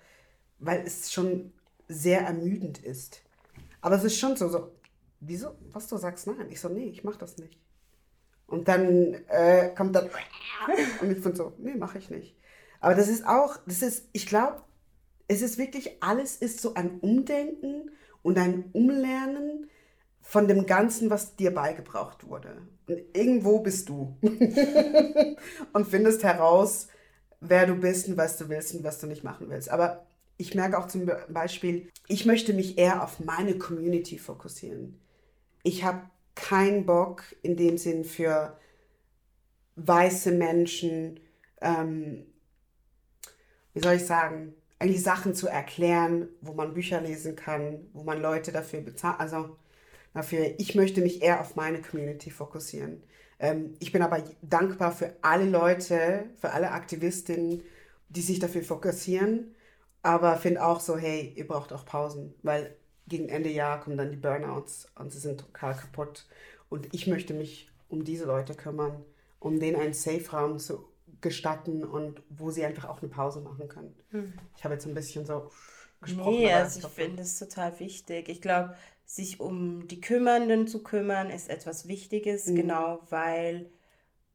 weil 0.59 0.83
es 0.85 1.13
schon 1.13 1.53
sehr 1.87 2.23
ermüdend 2.23 2.79
ist. 2.79 3.23
Aber 3.83 3.97
es 3.97 4.05
ist 4.05 4.19
schon 4.19 4.37
so, 4.37 4.49
so, 4.49 4.73
wieso, 5.21 5.57
was 5.73 5.89
du 5.89 5.99
sagst, 5.99 6.27
nein. 6.27 6.47
Ich 6.51 6.61
so, 6.61 6.71
nee, 6.71 6.87
ich 6.87 7.05
mach 7.05 7.17
das 7.17 7.37
nicht. 7.37 7.59
Und 8.47 8.69
dann 8.69 9.15
äh, 9.29 9.75
kommt 9.77 9.95
dann, 9.95 10.09
und 11.01 11.11
ich 11.11 11.23
bin 11.23 11.35
so, 11.35 11.53
nee, 11.59 11.75
mache 11.75 11.99
ich 11.99 12.09
nicht. 12.09 12.37
Aber 12.81 12.95
das 12.95 13.09
ist 13.09 13.27
auch, 13.27 13.59
das 13.67 13.83
ist, 13.83 14.09
ich 14.13 14.27
glaube, 14.27 14.63
es 15.29 15.43
ist 15.43 15.59
wirklich, 15.59 16.03
alles 16.03 16.37
ist 16.37 16.61
so 16.61 16.75
ein 16.75 17.01
Umdenken 17.01 17.91
und 18.23 18.39
ein 18.39 18.71
Umlernen 18.73 19.69
von 20.21 20.47
dem 20.47 20.67
Ganzen, 20.67 21.11
was 21.11 21.37
dir 21.37 21.53
beigebracht 21.53 22.29
wurde. 22.29 22.63
Und 22.87 23.01
irgendwo 23.15 23.61
bist 23.61 23.89
du. 23.89 24.17
und 25.73 25.87
findest 25.89 26.23
heraus, 26.23 26.89
wer 27.41 27.67
du 27.67 27.75
bist 27.75 28.09
und 28.09 28.17
was 28.17 28.37
du 28.37 28.49
willst 28.49 28.75
und 28.75 28.85
was 28.85 29.01
du 29.01 29.07
nicht 29.07 29.25
machen 29.25 29.49
willst. 29.49 29.71
Aber 29.71 30.07
ich 30.43 30.57
merke 30.57 30.77
auch 30.77 30.89
zum 30.89 31.09
Beispiel, 31.29 31.89
ich 32.09 32.27
möchte 32.27 32.53
mich 32.53 32.77
eher 32.77 33.05
auf 33.05 33.21
meine 33.21 33.57
Community 33.59 34.19
fokussieren. 34.19 35.01
Ich 35.63 35.85
habe 35.85 36.03
keinen 36.35 36.85
Bock 36.85 37.23
in 37.43 37.57
dem 37.57 37.79
Sinn 37.79 38.05
für 38.05 38.59
weiße 39.77 40.33
Menschen, 40.33 41.21
ähm, 41.61 42.27
wie 43.73 43.81
soll 43.81 43.95
ich 43.95 44.05
sagen, 44.05 44.55
eigentlich 44.81 45.05
Sachen 45.05 45.37
zu 45.37 45.47
erklären, 45.47 46.29
wo 46.41 46.55
man 46.55 46.75
Bücher 46.75 47.01
lesen 47.01 47.37
kann, 47.37 47.87
wo 47.93 48.03
man 48.03 48.21
Leute 48.21 48.51
dafür 48.51 48.81
bezahlt. 48.81 49.21
Also 49.21 49.57
dafür, 50.13 50.55
ich 50.59 50.75
möchte 50.75 51.03
mich 51.03 51.23
eher 51.23 51.41
auf 51.41 51.55
meine 51.55 51.81
Community 51.81 52.33
fokussieren. 52.33 53.01
Ähm, 53.39 53.75
ich 53.79 53.93
bin 53.93 54.03
aber 54.03 54.25
dankbar 54.43 54.91
für 54.91 55.15
alle 55.23 55.49
Leute, 55.49 56.25
für 56.41 56.51
alle 56.51 56.73
Aktivistinnen, 56.73 57.63
die 58.09 58.23
sich 58.23 58.41
dafür 58.41 58.65
fokussieren 58.65 59.55
aber 60.03 60.37
finde 60.37 60.65
auch 60.65 60.81
so, 60.81 60.97
hey, 60.97 61.33
ihr 61.37 61.47
braucht 61.47 61.73
auch 61.73 61.85
Pausen, 61.85 62.35
weil 62.43 62.77
gegen 63.07 63.29
Ende 63.29 63.51
Jahr 63.51 63.81
kommen 63.81 63.97
dann 63.97 64.11
die 64.11 64.17
Burnouts 64.17 64.87
und 64.97 65.13
sie 65.13 65.19
sind 65.19 65.41
total 65.41 65.75
kaputt. 65.75 66.27
Und 66.69 66.89
ich 66.93 67.07
möchte 67.07 67.35
mich 67.35 67.71
um 67.89 68.05
diese 68.05 68.25
Leute 68.25 68.55
kümmern, 68.55 69.05
um 69.39 69.61
denen 69.61 69.81
einen 69.81 69.93
Safe-Raum 69.93 70.59
zu 70.59 70.89
gestatten 71.21 71.85
und 71.85 72.23
wo 72.31 72.51
sie 72.51 72.65
einfach 72.65 72.89
auch 72.89 73.01
eine 73.01 73.11
Pause 73.11 73.41
machen 73.41 73.69
können. 73.69 73.95
Hm. 74.11 74.33
Ich 74.57 74.65
habe 74.65 74.75
jetzt 74.75 74.87
ein 74.87 74.95
bisschen 74.95 75.25
so 75.25 75.51
gesprochen. 76.01 76.33
Nee, 76.33 76.53
also 76.53 76.81
ich 76.81 76.87
finde 76.87 77.23
es 77.23 77.39
total 77.39 77.79
wichtig. 77.79 78.29
Ich 78.29 78.41
glaube, 78.41 78.75
sich 79.05 79.41
um 79.41 79.87
die 79.89 80.01
Kümmernden 80.01 80.67
zu 80.67 80.83
kümmern, 80.83 81.31
ist 81.31 81.49
etwas 81.49 81.87
Wichtiges, 81.87 82.47
mhm. 82.47 82.57
genau 82.57 83.01
weil 83.11 83.71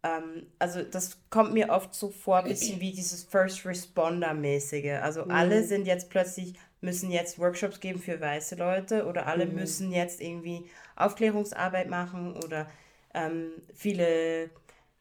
ähm, 0.03 0.47
also 0.59 0.83
das 0.83 1.17
kommt 1.29 1.53
mir 1.53 1.69
oft 1.69 1.93
so 1.93 2.09
vor, 2.09 2.39
ein 2.39 2.45
bisschen 2.45 2.79
wie 2.79 2.91
dieses 2.91 3.23
First 3.23 3.65
Responder-mäßige. 3.65 5.01
Also 5.01 5.25
mhm. 5.25 5.31
alle 5.31 5.63
sind 5.63 5.85
jetzt 5.85 6.09
plötzlich, 6.09 6.53
müssen 6.81 7.11
jetzt 7.11 7.39
Workshops 7.39 7.79
geben 7.79 7.99
für 7.99 8.19
weiße 8.19 8.55
Leute 8.55 9.05
oder 9.05 9.27
alle 9.27 9.45
mhm. 9.45 9.55
müssen 9.55 9.91
jetzt 9.91 10.21
irgendwie 10.21 10.69
Aufklärungsarbeit 10.95 11.89
machen 11.89 12.35
oder 12.35 12.67
ähm, 13.13 13.51
viele 13.73 14.49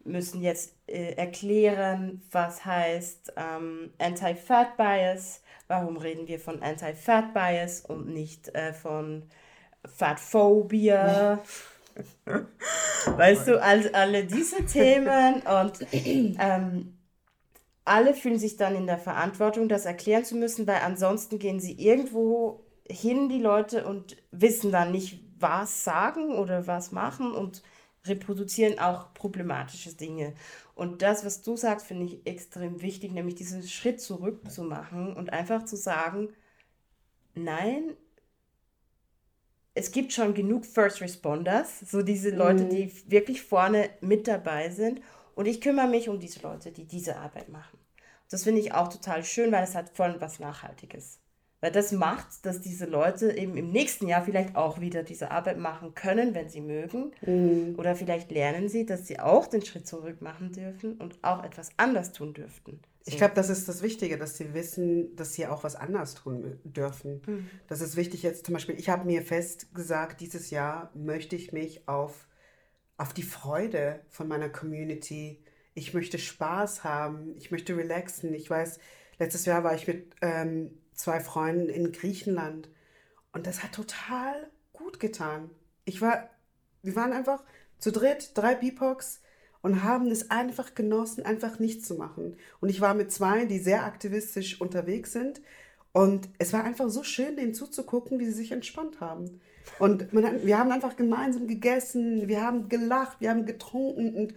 müssen 0.04 0.40
jetzt 0.40 0.72
äh, 0.86 1.14
erklären, 1.14 2.22
was 2.30 2.64
heißt 2.64 3.34
ähm, 3.36 3.90
Anti-Fat 3.98 4.76
Bias, 4.76 5.42
warum 5.66 5.96
reden 5.96 6.28
wir 6.28 6.38
von 6.38 6.62
Anti-Fat 6.62 7.34
Bias 7.34 7.80
und 7.80 8.08
nicht 8.08 8.54
äh, 8.54 8.72
von 8.72 9.24
Fatphobia. 9.84 11.40
weißt 13.06 13.48
du, 13.48 13.62
all, 13.62 13.88
alle 13.92 14.24
diese 14.24 14.64
Themen 14.66 15.42
und 15.42 15.86
ähm, 15.92 16.98
alle 17.84 18.14
fühlen 18.14 18.38
sich 18.38 18.56
dann 18.56 18.74
in 18.74 18.86
der 18.86 18.98
Verantwortung, 18.98 19.68
das 19.68 19.86
erklären 19.86 20.24
zu 20.24 20.36
müssen, 20.36 20.66
weil 20.66 20.80
ansonsten 20.84 21.38
gehen 21.38 21.60
sie 21.60 21.72
irgendwo 21.72 22.64
hin, 22.88 23.28
die 23.28 23.40
Leute, 23.40 23.86
und 23.86 24.16
wissen 24.32 24.72
dann 24.72 24.92
nicht, 24.92 25.20
was 25.38 25.84
sagen 25.84 26.36
oder 26.36 26.66
was 26.66 26.92
machen 26.92 27.32
und 27.32 27.62
reproduzieren 28.06 28.78
auch 28.78 29.12
problematische 29.14 29.94
Dinge. 29.94 30.34
Und 30.74 31.02
das, 31.02 31.24
was 31.24 31.42
du 31.42 31.56
sagst, 31.56 31.86
finde 31.86 32.06
ich 32.06 32.26
extrem 32.26 32.82
wichtig, 32.82 33.12
nämlich 33.12 33.34
diesen 33.34 33.62
Schritt 33.62 34.00
zurück 34.00 34.50
zu 34.50 34.62
machen 34.62 35.14
und 35.14 35.32
einfach 35.32 35.64
zu 35.64 35.76
sagen, 35.76 36.30
nein, 37.34 37.96
es 39.76 39.92
gibt 39.92 40.12
schon 40.14 40.32
genug 40.32 40.64
First 40.64 41.02
Responders, 41.02 41.80
so 41.80 42.02
diese 42.02 42.30
Leute, 42.30 42.64
mhm. 42.64 42.70
die 42.70 43.10
wirklich 43.10 43.42
vorne 43.42 43.90
mit 44.00 44.26
dabei 44.26 44.70
sind. 44.70 45.02
Und 45.34 45.46
ich 45.46 45.60
kümmere 45.60 45.86
mich 45.86 46.08
um 46.08 46.18
diese 46.18 46.40
Leute, 46.40 46.72
die 46.72 46.86
diese 46.86 47.16
Arbeit 47.16 47.50
machen. 47.50 47.78
Das 48.30 48.44
finde 48.44 48.62
ich 48.62 48.72
auch 48.72 48.88
total 48.88 49.22
schön, 49.22 49.52
weil 49.52 49.62
es 49.62 49.74
hat 49.74 49.90
voll 49.90 50.16
was 50.18 50.40
Nachhaltiges. 50.40 51.20
Weil 51.60 51.72
das 51.72 51.92
macht, 51.92 52.46
dass 52.46 52.62
diese 52.62 52.86
Leute 52.86 53.36
eben 53.36 53.56
im 53.58 53.70
nächsten 53.70 54.08
Jahr 54.08 54.24
vielleicht 54.24 54.56
auch 54.56 54.80
wieder 54.80 55.02
diese 55.02 55.30
Arbeit 55.30 55.58
machen 55.58 55.94
können, 55.94 56.34
wenn 56.34 56.48
sie 56.48 56.62
mögen. 56.62 57.12
Mhm. 57.20 57.74
Oder 57.78 57.94
vielleicht 57.94 58.30
lernen 58.30 58.70
sie, 58.70 58.86
dass 58.86 59.06
sie 59.06 59.20
auch 59.20 59.46
den 59.46 59.62
Schritt 59.62 59.86
zurück 59.86 60.22
machen 60.22 60.52
dürfen 60.52 60.94
und 60.94 61.18
auch 61.22 61.44
etwas 61.44 61.68
anders 61.76 62.12
tun 62.12 62.32
dürften. 62.32 62.80
Ich 63.08 63.16
glaube, 63.18 63.34
das 63.34 63.48
ist 63.48 63.68
das 63.68 63.82
Wichtige, 63.82 64.18
dass 64.18 64.36
sie 64.36 64.52
wissen, 64.52 65.14
dass 65.16 65.34
sie 65.34 65.46
auch 65.46 65.64
was 65.64 65.76
anders 65.76 66.14
tun 66.14 66.58
dürfen. 66.64 67.22
Mhm. 67.26 67.50
Das 67.68 67.80
ist 67.80 67.96
wichtig 67.96 68.22
jetzt 68.22 68.46
zum 68.46 68.54
Beispiel, 68.54 68.78
ich 68.78 68.88
habe 68.88 69.04
mir 69.04 69.22
fest 69.22 69.74
gesagt, 69.74 70.20
dieses 70.20 70.50
Jahr 70.50 70.90
möchte 70.94 71.36
ich 71.36 71.52
mich 71.52 71.88
auf, 71.88 72.26
auf 72.96 73.14
die 73.14 73.22
Freude 73.22 74.00
von 74.08 74.26
meiner 74.26 74.48
Community, 74.48 75.42
ich 75.74 75.94
möchte 75.94 76.18
Spaß 76.18 76.84
haben, 76.84 77.36
ich 77.36 77.50
möchte 77.50 77.76
relaxen. 77.76 78.34
Ich 78.34 78.50
weiß, 78.50 78.80
letztes 79.18 79.46
Jahr 79.46 79.64
war 79.64 79.74
ich 79.74 79.86
mit... 79.86 80.16
Ähm, 80.20 80.78
zwei 80.96 81.20
Freunden 81.20 81.68
in 81.68 81.92
Griechenland. 81.92 82.68
Und 83.32 83.46
das 83.46 83.62
hat 83.62 83.72
total 83.72 84.50
gut 84.72 84.98
getan. 84.98 85.50
Ich 85.84 86.00
war, 86.00 86.30
wir 86.82 86.96
waren 86.96 87.12
einfach 87.12 87.44
zu 87.78 87.92
dritt, 87.92 88.32
drei 88.34 88.54
BIPOCs 88.54 89.20
und 89.66 89.82
haben 89.82 90.12
es 90.12 90.30
einfach 90.30 90.76
genossen, 90.76 91.26
einfach 91.26 91.58
nichts 91.58 91.88
zu 91.88 91.96
machen. 91.96 92.36
Und 92.60 92.68
ich 92.68 92.80
war 92.80 92.94
mit 92.94 93.10
zwei, 93.10 93.46
die 93.46 93.58
sehr 93.58 93.84
aktivistisch 93.84 94.60
unterwegs 94.60 95.12
sind. 95.12 95.40
Und 95.90 96.28
es 96.38 96.52
war 96.52 96.62
einfach 96.62 96.88
so 96.88 97.02
schön, 97.02 97.34
denen 97.34 97.52
zuzugucken, 97.52 98.20
wie 98.20 98.26
sie 98.26 98.32
sich 98.32 98.52
entspannt 98.52 99.00
haben. 99.00 99.40
Und 99.80 100.12
man, 100.12 100.46
wir 100.46 100.56
haben 100.56 100.70
einfach 100.70 100.94
gemeinsam 100.94 101.48
gegessen, 101.48 102.28
wir 102.28 102.42
haben 102.42 102.68
gelacht, 102.68 103.20
wir 103.20 103.30
haben 103.30 103.44
getrunken 103.44 104.14
und 104.14 104.34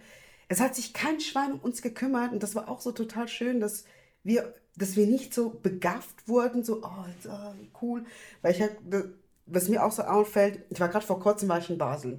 es 0.48 0.58
hat 0.58 0.74
sich 0.74 0.94
kein 0.94 1.20
Schwein 1.20 1.52
um 1.52 1.60
uns 1.60 1.80
gekümmert. 1.80 2.32
Und 2.32 2.42
das 2.42 2.56
war 2.56 2.68
auch 2.68 2.80
so 2.80 2.90
total 2.90 3.28
schön, 3.28 3.60
dass 3.60 3.84
wir 4.24 4.52
dass 4.76 4.96
wir 4.96 5.06
nicht 5.06 5.32
so 5.32 5.50
begafft 5.50 6.26
wurden, 6.26 6.64
so, 6.64 6.82
oh, 6.82 7.28
oh 7.28 7.54
cool. 7.80 8.04
Weil 8.42 8.52
ich 8.52 8.64
was 9.46 9.68
mir 9.68 9.84
auch 9.84 9.92
so 9.92 10.02
auffällt, 10.02 10.64
ich 10.70 10.80
war 10.80 10.88
gerade 10.88 11.06
vor 11.06 11.20
kurzem 11.20 11.48
war 11.48 11.58
ich 11.58 11.70
in 11.70 11.78
Basel. 11.78 12.18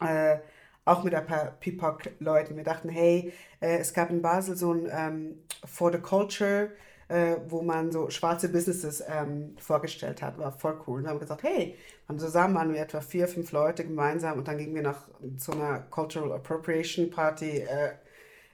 Äh, 0.00 0.38
auch 0.86 1.02
mit 1.02 1.14
ein 1.14 1.26
paar 1.26 1.52
PIPOC-Leuten. 1.60 2.56
Wir 2.56 2.64
dachten, 2.64 2.88
hey, 2.88 3.32
äh, 3.60 3.78
es 3.78 3.92
gab 3.92 4.08
in 4.08 4.22
Basel 4.22 4.56
so 4.56 4.72
ein 4.72 4.88
ähm, 4.90 5.42
For 5.64 5.92
the 5.92 5.98
Culture, 5.98 6.70
äh, 7.08 7.36
wo 7.48 7.60
man 7.60 7.90
so 7.92 8.08
schwarze 8.08 8.48
Businesses 8.48 9.02
ähm, 9.06 9.56
vorgestellt 9.58 10.22
hat. 10.22 10.38
War 10.38 10.52
voll 10.52 10.80
cool. 10.86 11.02
Wir 11.02 11.10
haben 11.10 11.18
gesagt, 11.18 11.42
hey, 11.42 11.76
und 12.08 12.20
zusammen 12.20 12.54
waren 12.54 12.72
wir 12.72 12.80
etwa 12.80 13.00
vier, 13.00 13.26
fünf 13.26 13.50
Leute 13.52 13.84
gemeinsam 13.84 14.38
und 14.38 14.48
dann 14.48 14.58
gingen 14.58 14.74
wir 14.74 14.82
nach 14.82 15.08
so 15.36 15.52
einer 15.52 15.80
Cultural 15.90 16.32
Appropriation 16.32 17.10
Party 17.10 17.58
äh, 17.58 17.90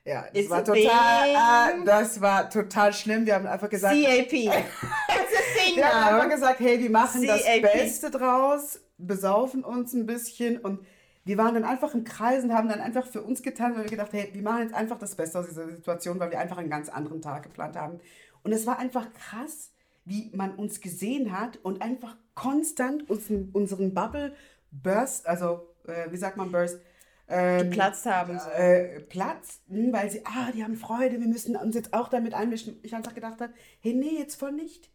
ja, 0.04 0.24
das 0.34 0.50
war 0.50 0.64
total, 0.64 1.28
äh, 1.28 1.84
das 1.84 2.20
war 2.20 2.50
total 2.50 2.92
schlimm. 2.92 3.24
Wir 3.24 3.36
haben 3.36 3.46
einfach 3.46 3.70
gesagt, 3.70 3.94
CAP. 3.94 4.32
wir 5.76 5.94
haben 5.94 6.14
einfach 6.14 6.28
gesagt, 6.28 6.58
hey, 6.58 6.80
wir 6.80 6.90
machen 6.90 7.24
CAP. 7.24 7.62
das 7.62 7.72
Beste 7.72 8.10
draus, 8.10 8.80
besaufen 8.98 9.62
uns 9.62 9.92
ein 9.92 10.04
bisschen 10.06 10.58
und 10.58 10.84
wir 11.24 11.38
waren 11.38 11.54
dann 11.54 11.64
einfach 11.64 11.94
im 11.94 12.04
Kreis 12.04 12.42
und 12.42 12.52
haben 12.52 12.68
dann 12.68 12.80
einfach 12.80 13.06
für 13.06 13.22
uns 13.22 13.42
getan, 13.42 13.74
weil 13.74 13.84
wir 13.84 13.90
gedacht, 13.90 14.12
hey, 14.12 14.30
wir 14.32 14.42
machen 14.42 14.62
jetzt 14.62 14.74
einfach 14.74 14.98
das 14.98 15.14
Beste 15.14 15.38
aus 15.38 15.46
dieser 15.46 15.68
Situation, 15.68 16.18
weil 16.18 16.30
wir 16.30 16.40
einfach 16.40 16.58
einen 16.58 16.70
ganz 16.70 16.88
anderen 16.88 17.20
Tag 17.20 17.44
geplant 17.44 17.76
haben. 17.76 18.00
Und 18.42 18.52
es 18.52 18.66
war 18.66 18.78
einfach 18.78 19.12
krass, 19.12 19.70
wie 20.04 20.32
man 20.34 20.54
uns 20.56 20.80
gesehen 20.80 21.38
hat 21.38 21.58
und 21.62 21.80
einfach 21.80 22.16
konstant 22.34 23.08
unseren, 23.08 23.50
unseren 23.52 23.94
Bubble 23.94 24.34
burst, 24.72 25.26
also 25.26 25.68
äh, 25.86 26.10
wie 26.10 26.16
sagt 26.16 26.36
man 26.36 26.50
burst, 26.50 26.80
ähm, 27.28 27.70
geplatzt 27.70 28.04
haben. 28.06 28.40
Äh, 28.56 29.00
Platz, 29.00 29.60
hm, 29.68 29.92
weil 29.92 30.10
sie, 30.10 30.22
ah, 30.24 30.50
die 30.52 30.64
haben 30.64 30.76
Freude, 30.76 31.20
wir 31.20 31.28
müssen 31.28 31.54
uns 31.54 31.76
jetzt 31.76 31.94
auch 31.94 32.08
damit 32.08 32.34
einmischen. 32.34 32.80
Ich 32.82 32.96
einfach 32.96 33.14
gedacht 33.14 33.40
habe, 33.40 33.52
hey, 33.80 33.94
nee, 33.94 34.18
jetzt 34.18 34.34
voll 34.34 34.52
nicht. 34.52 34.90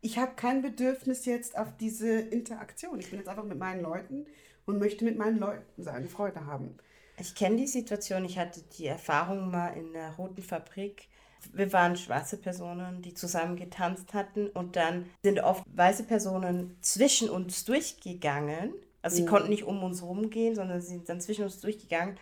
ich 0.00 0.18
habe 0.18 0.32
kein 0.36 0.62
Bedürfnis 0.62 1.24
jetzt 1.26 1.56
auf 1.56 1.76
diese 1.76 2.20
Interaktion. 2.20 2.98
Ich 3.00 3.10
bin 3.10 3.18
jetzt 3.18 3.28
einfach 3.28 3.44
mit 3.44 3.58
meinen 3.58 3.82
Leuten 3.82 4.26
und 4.66 4.78
möchte 4.78 5.04
mit 5.04 5.18
meinen 5.18 5.38
Leuten 5.38 5.82
sein, 5.82 6.08
Freude 6.08 6.46
haben. 6.46 6.76
Ich 7.18 7.34
kenne 7.34 7.56
die 7.56 7.66
Situation, 7.66 8.24
ich 8.24 8.38
hatte 8.38 8.62
die 8.78 8.86
Erfahrung 8.86 9.50
mal 9.50 9.68
in 9.70 9.92
der 9.92 10.12
Roten 10.16 10.42
Fabrik. 10.42 11.08
Wir 11.52 11.72
waren 11.72 11.96
schwarze 11.96 12.36
Personen, 12.38 13.02
die 13.02 13.14
zusammen 13.14 13.56
getanzt 13.56 14.14
hatten 14.14 14.48
und 14.48 14.76
dann 14.76 15.06
sind 15.22 15.40
oft 15.40 15.64
weiße 15.74 16.04
Personen 16.04 16.76
zwischen 16.80 17.28
uns 17.28 17.64
durchgegangen. 17.64 18.72
Also 19.02 19.16
sie 19.16 19.22
Mhm. 19.22 19.26
konnten 19.26 19.48
nicht 19.50 19.64
um 19.64 19.82
uns 19.82 20.02
rumgehen, 20.02 20.54
sondern 20.54 20.80
sie 20.80 20.88
sind 20.88 21.08
dann 21.08 21.20
zwischen 21.20 21.44
uns 21.44 21.60
durchgegangen 21.60 22.16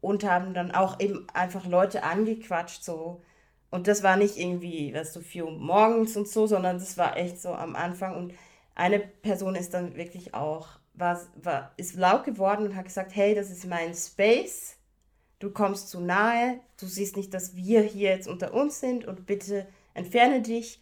und 0.00 0.24
haben 0.24 0.52
dann 0.54 0.72
auch 0.72 1.00
eben 1.00 1.26
einfach 1.32 1.66
Leute 1.66 2.02
angequatscht 2.02 2.82
so. 2.84 3.22
Und 3.70 3.86
das 3.88 4.02
war 4.02 4.16
nicht 4.16 4.36
irgendwie, 4.36 4.92
weißt 4.94 5.16
du, 5.16 5.20
4 5.20 5.46
Uhr 5.46 5.52
morgens 5.52 6.16
und 6.16 6.28
so, 6.28 6.46
sondern 6.46 6.78
das 6.78 6.96
war 6.98 7.16
echt 7.16 7.40
so 7.40 7.50
am 7.54 7.74
Anfang. 7.76 8.16
Und 8.16 8.34
eine 8.74 9.00
Person 9.00 9.54
ist 9.56 9.72
dann 9.74 9.96
wirklich 9.96 10.34
auch, 10.34 10.68
war, 10.94 11.20
war, 11.42 11.72
ist 11.76 11.96
laut 11.96 12.24
geworden 12.24 12.66
und 12.66 12.76
hat 12.76 12.86
gesagt, 12.86 13.14
hey, 13.14 13.34
das 13.34 13.50
ist 13.50 13.66
mein 13.66 13.94
Space. 13.94 14.76
Du 15.40 15.50
kommst 15.50 15.90
zu 15.90 16.00
nahe, 16.00 16.60
du 16.80 16.86
siehst 16.86 17.16
nicht, 17.16 17.34
dass 17.34 17.54
wir 17.54 17.82
hier 17.82 18.10
jetzt 18.10 18.28
unter 18.28 18.54
uns 18.54 18.80
sind 18.80 19.04
und 19.04 19.26
bitte 19.26 19.66
entferne 19.92 20.40
dich. 20.40 20.80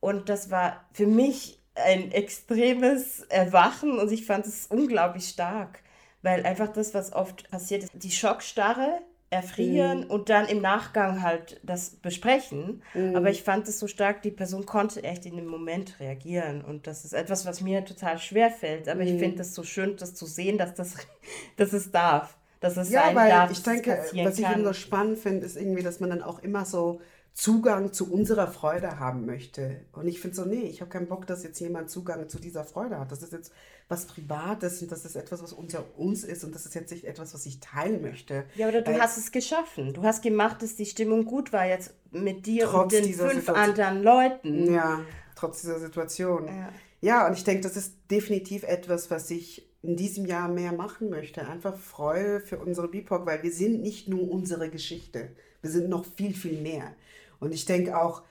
Und 0.00 0.28
das 0.28 0.50
war 0.50 0.84
für 0.92 1.06
mich 1.06 1.60
ein 1.74 2.12
extremes 2.12 3.20
Erwachen 3.22 3.98
und 3.98 4.12
ich 4.12 4.24
fand 4.24 4.46
es 4.46 4.66
unglaublich 4.66 5.28
stark, 5.28 5.82
weil 6.22 6.44
einfach 6.46 6.68
das, 6.68 6.94
was 6.94 7.12
oft 7.12 7.50
passiert 7.50 7.84
ist, 7.84 7.92
die 7.94 8.10
Schockstarre, 8.10 9.00
erfrieren 9.30 10.04
und 10.04 10.28
dann 10.28 10.46
im 10.46 10.60
Nachgang 10.60 11.22
halt 11.22 11.60
das 11.62 11.90
besprechen. 11.96 12.82
Aber 13.12 13.30
ich 13.30 13.42
fand 13.42 13.66
es 13.68 13.78
so 13.78 13.86
stark, 13.88 14.22
die 14.22 14.30
Person 14.30 14.66
konnte 14.66 15.02
echt 15.02 15.26
in 15.26 15.36
dem 15.36 15.46
Moment 15.46 15.98
reagieren. 16.00 16.62
Und 16.62 16.86
das 16.86 17.04
ist 17.04 17.12
etwas, 17.12 17.44
was 17.46 17.60
mir 17.60 17.84
total 17.84 18.18
schwer 18.18 18.50
fällt. 18.50 18.88
Aber 18.88 19.02
ich 19.02 19.14
finde 19.14 19.42
es 19.42 19.54
so 19.54 19.62
schön, 19.64 19.96
das 19.96 20.14
zu 20.14 20.26
sehen, 20.26 20.58
dass 20.58 20.74
das, 20.74 20.96
dass 21.56 21.72
es 21.72 21.90
darf, 21.90 22.36
dass 22.60 22.76
es 22.76 22.90
Ja, 22.90 22.92
sein 22.92 23.14
weil 23.14 23.28
darf, 23.28 23.50
ich 23.50 23.62
denke, 23.62 23.98
was 24.22 24.38
ich 24.38 24.48
eben 24.48 24.64
so 24.64 24.72
spannend 24.72 25.18
finde, 25.18 25.44
ist 25.44 25.56
irgendwie, 25.56 25.82
dass 25.82 26.00
man 26.00 26.10
dann 26.10 26.22
auch 26.22 26.38
immer 26.40 26.64
so 26.64 27.00
Zugang 27.36 27.92
zu 27.92 28.10
unserer 28.10 28.46
Freude 28.46 28.98
haben 28.98 29.26
möchte. 29.26 29.82
Und 29.92 30.08
ich 30.08 30.20
finde 30.20 30.34
so, 30.36 30.46
nee, 30.46 30.62
ich 30.62 30.80
habe 30.80 30.88
keinen 30.90 31.06
Bock, 31.06 31.26
dass 31.26 31.42
jetzt 31.44 31.60
jemand 31.60 31.90
Zugang 31.90 32.30
zu 32.30 32.38
dieser 32.38 32.64
Freude 32.64 32.98
hat. 32.98 33.12
Das 33.12 33.22
ist 33.22 33.30
jetzt 33.30 33.52
was 33.90 34.06
Privates 34.06 34.80
und 34.80 34.90
das 34.90 35.04
ist 35.04 35.16
etwas, 35.16 35.42
was 35.42 35.52
unter 35.52 35.84
uns 35.98 36.24
ist 36.24 36.44
und 36.44 36.54
das 36.54 36.64
ist 36.64 36.74
jetzt 36.74 36.90
nicht 36.90 37.04
etwas, 37.04 37.34
was 37.34 37.44
ich 37.44 37.60
teilen 37.60 38.00
möchte. 38.00 38.44
Ja, 38.54 38.68
oder 38.68 38.80
du 38.80 38.90
Weil- 38.90 39.02
hast 39.02 39.18
es 39.18 39.30
geschaffen. 39.32 39.92
Du 39.92 40.02
hast 40.02 40.22
gemacht, 40.22 40.62
dass 40.62 40.76
die 40.76 40.86
Stimmung 40.86 41.26
gut 41.26 41.52
war 41.52 41.66
jetzt 41.66 41.92
mit 42.10 42.46
dir 42.46 42.72
und 42.72 42.90
den 42.90 43.04
fünf 43.04 43.16
Situation. 43.34 43.54
anderen 43.54 44.02
Leuten. 44.02 44.72
Ja, 44.72 45.02
trotz 45.34 45.60
dieser 45.60 45.78
Situation. 45.78 46.46
Ja. 46.46 46.72
Ja, 47.02 47.26
und 47.26 47.34
ich 47.34 47.44
denke, 47.44 47.64
das 47.64 47.76
ist 47.76 47.92
definitiv 48.10 48.62
etwas, 48.62 49.10
was 49.10 49.30
ich 49.30 49.68
in 49.82 49.94
diesem 49.94 50.24
Jahr 50.24 50.48
mehr 50.48 50.72
machen 50.72 51.10
möchte. 51.10 51.46
Einfach 51.46 51.76
Freude 51.76 52.40
für 52.40 52.58
unsere 52.58 52.88
BIPOC, 52.88 53.26
weil 53.26 53.42
wir 53.42 53.52
sind 53.52 53.82
nicht 53.82 54.08
nur 54.08 54.30
unsere 54.30 54.70
Geschichte. 54.70 55.32
Wir 55.60 55.70
sind 55.70 55.90
noch 55.90 56.06
viel, 56.06 56.32
viel 56.32 56.62
mehr. 56.62 56.94
Und 57.40 57.52
ich 57.52 57.64
denke 57.64 57.98
auch, 58.00 58.22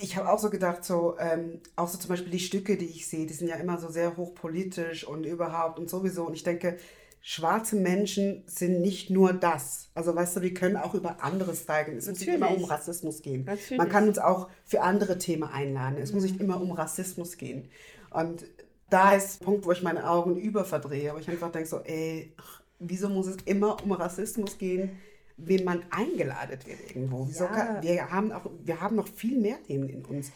ich 0.00 0.16
habe 0.16 0.28
auch 0.28 0.38
so 0.38 0.50
gedacht, 0.50 0.84
so, 0.84 1.16
ähm, 1.18 1.60
auch 1.76 1.88
so 1.88 1.98
zum 1.98 2.08
Beispiel 2.08 2.32
die 2.32 2.40
Stücke, 2.40 2.76
die 2.76 2.86
ich 2.86 3.06
sehe, 3.06 3.26
die 3.26 3.34
sind 3.34 3.48
ja 3.48 3.56
immer 3.56 3.78
so 3.78 3.88
sehr 3.88 4.16
hochpolitisch 4.16 5.04
und 5.06 5.24
überhaupt 5.24 5.78
und 5.78 5.88
sowieso. 5.88 6.26
Und 6.26 6.34
ich 6.34 6.42
denke, 6.42 6.78
schwarze 7.20 7.76
Menschen 7.76 8.42
sind 8.46 8.80
nicht 8.80 9.10
nur 9.10 9.32
das. 9.32 9.88
Also 9.94 10.14
weißt 10.14 10.36
du, 10.36 10.42
wir 10.42 10.52
können 10.52 10.76
auch 10.76 10.94
über 10.94 11.22
anderes 11.22 11.64
zeigen. 11.64 11.96
Es 11.96 12.08
muss 12.08 12.18
nicht 12.18 12.28
immer 12.28 12.50
um. 12.50 12.64
Rassismus 12.64 13.22
gehen. 13.22 13.44
Natürlich. 13.44 13.78
Man 13.78 13.88
kann 13.88 14.08
uns 14.08 14.18
auch 14.18 14.48
für 14.64 14.82
andere 14.82 15.16
Themen 15.18 15.44
einladen. 15.44 15.98
Es 15.98 16.12
muss 16.12 16.24
nicht 16.24 16.40
immer 16.40 16.60
um 16.60 16.72
Rassismus 16.72 17.36
gehen. 17.36 17.70
Und 18.10 18.44
da 18.90 19.14
ist 19.14 19.40
der 19.40 19.46
Punkt, 19.46 19.64
wo 19.64 19.72
ich 19.72 19.82
meine 19.82 20.08
Augen 20.08 20.36
überverdrehe, 20.36 21.14
wo 21.14 21.18
ich 21.18 21.28
einfach 21.30 21.50
denke 21.50 21.68
so, 21.68 21.80
ey, 21.80 22.32
ach, 22.36 22.60
wieso 22.78 23.08
muss 23.08 23.26
es 23.26 23.36
immer 23.44 23.82
um 23.82 23.92
Rassismus 23.92 24.58
gehen, 24.58 24.98
wenn 25.36 25.64
man 25.64 25.84
eingeladen 25.90 26.58
wird 26.64 26.88
irgendwo? 26.88 27.28
Ja. 27.32 27.46
kann, 27.46 27.82
wir, 27.82 28.10
haben 28.10 28.32
auch, 28.32 28.50
wir 28.62 28.80
haben 28.80 28.96
noch 28.96 29.08
viel 29.08 29.38
mehr 29.38 29.62
Themen 29.62 29.88
in 29.88 30.04
uns. 30.04 30.30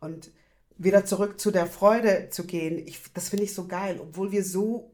Und 0.00 0.30
wieder 0.76 1.04
zurück 1.04 1.38
zu 1.38 1.50
der 1.50 1.66
Freude 1.66 2.28
zu 2.30 2.44
gehen, 2.46 2.78
ich, 2.78 3.00
das 3.12 3.28
finde 3.28 3.44
ich 3.44 3.54
so 3.54 3.66
geil, 3.66 3.98
obwohl 4.00 4.32
wir 4.32 4.44
so 4.44 4.92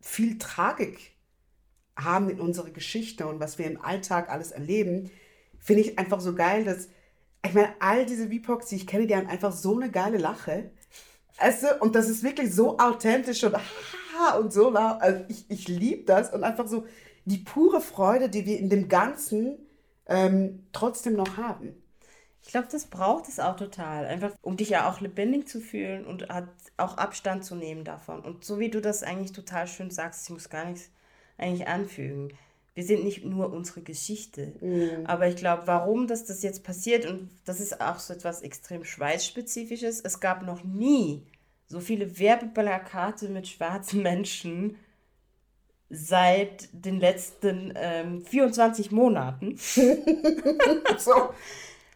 viel 0.00 0.38
Tragik 0.38 1.12
haben 1.96 2.28
in 2.28 2.40
unserer 2.40 2.70
Geschichte 2.70 3.26
und 3.26 3.40
was 3.40 3.58
wir 3.58 3.66
im 3.66 3.80
Alltag 3.80 4.28
alles 4.28 4.52
erleben, 4.52 5.10
finde 5.58 5.82
ich 5.82 5.98
einfach 5.98 6.20
so 6.20 6.34
geil, 6.34 6.64
dass, 6.64 6.88
ich 7.44 7.54
meine, 7.54 7.74
all 7.80 8.04
diese 8.04 8.28
VPOCs, 8.28 8.68
die 8.68 8.76
ich 8.76 8.86
kenne, 8.86 9.06
die 9.06 9.16
haben 9.16 9.26
einfach 9.26 9.52
so 9.52 9.74
eine 9.74 9.90
geile 9.90 10.18
Lache. 10.18 10.70
Also, 11.38 11.66
und 11.80 11.94
das 11.94 12.08
ist 12.08 12.22
wirklich 12.22 12.54
so 12.54 12.78
authentisch 12.78 13.42
und 13.44 13.54
und 14.38 14.52
so 14.52 14.70
laut. 14.70 15.00
Also 15.00 15.24
ich, 15.28 15.44
ich 15.48 15.68
liebe 15.68 16.04
das 16.04 16.32
und 16.32 16.44
einfach 16.44 16.66
so 16.66 16.86
die 17.26 17.38
pure 17.38 17.80
Freude, 17.80 18.30
die 18.30 18.46
wir 18.46 18.58
in 18.58 18.70
dem 18.70 18.88
Ganzen 18.88 19.58
ähm, 20.06 20.64
trotzdem 20.72 21.14
noch 21.14 21.36
haben. 21.36 21.74
Ich 22.42 22.52
glaube, 22.52 22.68
das 22.70 22.86
braucht 22.86 23.28
es 23.28 23.40
auch 23.40 23.56
total. 23.56 24.06
Einfach, 24.06 24.32
um 24.40 24.56
dich 24.56 24.70
ja 24.70 24.88
auch 24.88 25.00
lebendig 25.00 25.48
zu 25.48 25.60
fühlen 25.60 26.06
und 26.06 26.28
hat 26.28 26.48
auch 26.76 26.96
Abstand 26.96 27.44
zu 27.44 27.56
nehmen 27.56 27.82
davon. 27.82 28.20
Und 28.20 28.44
so 28.44 28.60
wie 28.60 28.70
du 28.70 28.80
das 28.80 29.02
eigentlich 29.02 29.32
total 29.32 29.66
schön 29.66 29.90
sagst, 29.90 30.24
ich 30.24 30.30
muss 30.30 30.48
gar 30.48 30.64
nichts 30.64 30.90
eigentlich 31.36 31.66
anfügen. 31.66 32.32
Wir 32.74 32.84
sind 32.84 33.02
nicht 33.02 33.24
nur 33.24 33.52
unsere 33.52 33.80
Geschichte. 33.82 34.52
Aber 35.06 35.26
ich 35.26 35.34
glaube, 35.34 35.62
warum 35.66 36.06
das, 36.06 36.24
das 36.24 36.42
jetzt 36.44 36.62
passiert, 36.62 37.04
und 37.06 37.30
das 37.44 37.58
ist 37.58 37.80
auch 37.80 37.98
so 37.98 38.14
etwas 38.14 38.42
extrem 38.42 38.84
Schweißspezifisches, 38.84 40.00
es 40.00 40.20
gab 40.20 40.42
noch 40.42 40.62
nie 40.62 41.26
so 41.66 41.80
viele 41.80 42.18
Werbeplakate 42.18 43.28
mit 43.28 43.48
schwarzen 43.48 44.02
Menschen 44.02 44.76
seit 45.90 46.68
den 46.72 47.00
letzten 47.00 47.72
ähm, 47.76 48.24
24 48.24 48.90
Monaten. 48.92 49.58
So, 50.98 51.30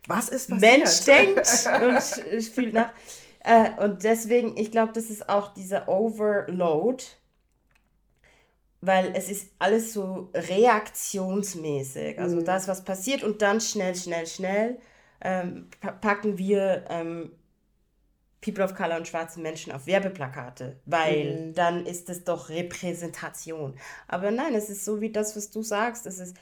was 0.07 0.29
ist 0.29 0.49
passiert? 0.51 0.79
Mensch 0.79 1.05
denkt 1.05 1.71
und 1.83 2.43
spielt 2.43 2.75
nach. 2.75 2.93
Äh, 3.41 3.71
und 3.83 4.05
deswegen, 4.05 4.57
ich 4.57 4.71
glaube, 4.71 4.93
das 4.93 5.11
ist 5.11 5.29
auch 5.29 5.55
dieser 5.55 5.89
Overload, 5.89 7.03
weil 8.81 9.13
es 9.15 9.31
ist 9.31 9.53
alles 9.59 9.93
so 9.93 10.31
reaktionsmäßig. 10.35 12.19
Also 12.19 12.41
da 12.41 12.57
ist 12.57 12.69
was 12.69 12.85
passiert 12.85 13.23
und 13.23 13.43
dann 13.43 13.61
schnell, 13.61 13.95
schnell, 13.95 14.27
schnell 14.27 14.79
ähm, 15.21 15.69
pa- 15.81 15.93
packen 15.93 16.39
wir 16.39 16.85
ähm, 16.89 17.33
People 18.41 18.65
of 18.65 18.75
Color 18.75 18.97
und 18.97 19.09
schwarze 19.09 19.41
Menschen 19.41 19.73
auf 19.73 19.87
Werbeplakate, 19.87 20.77
weil 20.87 21.53
dann 21.55 21.85
ist 21.85 22.09
es 22.09 22.25
doch 22.25 22.49
Repräsentation. 22.49 23.75
Aber 24.09 24.31
nein, 24.31 24.55
es 24.55 24.71
ist 24.71 24.85
so 24.85 25.01
wie 25.01 25.11
das, 25.11 25.37
was 25.37 25.51
du 25.51 25.63
sagst. 25.63 26.07
Es 26.07 26.19
ist 26.19 26.37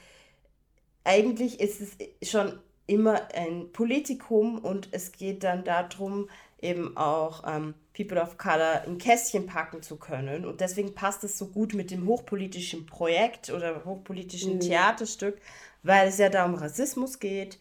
eigentlich 1.04 1.58
ist 1.60 1.80
es 1.80 2.30
schon 2.30 2.58
immer 2.86 3.28
ein 3.34 3.72
Politikum 3.72 4.58
und 4.58 4.88
es 4.92 5.12
geht 5.12 5.42
dann 5.42 5.64
darum, 5.64 6.28
eben 6.60 6.96
auch 6.96 7.44
ähm, 7.46 7.74
People 7.94 8.20
of 8.20 8.36
Color 8.36 8.84
in 8.86 8.98
Kästchen 8.98 9.46
packen 9.46 9.82
zu 9.82 9.96
können. 9.96 10.44
Und 10.44 10.60
deswegen 10.60 10.94
passt 10.94 11.24
es 11.24 11.38
so 11.38 11.46
gut 11.46 11.74
mit 11.74 11.90
dem 11.90 12.06
hochpolitischen 12.06 12.86
Projekt 12.86 13.50
oder 13.50 13.84
hochpolitischen 13.84 14.60
Theaterstück, 14.60 15.40
weil 15.82 16.08
es 16.08 16.18
ja 16.18 16.28
da 16.28 16.44
um 16.44 16.54
Rassismus 16.54 17.18
geht. 17.18 17.58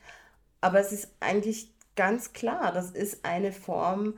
Aber 0.62 0.80
es 0.80 0.92
ist 0.92 1.10
eigentlich 1.20 1.70
ganz 1.98 2.32
klar, 2.32 2.72
das 2.72 2.92
ist 2.92 3.26
eine 3.26 3.52
Form 3.52 4.14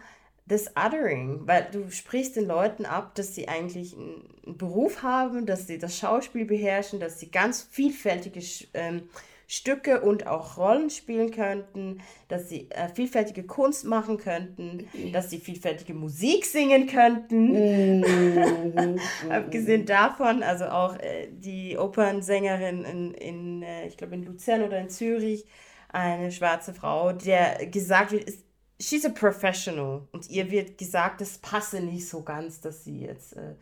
des 0.46 0.72
Othering, 0.76 1.42
weil 1.46 1.68
du 1.72 1.90
sprichst 1.90 2.36
den 2.36 2.48
Leuten 2.48 2.86
ab, 2.86 3.16
dass 3.16 3.34
sie 3.34 3.48
eigentlich 3.48 3.96
einen 3.96 4.58
Beruf 4.58 5.02
haben, 5.02 5.46
dass 5.46 5.68
sie 5.68 5.78
das 5.78 5.98
Schauspiel 5.98 6.46
beherrschen, 6.46 7.00
dass 7.00 7.20
sie 7.20 7.32
ganz 7.32 7.62
vielfältige 7.62 8.42
ähm, 8.74 9.10
Stücke 9.52 10.02
und 10.02 10.28
auch 10.28 10.58
Rollen 10.58 10.92
spielen 10.92 11.32
könnten, 11.32 12.02
dass 12.28 12.50
sie 12.50 12.68
äh, 12.70 12.88
vielfältige 12.94 13.44
Kunst 13.44 13.84
machen 13.84 14.18
könnten, 14.18 14.88
dass 15.12 15.32
sie 15.32 15.40
vielfältige 15.40 15.96
Musik 15.96 16.46
singen 16.46 16.86
könnten. 16.86 18.04
Abgesehen 19.30 19.88
davon, 19.88 20.44
also 20.44 20.66
auch 20.66 20.96
äh, 21.00 21.30
die 21.32 21.78
Opernsängerin 21.80 22.84
in, 22.86 23.14
in 23.16 23.64
äh, 23.64 23.88
ich 23.88 23.98
glaube 23.98 24.14
in 24.14 24.24
Luzern 24.24 24.62
oder 24.62 24.80
in 24.80 24.90
Zürich, 24.90 25.46
eine 25.90 26.32
schwarze 26.32 26.74
Frau, 26.74 27.14
der 27.14 27.66
gesagt 27.68 28.12
wird, 28.12 28.26
ist, 28.26 28.44
she's 28.80 29.06
a 29.06 29.10
professional. 29.10 30.08
Und 30.12 30.30
ihr 30.30 30.50
wird 30.52 30.78
gesagt, 30.78 31.22
es 31.22 31.38
passe 31.40 31.82
nicht 31.82 32.08
so 32.08 32.24
ganz, 32.24 32.62
dass 32.62 32.84
sie 32.84 33.02
jetzt 33.02 33.34
äh, 33.36 33.56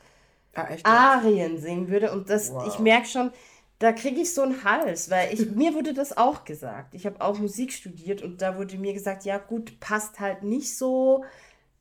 Ah? 0.84 1.16
Arien 1.18 1.60
singen 1.60 1.88
würde. 1.90 2.12
Und 2.12 2.30
das, 2.30 2.52
Wow. 2.52 2.68
ich 2.68 2.80
merke 2.80 3.08
schon, 3.08 3.32
da 3.80 3.92
kriege 3.94 4.22
ich 4.22 4.34
so 4.34 4.42
einen 4.42 4.64
Hals, 4.64 5.10
weil 5.12 5.34
ich, 5.34 5.52
mir 5.52 5.74
wurde 5.76 5.94
das 5.94 6.18
auch 6.18 6.46
gesagt. 6.46 6.96
Ich 6.96 7.06
habe 7.06 7.22
auch 7.22 7.38
Musik 7.40 7.72
studiert 7.74 8.22
und 8.24 8.42
da 8.42 8.58
wurde 8.58 8.78
mir 8.78 8.94
gesagt, 8.94 9.24
ja 9.26 9.38
gut, 9.38 9.80
passt 9.80 10.20
halt 10.20 10.44
nicht 10.44 10.76
so. 10.78 11.24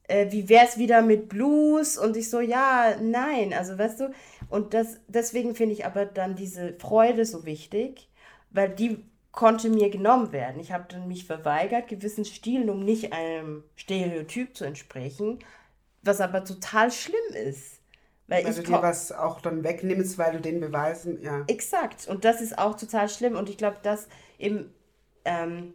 Äh, 0.08 0.30
wie 0.32 0.48
wäre 0.48 0.66
es 0.66 0.78
wieder 0.78 1.02
mit 1.02 1.28
Blues? 1.28 1.98
Und 1.98 2.16
ich 2.16 2.30
so, 2.30 2.40
ja, 2.40 2.96
nein, 3.00 3.52
also 3.54 3.78
weißt 3.78 4.00
du, 4.00 4.10
und 4.50 4.74
das, 4.74 5.00
deswegen 5.08 5.54
finde 5.54 5.74
ich 5.74 5.86
aber 5.86 6.06
dann 6.06 6.36
diese 6.36 6.74
Freude 6.78 7.24
so 7.26 7.44
wichtig, 7.46 8.08
weil 8.50 8.70
die 8.70 9.04
konnte 9.36 9.68
mir 9.68 9.90
genommen 9.90 10.32
werden. 10.32 10.58
Ich 10.60 10.72
habe 10.72 10.86
dann 10.88 11.06
mich 11.06 11.26
verweigert, 11.26 11.88
gewissen 11.88 12.24
Stilen, 12.24 12.70
um 12.70 12.84
nicht 12.84 13.12
einem 13.12 13.62
Stereotyp 13.76 14.56
zu 14.56 14.64
entsprechen, 14.64 15.38
was 16.02 16.20
aber 16.20 16.42
total 16.42 16.90
schlimm 16.90 17.34
ist. 17.34 17.80
Weil, 18.26 18.44
Weil 18.44 18.50
ich 18.50 18.56
du 18.56 18.62
dir 18.62 18.82
was 18.82 19.12
auch 19.12 19.40
dann 19.40 19.62
wegnimmst, 19.62 20.18
weil 20.18 20.32
du 20.32 20.40
den 20.40 20.58
Beweisen, 20.58 21.22
ja. 21.22 21.44
Exakt. 21.46 22.08
Und 22.08 22.24
das 22.24 22.40
ist 22.40 22.58
auch 22.58 22.76
total 22.76 23.08
schlimm. 23.08 23.36
Und 23.36 23.50
ich 23.50 23.58
glaube, 23.58 23.76
dass 23.82 24.08
eben 24.38 24.72
ähm, 25.26 25.74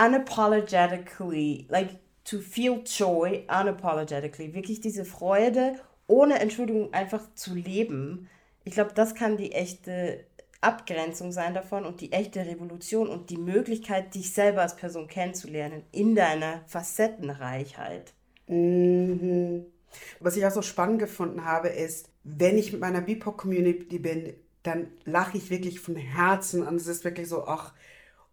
unapologetically, 0.00 1.66
like 1.68 1.90
to 2.24 2.38
feel 2.40 2.82
joy 2.84 3.46
unapologetically, 3.48 4.54
wirklich 4.54 4.80
diese 4.80 5.04
Freude 5.04 5.74
ohne 6.06 6.38
Entschuldigung 6.40 6.94
einfach 6.94 7.22
zu 7.34 7.54
leben. 7.54 8.30
Ich 8.64 8.72
glaube, 8.72 8.92
das 8.94 9.14
kann 9.14 9.36
die 9.36 9.52
echte 9.52 10.24
Abgrenzung 10.60 11.30
sein 11.30 11.54
davon 11.54 11.84
und 11.84 12.00
die 12.00 12.12
echte 12.12 12.44
Revolution 12.44 13.08
und 13.08 13.30
die 13.30 13.36
Möglichkeit, 13.36 14.14
dich 14.14 14.32
selber 14.32 14.62
als 14.62 14.76
Person 14.76 15.06
kennenzulernen 15.06 15.84
in 15.92 16.14
deiner 16.14 16.62
Facettenreichheit. 16.66 18.12
Mhm. 18.48 19.66
Was 20.20 20.36
ich 20.36 20.44
auch 20.44 20.50
so 20.50 20.62
spannend 20.62 20.98
gefunden 20.98 21.44
habe, 21.44 21.68
ist, 21.68 22.10
wenn 22.24 22.58
ich 22.58 22.72
mit 22.72 22.80
meiner 22.80 23.00
BIPOC-Community 23.00 23.98
bin, 23.98 24.34
dann 24.62 24.88
lache 25.04 25.38
ich 25.38 25.50
wirklich 25.50 25.80
von 25.80 25.96
Herzen 25.96 26.66
und 26.66 26.76
es 26.76 26.86
ist 26.86 27.04
wirklich 27.04 27.28
so, 27.28 27.46
ach. 27.46 27.72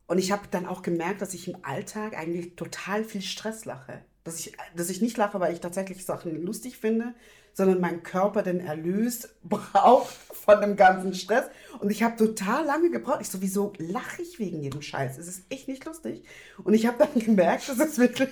Und 0.08 0.18
ich 0.18 0.32
habe 0.32 0.48
dann 0.52 0.66
auch 0.66 0.82
gemerkt, 0.82 1.22
dass 1.22 1.34
ich 1.34 1.48
im 1.48 1.58
Alltag 1.64 2.18
eigentlich 2.18 2.56
total 2.56 3.04
viel 3.04 3.22
Stress 3.22 3.66
lache. 3.66 4.02
Dass 4.24 4.40
ich, 4.40 4.54
dass 4.76 4.90
ich 4.90 5.02
nicht 5.02 5.18
lache, 5.18 5.40
weil 5.40 5.54
ich 5.54 5.60
tatsächlich 5.62 6.04
Sachen 6.06 6.42
lustig 6.42 6.78
finde, 6.78 7.14
sondern 7.56 7.80
mein 7.80 8.04
Körper 8.04 8.44
den 8.44 8.60
Erlös 8.60 9.30
braucht 9.44 10.14
von 10.14 10.62
dem 10.62 10.76
ganzen 10.76 11.14
Stress. 11.14 11.46
Und 11.80 11.90
ich 11.90 12.04
habe 12.04 12.18
total 12.18 12.66
lange 12.66 12.92
gebraucht. 12.92 13.22
Ich 13.22 13.30
so, 13.30 13.42
wieso 13.42 13.74
lache 13.78 14.22
ich 14.22 14.38
wegen 14.38 14.62
jedem 14.62 14.82
Scheiß? 14.82 15.18
Es 15.18 15.28
ist 15.28 15.46
echt 15.50 15.68
nicht 15.68 15.86
lustig. 15.86 16.24
Und 16.64 16.74
ich 16.74 16.86
habe 16.86 16.98
dann 17.00 17.20
gemerkt, 17.26 17.68
das 17.70 17.80
ist 17.80 17.98
wirklich... 17.98 18.30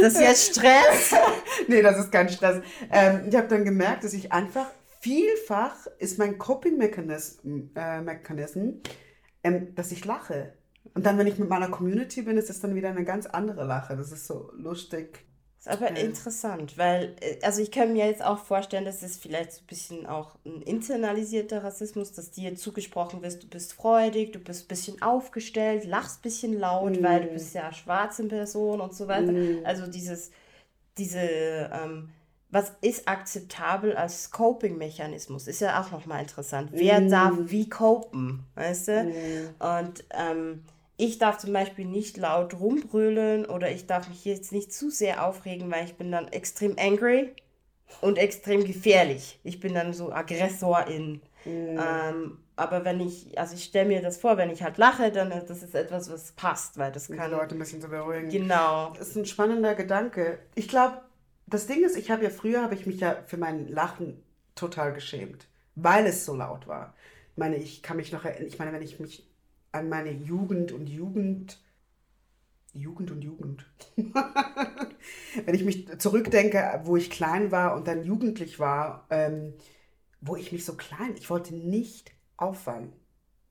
Das 0.00 0.14
ist 0.14 0.20
jetzt 0.20 0.50
Stress. 0.50 1.14
nee, 1.68 1.82
das 1.82 1.98
ist 1.98 2.10
kein 2.10 2.28
Stress. 2.28 2.62
Ähm, 2.90 3.26
ich 3.28 3.36
habe 3.36 3.48
dann 3.48 3.64
gemerkt, 3.64 4.04
dass 4.04 4.12
ich 4.12 4.32
einfach 4.32 4.66
vielfach 5.00 5.86
ist 5.98 6.18
mein 6.18 6.38
Coping-Mechanism, 6.38 7.70
äh, 7.74 8.00
Mechanism, 8.00 8.80
ähm, 9.42 9.74
dass 9.74 9.92
ich 9.92 10.04
lache. 10.04 10.54
Und 10.94 11.06
dann, 11.06 11.18
wenn 11.18 11.26
ich 11.26 11.38
mit 11.38 11.48
meiner 11.48 11.68
Community 11.68 12.22
bin, 12.22 12.36
ist 12.36 12.50
es 12.50 12.60
dann 12.60 12.74
wieder 12.74 12.90
eine 12.90 13.04
ganz 13.04 13.26
andere 13.26 13.64
Lache. 13.64 13.96
Das 13.96 14.12
ist 14.12 14.26
so 14.26 14.50
lustig. 14.56 15.24
Ist 15.62 15.68
aber 15.68 15.92
Ja. 15.92 15.96
interessant, 15.98 16.76
weil, 16.76 17.14
äh, 17.20 17.38
also 17.42 17.62
ich 17.62 17.70
kann 17.70 17.92
mir 17.92 18.06
jetzt 18.06 18.20
auch 18.24 18.38
vorstellen, 18.38 18.84
dass 18.84 19.00
es 19.02 19.16
vielleicht 19.16 19.52
so 19.52 19.60
ein 19.60 19.66
bisschen 19.68 20.06
auch 20.08 20.34
ein 20.44 20.60
internalisierter 20.62 21.62
Rassismus, 21.62 22.10
dass 22.12 22.32
dir 22.32 22.56
zugesprochen 22.56 23.22
wird, 23.22 23.44
du 23.44 23.46
bist 23.46 23.72
freudig, 23.72 24.32
du 24.32 24.40
bist 24.40 24.64
ein 24.64 24.68
bisschen 24.68 25.00
aufgestellt, 25.02 25.84
lachst 25.84 26.18
ein 26.18 26.22
bisschen 26.22 26.58
laut, 26.58 27.00
weil 27.04 27.20
du 27.20 27.28
bist 27.28 27.54
ja 27.54 27.72
schwarze 27.72 28.24
Person 28.26 28.80
und 28.80 28.92
so 28.92 29.06
weiter. 29.06 29.32
Also 29.64 29.86
dieses, 29.86 30.32
diese, 30.98 31.20
ähm, 31.20 32.08
was 32.50 32.72
ist 32.80 33.06
akzeptabel 33.06 33.96
als 33.96 34.32
Coping-Mechanismus, 34.32 35.46
ist 35.46 35.60
ja 35.60 35.80
auch 35.80 35.92
nochmal 35.92 36.22
interessant. 36.22 36.70
Wer 36.72 37.02
darf 37.02 37.34
wie 37.44 37.68
copen, 37.68 38.44
weißt 38.56 38.88
du? 38.88 39.14
Und 39.60 40.04
ähm, 40.10 40.64
ich 41.02 41.18
darf 41.18 41.38
zum 41.38 41.52
Beispiel 41.52 41.84
nicht 41.84 42.16
laut 42.16 42.54
rumbrüllen 42.54 43.44
oder 43.44 43.70
ich 43.70 43.86
darf 43.86 44.08
mich 44.08 44.24
jetzt 44.24 44.52
nicht 44.52 44.72
zu 44.72 44.88
sehr 44.88 45.26
aufregen, 45.26 45.70
weil 45.70 45.84
ich 45.84 45.96
bin 45.96 46.12
dann 46.12 46.28
extrem 46.28 46.76
angry 46.78 47.32
und 48.00 48.18
extrem 48.18 48.64
gefährlich. 48.64 49.40
Ich 49.42 49.58
bin 49.58 49.74
dann 49.74 49.92
so 49.92 50.12
Aggressorin. 50.12 51.20
Ähm, 51.44 52.38
aber 52.54 52.84
wenn 52.84 53.00
ich, 53.00 53.36
also 53.36 53.56
ich 53.56 53.64
stelle 53.64 53.88
mir 53.88 54.00
das 54.00 54.18
vor, 54.18 54.36
wenn 54.36 54.50
ich 54.50 54.62
halt 54.62 54.78
lache, 54.78 55.10
dann 55.10 55.32
ist 55.32 55.50
das 55.50 55.64
ist 55.64 55.74
etwas, 55.74 56.08
was 56.08 56.32
passt, 56.32 56.78
weil 56.78 56.92
das 56.92 57.08
Um 57.08 57.14
die 57.14 57.18
kann. 57.18 57.32
Leute 57.32 57.56
ein 57.56 57.58
bisschen 57.58 57.80
zu 57.80 57.88
beruhigen. 57.88 58.30
Genau. 58.30 58.92
Das 58.96 59.08
ist 59.08 59.16
ein 59.16 59.26
spannender 59.26 59.74
Gedanke. 59.74 60.38
Ich 60.54 60.68
glaube, 60.68 61.00
das 61.48 61.66
Ding 61.66 61.82
ist, 61.82 61.96
ich 61.96 62.12
habe 62.12 62.22
ja 62.22 62.30
früher, 62.30 62.62
habe 62.62 62.74
ich 62.76 62.86
mich 62.86 63.00
ja 63.00 63.16
für 63.26 63.38
mein 63.38 63.66
Lachen 63.66 64.22
total 64.54 64.92
geschämt, 64.92 65.48
weil 65.74 66.06
es 66.06 66.24
so 66.24 66.36
laut 66.36 66.68
war. 66.68 66.94
Ich 67.32 67.38
meine, 67.38 67.56
ich 67.56 67.82
kann 67.82 67.96
mich 67.96 68.12
noch 68.12 68.24
erinnern, 68.24 68.46
ich 68.46 68.60
meine, 68.60 68.72
wenn 68.72 68.82
ich 68.82 69.00
mich 69.00 69.26
an 69.72 69.88
meine 69.88 70.10
Jugend 70.10 70.72
und 70.72 70.88
Jugend, 70.88 71.58
Jugend 72.74 73.10
und 73.10 73.22
Jugend, 73.22 73.66
wenn 75.44 75.54
ich 75.54 75.64
mich 75.64 75.98
zurückdenke, 75.98 76.80
wo 76.84 76.96
ich 76.96 77.10
klein 77.10 77.50
war 77.50 77.74
und 77.74 77.86
dann 77.86 78.04
jugendlich 78.04 78.58
war, 78.58 79.06
ähm, 79.10 79.54
wo 80.20 80.36
ich 80.36 80.52
mich 80.52 80.64
so 80.64 80.74
klein, 80.74 81.14
ich 81.16 81.28
wollte 81.28 81.54
nicht 81.54 82.12
auffallen. 82.36 82.92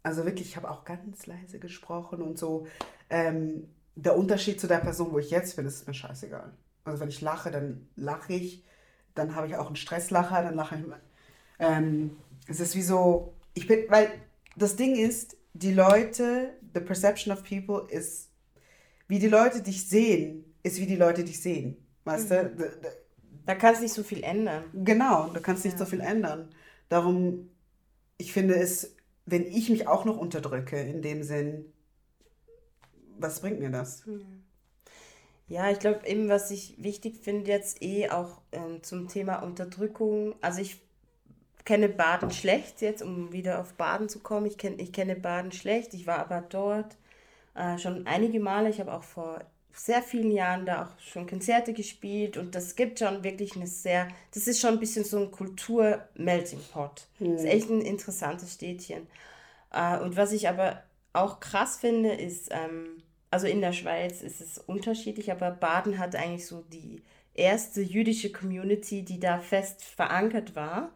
Also 0.03 0.26
wirklich, 0.26 0.47
ich 0.47 0.57
habe 0.57 0.72
auch 0.72 0.86
ganz 0.86 1.28
leise 1.28 1.59
gesprochen 1.59 2.22
und 2.22 2.38
so. 2.39 2.65
Ähm, 3.09 3.67
der 3.95 4.17
Unterschied 4.17 4.59
zu 4.59 4.67
der 4.67 4.78
Person, 4.78 5.11
wo 5.11 5.19
ich 5.19 5.30
jetzt 5.30 5.55
bin, 5.55 5.65
ist 5.65 5.88
mir 5.88 5.93
scheißegal. 5.93 6.53
Also 6.84 6.99
wenn 6.99 7.09
ich 7.09 7.22
lache, 7.22 7.51
dann 7.51 7.88
lache 7.95 8.34
ich. 8.34 8.63
Dann 9.13 9.36
habe 9.36 9.47
ich 9.47 9.55
auch 9.57 9.67
einen 9.67 9.76
Stresslacher, 9.76 10.41
dann 10.41 10.55
lache 10.55 10.78
ich. 10.78 10.86
Ähm, 11.59 12.17
es 12.47 12.59
ist 12.59 12.76
wie 12.76 12.82
so, 12.82 13.34
ich 13.53 13.67
bin, 13.67 13.86
weil 13.89 14.11
das 14.55 14.76
Ding 14.76 14.95
ist, 14.95 15.38
die 15.53 15.73
Leute, 15.73 16.53
the 16.73 16.79
perception 16.81 17.31
of 17.33 17.43
people 17.43 17.87
ist, 17.89 18.29
wie 19.07 19.19
die 19.19 19.27
Leute 19.27 19.61
dich 19.61 19.87
sehen, 19.89 20.45
ist 20.63 20.79
wie 20.79 20.87
die 20.87 20.95
Leute 20.97 21.23
dich 21.23 21.41
sehen. 21.41 21.77
Weißt 22.05 22.31
du? 22.31 22.45
D- 22.49 22.69
d- 22.81 22.89
Da 23.45 23.55
kannst 23.55 23.81
nicht 23.81 23.93
so 23.93 24.03
viel 24.03 24.23
ändern. 24.23 24.63
Genau, 24.73 25.29
du 25.29 25.41
kannst 25.41 25.65
nicht 25.65 25.77
so 25.77 25.85
viel 25.85 26.01
ändern. 26.01 26.49
Darum, 26.89 27.49
ich 28.17 28.33
finde 28.33 28.55
es, 28.55 28.95
wenn 29.25 29.45
ich 29.47 29.69
mich 29.69 29.87
auch 29.87 30.05
noch 30.05 30.17
unterdrücke, 30.17 30.79
in 30.81 31.01
dem 31.01 31.23
Sinn, 31.23 31.65
was 33.19 33.39
bringt 33.41 33.59
mir 33.59 33.69
das? 33.69 34.03
Ja, 35.47 35.69
ich 35.69 35.79
glaube 35.79 36.07
eben, 36.07 36.29
was 36.29 36.49
ich 36.51 36.81
wichtig 36.81 37.17
finde 37.21 37.51
jetzt 37.51 37.81
eh 37.81 38.09
auch 38.09 38.41
ähm, 38.51 38.83
zum 38.83 39.07
Thema 39.09 39.37
Unterdrückung. 39.43 40.35
Also 40.41 40.61
ich 40.61 40.79
kenne 41.66 41.89
Baden 41.89 42.32
schlecht 42.32 42.82
jetzt, 42.82 43.01
um 43.01 43.32
wieder 43.32 43.59
auf 43.59 43.74
Baden 43.74 44.09
zu 44.09 44.20
kommen. 44.20 44.45
Ich, 44.45 44.57
kenn, 44.57 44.80
ich 44.80 44.91
kenne 44.91 45.16
Baden 45.16 45.51
schlecht. 45.51 45.93
Ich 45.93 46.07
war 46.07 46.20
aber 46.20 46.41
dort 46.41 46.97
äh, 47.55 47.78
schon 47.78 48.07
einige 48.07 48.39
Male. 48.39 48.70
Ich 48.70 48.80
habe 48.80 48.93
auch 48.93 49.03
vor 49.03 49.39
sehr 49.74 50.01
vielen 50.01 50.32
Jahren 50.32 50.66
da 50.66 50.84
auch 50.84 50.99
schon 50.99 51.28
Konzerte 51.28 51.74
gespielt 51.74 52.36
und 52.36 52.55
das 52.55 52.76
gibt 52.76 52.99
schon 52.99 53.24
wirklich 53.24 53.55
eine 53.55 53.68
sehr, 53.68 54.07
das 54.34 54.47
ist 54.47 54.59
schon 54.59 54.72
ein 54.72 54.80
bisschen 54.80 55.05
so 55.05 55.18
ein 55.18 55.32
Kultur-Melting 55.32 56.59
Pot. 56.74 57.07
Das 57.20 57.41
ist 57.41 57.45
echt 57.45 57.70
ein 57.70 57.82
interessantes 57.82 58.55
Städtchen. 58.55 59.07
Äh, 59.72 59.99
und 59.99 60.18
was 60.18 60.34
ich 60.34 60.49
aber 60.49 60.84
auch 61.14 61.39
krass 61.39 61.78
finde, 61.78 62.12
ist, 62.12 62.49
ähm, 62.51 63.01
also 63.30 63.47
in 63.47 63.62
der 63.62 63.72
Schweiz 63.72 64.22
ist 64.22 64.41
es 64.41 64.57
unterschiedlich, 64.57 65.32
aber 65.32 65.51
Baden 65.51 65.99
hat 65.99 66.16
eigentlich 66.16 66.47
so 66.47 66.64
die 66.74 67.01
erste 67.34 67.82
jüdische 67.82 68.32
Community, 68.32 69.03
die 69.03 69.20
da 69.20 69.39
fest 69.39 69.84
verankert 69.84 70.55
war 70.55 70.91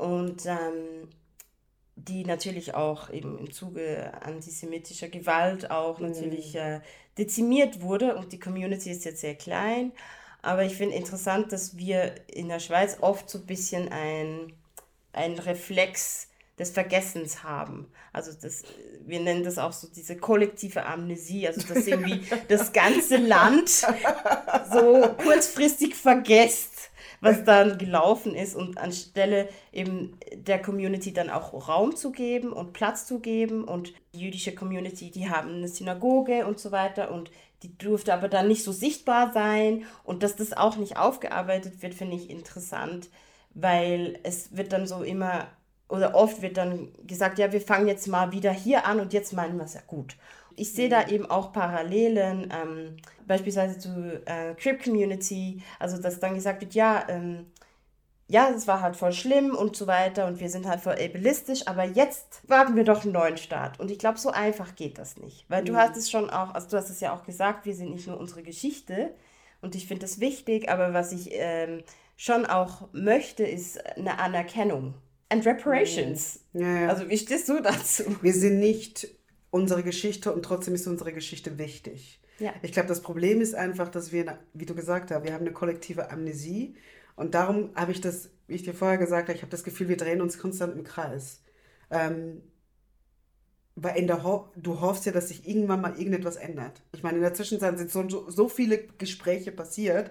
und 0.00 0.46
ähm, 0.46 1.08
die 1.96 2.24
natürlich 2.24 2.74
auch 2.74 3.10
eben 3.10 3.38
im 3.38 3.52
Zuge 3.52 4.12
antisemitischer 4.22 5.08
Gewalt 5.08 5.70
auch 5.70 5.98
natürlich 5.98 6.54
äh, 6.56 6.80
dezimiert 7.18 7.82
wurde 7.82 8.16
und 8.16 8.32
die 8.32 8.40
Community 8.40 8.90
ist 8.90 9.04
jetzt 9.04 9.20
sehr 9.20 9.34
klein. 9.34 9.92
Aber 10.42 10.64
ich 10.64 10.74
finde 10.74 10.96
interessant, 10.96 11.52
dass 11.52 11.76
wir 11.76 12.14
in 12.28 12.48
der 12.48 12.60
Schweiz 12.60 12.98
oft 13.00 13.28
so 13.28 13.38
ein 13.38 13.46
bisschen 13.46 13.90
ein, 13.90 14.54
ein 15.12 15.38
Reflex 15.38 16.28
des 16.58 16.70
Vergessens 16.70 17.42
haben. 17.42 17.90
Also 18.12 18.32
das, 18.40 18.64
wir 19.06 19.20
nennen 19.20 19.44
das 19.44 19.58
auch 19.58 19.72
so 19.72 19.88
diese 19.88 20.16
kollektive 20.16 20.84
Amnesie, 20.84 21.46
also 21.46 21.62
dass 21.66 21.86
irgendwie 21.86 22.22
das 22.48 22.72
ganze 22.72 23.16
Land 23.16 23.68
so 23.70 25.14
kurzfristig 25.22 25.94
vergesst, 25.94 26.89
was 27.20 27.44
dann 27.44 27.78
gelaufen 27.78 28.34
ist 28.34 28.56
und 28.56 28.78
anstelle 28.78 29.48
eben 29.72 30.18
der 30.34 30.60
Community 30.60 31.12
dann 31.12 31.30
auch 31.30 31.68
Raum 31.68 31.94
zu 31.94 32.12
geben 32.12 32.52
und 32.52 32.72
Platz 32.72 33.06
zu 33.06 33.20
geben 33.20 33.64
und 33.64 33.92
die 34.14 34.20
jüdische 34.20 34.54
Community, 34.54 35.10
die 35.10 35.28
haben 35.28 35.54
eine 35.56 35.68
Synagoge 35.68 36.46
und 36.46 36.58
so 36.58 36.72
weiter 36.72 37.10
und 37.10 37.30
die 37.62 37.76
durfte 37.76 38.14
aber 38.14 38.28
dann 38.28 38.48
nicht 38.48 38.64
so 38.64 38.72
sichtbar 38.72 39.32
sein 39.32 39.84
und 40.04 40.22
dass 40.22 40.36
das 40.36 40.54
auch 40.54 40.76
nicht 40.76 40.96
aufgearbeitet 40.96 41.82
wird, 41.82 41.94
finde 41.94 42.16
ich 42.16 42.30
interessant, 42.30 43.10
weil 43.52 44.18
es 44.22 44.56
wird 44.56 44.72
dann 44.72 44.86
so 44.86 45.02
immer 45.02 45.48
oder 45.88 46.14
oft 46.14 46.40
wird 46.40 46.56
dann 46.56 46.88
gesagt, 47.06 47.38
ja, 47.38 47.52
wir 47.52 47.60
fangen 47.60 47.88
jetzt 47.88 48.06
mal 48.06 48.32
wieder 48.32 48.52
hier 48.52 48.86
an 48.86 49.00
und 49.00 49.12
jetzt 49.12 49.32
meinen 49.32 49.58
wir 49.58 49.64
es 49.64 49.74
ja 49.74 49.80
gut. 49.86 50.16
Ich 50.56 50.72
sehe 50.72 50.88
da 50.88 51.08
eben 51.08 51.26
auch 51.26 51.52
Parallelen, 51.52 52.52
ähm, 52.52 52.96
beispielsweise 53.30 53.78
zu 53.78 54.20
äh, 54.26 54.54
Crip 54.56 54.82
Community, 54.82 55.62
also 55.78 56.02
dass 56.02 56.18
dann 56.18 56.34
gesagt 56.34 56.60
wird, 56.60 56.74
ja, 56.74 57.04
ähm, 57.08 57.46
ja, 58.26 58.50
es 58.50 58.66
war 58.66 58.80
halt 58.80 58.96
voll 58.96 59.12
schlimm 59.12 59.54
und 59.54 59.76
so 59.76 59.86
weiter 59.86 60.26
und 60.26 60.40
wir 60.40 60.50
sind 60.50 60.66
halt 60.66 60.80
voll 60.80 60.94
ableistisch, 60.94 61.66
aber 61.66 61.84
jetzt 61.84 62.42
wagen 62.48 62.74
wir 62.74 62.82
doch 62.84 63.04
einen 63.04 63.12
neuen 63.12 63.36
Start. 63.36 63.78
Und 63.78 63.90
ich 63.90 63.98
glaube, 63.98 64.18
so 64.18 64.30
einfach 64.30 64.74
geht 64.74 64.98
das 64.98 65.16
nicht. 65.16 65.44
Weil 65.48 65.64
du 65.64 65.76
hast 65.76 65.96
es 65.96 66.10
schon 66.10 66.28
auch, 66.28 66.54
also 66.54 66.68
du 66.68 66.76
hast 66.76 66.90
es 66.90 67.00
ja 67.00 67.14
auch 67.14 67.24
gesagt, 67.24 67.66
wir 67.66 67.74
sind 67.74 67.92
nicht 67.92 68.06
nur 68.08 68.18
unsere 68.18 68.42
Geschichte 68.42 69.14
und 69.60 69.76
ich 69.76 69.86
finde 69.86 70.02
das 70.02 70.18
wichtig, 70.18 70.68
aber 70.68 70.92
was 70.92 71.12
ich 71.12 71.28
ähm, 71.32 71.82
schon 72.16 72.46
auch 72.46 72.88
möchte, 72.92 73.44
ist 73.44 73.84
eine 73.96 74.18
Anerkennung 74.18 74.94
and 75.28 75.46
reparations. 75.46 76.40
Ja, 76.52 76.80
ja. 76.82 76.88
Also 76.88 77.08
wie 77.08 77.18
stehst 77.18 77.48
du 77.48 77.60
dazu? 77.62 78.04
Wir 78.22 78.34
sind 78.34 78.58
nicht 78.58 79.08
unsere 79.50 79.84
Geschichte 79.84 80.32
und 80.32 80.44
trotzdem 80.44 80.74
ist 80.74 80.88
unsere 80.88 81.12
Geschichte 81.12 81.58
wichtig. 81.58 82.19
Ja. 82.40 82.54
Ich 82.62 82.72
glaube, 82.72 82.88
das 82.88 83.02
Problem 83.02 83.40
ist 83.40 83.54
einfach, 83.54 83.88
dass 83.88 84.12
wir, 84.12 84.38
wie 84.54 84.66
du 84.66 84.74
gesagt 84.74 85.10
hast, 85.10 85.24
wir 85.24 85.32
haben 85.32 85.42
eine 85.42 85.52
kollektive 85.52 86.10
Amnesie 86.10 86.74
und 87.16 87.34
darum 87.34 87.70
habe 87.76 87.92
ich 87.92 88.00
das, 88.00 88.30
wie 88.48 88.54
ich 88.54 88.62
dir 88.62 88.74
vorher 88.74 88.98
gesagt 88.98 89.28
habe, 89.28 89.36
ich 89.36 89.42
habe 89.42 89.50
das 89.50 89.62
Gefühl, 89.62 89.88
wir 89.88 89.96
drehen 89.96 90.20
uns 90.20 90.38
konstant 90.38 90.74
im 90.74 90.84
Kreis. 90.84 91.42
Ähm, 91.90 92.42
weil 93.76 93.96
in 93.96 94.06
der 94.06 94.24
Ho 94.24 94.48
du 94.56 94.80
hoffst 94.80 95.06
ja, 95.06 95.12
dass 95.12 95.28
sich 95.28 95.46
irgendwann 95.46 95.80
mal 95.80 95.98
irgendetwas 95.98 96.36
ändert. 96.36 96.82
Ich 96.92 97.02
meine, 97.02 97.16
in 97.16 97.22
der 97.22 97.34
Zwischenzeit 97.34 97.78
sind 97.78 97.90
so, 97.90 98.30
so, 98.30 98.48
viele 98.48 98.78
Gespräche 98.98 99.52
passiert 99.52 100.10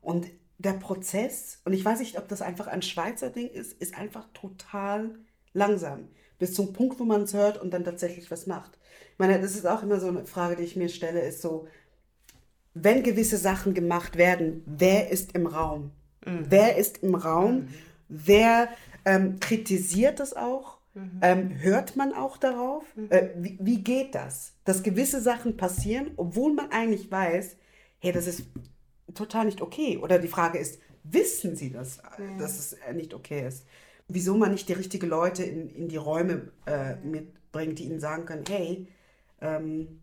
und 0.00 0.26
der 0.58 0.72
Prozess, 0.72 1.60
und 1.64 1.72
ich 1.72 1.84
weiß 1.84 2.00
nicht, 2.00 2.18
ob 2.18 2.28
das 2.28 2.42
einfach 2.42 2.66
ein 2.66 2.82
Schweizer 2.82 3.30
Ding 3.30 3.48
ist, 3.48 3.74
ist 3.74 3.96
einfach 3.96 4.26
total 4.32 5.18
langsam. 5.52 6.08
Bis 6.38 6.54
zum 6.54 6.72
Punkt, 6.72 6.98
wo 6.98 7.04
man 7.04 7.22
es 7.22 7.34
hört 7.34 7.60
und 7.60 7.72
dann 7.72 7.84
tatsächlich 7.84 8.30
was 8.30 8.46
macht. 8.46 8.78
Meine, 9.18 9.40
das 9.40 9.54
ist 9.54 9.66
auch 9.66 9.82
immer 9.82 10.00
so 10.00 10.08
eine 10.08 10.26
Frage, 10.26 10.56
die 10.56 10.64
ich 10.64 10.76
mir 10.76 10.88
stelle, 10.88 11.20
ist 11.20 11.42
so, 11.42 11.66
wenn 12.74 13.02
gewisse 13.02 13.38
Sachen 13.38 13.72
gemacht 13.72 14.16
werden, 14.16 14.62
wer 14.66 15.10
ist 15.10 15.32
im 15.34 15.46
Raum? 15.46 15.92
Wer 16.50 16.76
ist 16.76 17.02
im 17.02 17.14
Raum? 17.14 17.68
Wer 18.08 18.68
ähm, 19.04 19.40
kritisiert 19.40 20.20
das 20.20 20.34
auch? 20.36 20.78
Ähm, 21.22 21.50
hört 21.60 21.96
man 21.96 22.12
auch 22.14 22.36
darauf? 22.36 22.84
Äh, 23.10 23.28
wie, 23.36 23.58
wie 23.60 23.82
geht 23.82 24.14
das? 24.14 24.54
Dass 24.64 24.82
gewisse 24.82 25.20
Sachen 25.20 25.56
passieren, 25.56 26.10
obwohl 26.16 26.54
man 26.54 26.70
eigentlich 26.70 27.10
weiß, 27.10 27.56
hey, 27.98 28.12
das 28.12 28.26
ist 28.26 28.44
total 29.14 29.44
nicht 29.44 29.60
okay. 29.60 29.98
Oder 29.98 30.18
die 30.18 30.28
Frage 30.28 30.58
ist, 30.58 30.80
wissen 31.04 31.54
Sie 31.54 31.70
das, 31.70 32.00
dass 32.38 32.58
es 32.58 32.72
äh, 32.72 32.94
nicht 32.94 33.14
okay 33.14 33.46
ist? 33.46 33.66
Wieso 34.08 34.36
man 34.36 34.52
nicht 34.52 34.68
die 34.68 34.74
richtigen 34.74 35.08
Leute 35.08 35.44
in, 35.44 35.68
in 35.68 35.88
die 35.88 35.96
Räume 35.96 36.52
äh, 36.66 36.96
mitbringt, 36.96 37.78
die 37.78 37.84
ihnen 37.84 38.00
sagen 38.00 38.24
können, 38.24 38.44
hey, 38.48 38.88
ähm, 39.40 40.00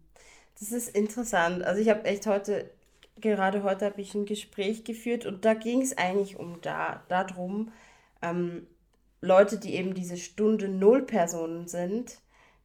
Das 0.59 0.71
ist 0.71 0.89
interessant. 0.95 1.63
Also 1.63 1.81
ich 1.81 1.89
habe 1.89 2.05
echt 2.05 2.27
heute, 2.27 2.69
gerade 3.17 3.63
heute 3.63 3.85
habe 3.85 4.01
ich 4.01 4.13
ein 4.15 4.25
Gespräch 4.25 4.83
geführt 4.83 5.25
und 5.25 5.45
da 5.45 5.53
ging 5.53 5.81
es 5.81 5.97
eigentlich 5.97 6.37
um 6.37 6.61
da, 6.61 7.03
darum, 7.09 7.71
ähm, 8.21 8.67
Leute, 9.21 9.57
die 9.57 9.75
eben 9.75 9.93
diese 9.93 10.17
Stunde 10.17 10.67
Null 10.67 11.03
Personen 11.03 11.67
sind, 11.67 12.19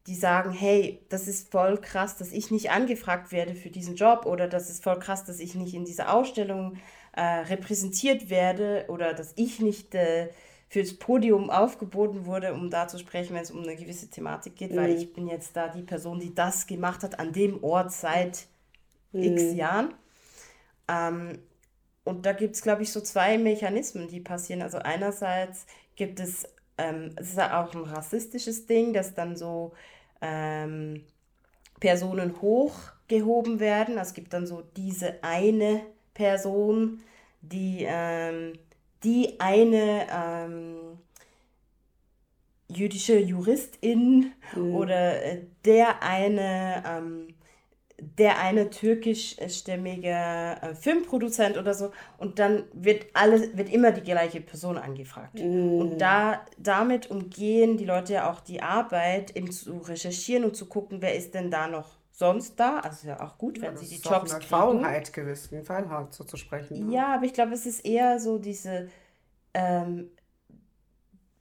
die 0.06 0.14
sagen, 0.14 0.52
hey, 0.52 1.00
das 1.10 1.28
ist 1.28 1.50
voll 1.52 1.78
krass, 1.80 2.16
dass 2.16 2.32
ich 2.32 2.50
nicht 2.50 2.70
angefragt 2.70 3.30
werde 3.32 3.54
für 3.54 3.70
diesen 3.70 3.94
Job 3.96 4.26
oder 4.26 4.48
das 4.48 4.70
ist 4.70 4.82
voll 4.82 4.98
krass, 4.98 5.24
dass 5.24 5.38
ich 5.40 5.54
nicht 5.54 5.74
in 5.74 5.84
dieser 5.84 6.12
Ausstellung 6.14 6.78
äh, 7.12 7.22
repräsentiert 7.22 8.30
werde 8.30 8.86
oder 8.88 9.14
dass 9.14 9.34
ich 9.36 9.60
nicht 9.60 9.94
äh, 9.94 10.28
fürs 10.68 10.94
Podium 10.94 11.50
aufgeboten 11.50 12.26
wurde, 12.26 12.52
um 12.54 12.70
da 12.70 12.88
zu 12.88 12.98
sprechen, 12.98 13.34
wenn 13.34 13.42
es 13.42 13.50
um 13.50 13.62
eine 13.62 13.76
gewisse 13.76 14.10
Thematik 14.10 14.56
geht, 14.56 14.76
weil 14.76 14.92
ich 14.92 15.12
bin 15.12 15.28
jetzt 15.28 15.56
da 15.56 15.68
die 15.68 15.82
Person, 15.82 16.20
die 16.20 16.34
das 16.34 16.66
gemacht 16.66 17.02
hat 17.02 17.18
an 17.18 17.32
dem 17.32 17.62
Ort 17.64 17.92
seit 17.92 18.46
x 19.20 19.52
Jahren. 19.52 19.94
Ähm, 20.88 21.38
und 22.04 22.24
da 22.26 22.32
gibt 22.32 22.54
es, 22.56 22.62
glaube 22.62 22.82
ich, 22.82 22.92
so 22.92 23.00
zwei 23.00 23.38
Mechanismen, 23.38 24.08
die 24.08 24.20
passieren. 24.20 24.62
Also 24.62 24.78
einerseits 24.78 25.66
gibt 25.96 26.20
es, 26.20 26.46
ähm, 26.78 27.12
es 27.16 27.30
ist 27.30 27.40
auch 27.40 27.74
ein 27.74 27.82
rassistisches 27.84 28.66
Ding, 28.66 28.92
dass 28.94 29.14
dann 29.14 29.36
so 29.36 29.72
ähm, 30.22 31.04
Personen 31.80 32.40
hochgehoben 32.40 33.60
werden. 33.60 33.98
Es 33.98 34.14
gibt 34.14 34.32
dann 34.32 34.46
so 34.46 34.62
diese 34.76 35.22
eine 35.22 35.82
Person, 36.14 37.02
die, 37.42 37.84
ähm, 37.86 38.54
die 39.04 39.38
eine 39.40 40.06
ähm, 40.12 40.98
jüdische 42.68 43.18
Juristin 43.18 44.32
oder 44.56 45.22
äh, 45.24 45.42
der 45.64 46.02
eine 46.02 46.82
ähm, 46.86 47.34
der 48.00 48.38
eine 48.38 48.70
türkischstämmige 48.70 50.08
äh, 50.08 50.74
Filmproduzent 50.74 51.58
oder 51.58 51.74
so. 51.74 51.90
Und 52.16 52.38
dann 52.38 52.64
wird 52.72 53.06
alles 53.12 53.56
wird 53.56 53.72
immer 53.72 53.90
die 53.90 54.02
gleiche 54.02 54.40
Person 54.40 54.78
angefragt. 54.78 55.40
Und 55.80 55.98
da 55.98 56.44
damit 56.58 57.10
umgehen 57.10 57.76
die 57.76 57.84
Leute 57.84 58.14
ja 58.14 58.30
auch 58.30 58.40
die 58.40 58.62
Arbeit 58.62 59.34
eben 59.36 59.50
zu 59.50 59.78
recherchieren 59.78 60.44
und 60.44 60.56
zu 60.56 60.66
gucken 60.66 61.02
wer 61.02 61.14
ist 61.16 61.34
denn 61.34 61.50
da 61.50 61.66
noch 61.66 61.98
sonst 62.18 62.58
da 62.58 62.80
also 62.80 63.06
ja 63.06 63.20
auch 63.20 63.38
gut 63.38 63.60
wenn 63.60 63.76
sie 63.76 63.86
die 63.86 64.02
Jobs 64.02 64.32
kriegen 64.32 64.48
Faulheit 64.48 65.12
gewissen, 65.12 65.64
Faulheit 65.64 66.12
so 66.12 66.24
zu 66.24 66.36
sprechen. 66.36 66.88
ne? 66.88 66.94
ja, 66.94 67.14
aber 67.14 67.24
ich 67.24 67.32
glaube, 67.32 67.52
es 67.52 67.64
ist 67.64 67.84
eher 67.84 68.18
so 68.18 68.38
diese, 68.38 68.88
ähm, 69.54 70.10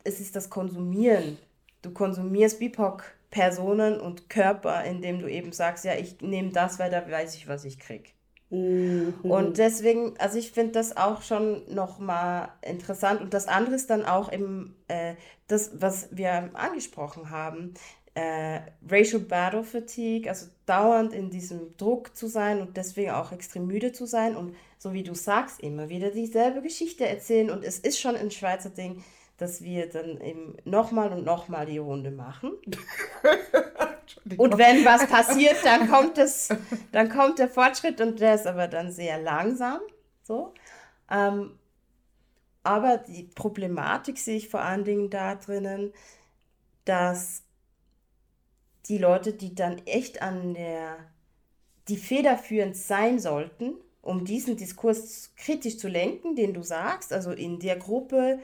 es 0.04 0.20
ist 0.20 0.36
das 0.36 0.52
Konsumieren. 0.52 1.40
Du 1.82 1.92
konsumierst 1.92 2.60
BIPOC-Personen 2.60 4.00
und 4.00 4.30
Körper, 4.30 4.84
indem 4.84 5.20
du 5.20 5.28
eben 5.28 5.52
sagst, 5.52 5.84
ja, 5.84 5.96
ich 5.96 6.22
nehme 6.22 6.52
das, 6.52 6.78
weil 6.78 6.92
da 6.92 7.10
weiß 7.10 7.36
ich, 7.36 7.48
was 7.48 7.66
ich 7.66 7.80
krieg. 7.80 8.14
Und 8.50 9.58
deswegen, 9.58 10.16
also 10.20 10.38
ich 10.38 10.52
finde 10.52 10.74
das 10.74 10.96
auch 10.96 11.22
schon 11.22 11.64
nochmal 11.74 12.50
interessant. 12.62 13.20
Und 13.20 13.34
das 13.34 13.48
andere 13.48 13.76
ist 13.76 13.90
dann 13.90 14.06
auch 14.06 14.32
eben 14.32 14.76
äh, 14.88 15.16
das, 15.48 15.72
was 15.82 16.16
wir 16.16 16.52
angesprochen 16.54 17.30
haben. 17.30 17.74
Äh, 18.14 18.62
Racial 18.90 19.22
Battle 19.22 19.64
Fatigue, 19.64 20.30
also 20.30 20.48
dauernd 20.68 21.13
in 21.13 21.30
diesem 21.30 21.76
Druck 21.78 22.15
zu 22.15 22.28
sein 22.28 22.61
und 22.61 22.78
deswegen 22.78 23.11
auch 23.11 23.32
extrem 23.32 23.65
müde 23.65 23.93
zu 23.93 24.05
sein 24.05 24.36
und 24.36 24.55
so 24.78 24.93
wie 24.93 25.03
du 25.03 25.15
sagst, 25.15 25.61
immer 25.61 25.89
wieder 25.89 26.11
dieselbe 26.11 26.61
Geschichte 26.61 27.07
erzählen. 27.07 27.49
Und 27.49 27.63
es 27.63 27.80
ist 27.80 27.99
schon 27.99 28.15
ein 28.15 28.30
Schweizer 28.30 28.70
Ding, 28.70 29.03
dass 29.38 29.61
wir 29.61 29.89
dann 29.89 30.22
eben 30.22 30.57
nochmal 30.65 31.11
und 31.11 31.26
nochmal 31.26 31.65
die 31.65 31.78
Runde 31.78 32.11
machen. 32.11 32.51
Und 34.38 34.57
wenn 34.57 34.84
was 34.84 35.07
passiert, 35.07 35.57
dann 35.63 35.89
kommt 35.89 36.18
es, 36.18 36.49
dann 36.91 37.09
kommt 37.09 37.39
der 37.39 37.47
Fortschritt 37.47 38.01
und 38.01 38.20
der 38.20 38.36
ist 38.36 38.47
aber 38.47 38.68
dann 38.68 38.91
sehr 38.91 39.22
langsam. 39.22 39.80
So. 40.24 40.53
Ähm, 41.09 41.57
aber 42.63 42.97
die 42.97 43.24
Problematik 43.24 44.18
sehe 44.18 44.38
ich 44.38 44.49
vor 44.49 44.61
allen 44.61 44.84
Dingen 44.84 45.09
da 45.09 45.36
drinnen, 45.36 45.93
dass 46.84 47.43
die 48.90 48.98
Leute, 48.98 49.34
die 49.34 49.56
dann 49.56 49.80
echt 49.86 50.22
an 50.22 50.54
der, 50.54 50.98
die 51.90 51.98
federführend 51.98 52.78
sein 52.78 53.20
sollten, 53.20 53.74
um 54.02 54.26
diesen 54.26 54.58
Diskurs 54.58 55.34
kritisch 55.38 55.78
zu 55.78 55.88
lenken, 55.88 56.36
den 56.36 56.54
du 56.54 56.64
sagst, 56.64 57.14
also 57.14 57.32
in 57.32 57.60
der 57.60 57.78
Gruppe, 57.78 58.40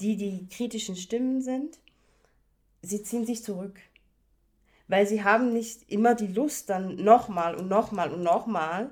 die 0.00 0.16
die 0.16 0.48
kritischen 0.48 0.96
Stimmen 0.96 1.42
sind, 1.42 1.78
sie 2.82 3.02
ziehen 3.02 3.26
sich 3.26 3.42
zurück. 3.42 3.80
Weil 4.88 5.06
sie 5.06 5.24
haben 5.24 5.52
nicht 5.52 5.90
immer 5.90 6.14
die 6.14 6.26
Lust, 6.26 6.68
dann 6.70 6.96
nochmal 6.96 7.54
und 7.56 7.68
nochmal 7.68 8.12
und 8.12 8.22
nochmal 8.22 8.90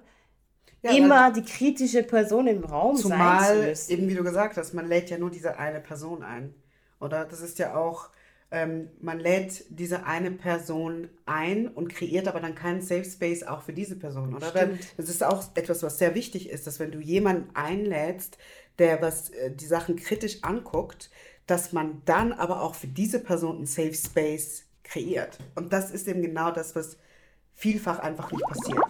Ja, 0.82 0.92
immer 0.96 1.32
die 1.32 1.44
kritische 1.44 2.02
Person 2.02 2.46
im 2.48 2.64
Raum 2.64 3.02
sein 3.02 3.38
zu 3.40 3.54
Zumal, 3.54 3.56
müssen. 3.56 3.90
eben 3.90 4.08
wie 4.08 4.14
du 4.14 4.22
gesagt 4.24 4.56
hast, 4.56 4.74
man 4.74 4.86
lädt 4.88 5.10
ja 5.10 5.18
nur 5.18 5.30
diese 5.30 5.58
eine 5.58 5.80
Person 5.80 6.22
ein. 6.22 6.54
Oder 7.00 7.24
das 7.24 7.40
ist 7.40 7.58
ja 7.58 7.74
auch, 7.76 8.10
ähm, 8.52 8.90
man 9.00 9.20
lädt 9.20 9.64
diese 9.68 10.04
eine 10.04 10.30
Person 10.32 11.08
ein 11.24 11.68
und 11.68 11.88
kreiert 11.88 12.26
aber 12.26 12.40
dann 12.40 12.54
keinen 12.54 12.82
Safe 12.82 13.04
Space 13.04 13.44
auch 13.44 13.62
für 13.62 13.72
diese 13.72 13.96
Person, 13.96 14.34
oder? 14.34 14.52
Weil 14.54 14.78
Das 14.96 15.08
ist 15.08 15.22
auch 15.22 15.44
etwas, 15.54 15.82
was 15.82 15.98
sehr 15.98 16.14
wichtig 16.14 16.50
ist, 16.50 16.66
dass 16.66 16.80
wenn 16.80 16.90
du 16.90 16.98
jemanden 16.98 17.54
einlädst, 17.54 18.38
der 18.78 19.00
was 19.00 19.30
äh, 19.30 19.52
die 19.52 19.66
Sachen 19.66 19.96
kritisch 19.96 20.42
anguckt, 20.42 21.10
dass 21.46 21.72
man 21.72 22.02
dann 22.04 22.32
aber 22.32 22.62
auch 22.62 22.74
für 22.74 22.88
diese 22.88 23.20
Person 23.20 23.56
einen 23.56 23.66
Safe 23.66 23.94
Space 23.94 24.64
kreiert. 24.82 25.38
Und 25.54 25.72
das 25.72 25.90
ist 25.90 26.08
eben 26.08 26.22
genau 26.22 26.50
das, 26.50 26.74
was 26.74 26.96
vielfach 27.54 27.98
einfach 28.00 28.32
nicht 28.32 28.44
passiert. 28.46 28.82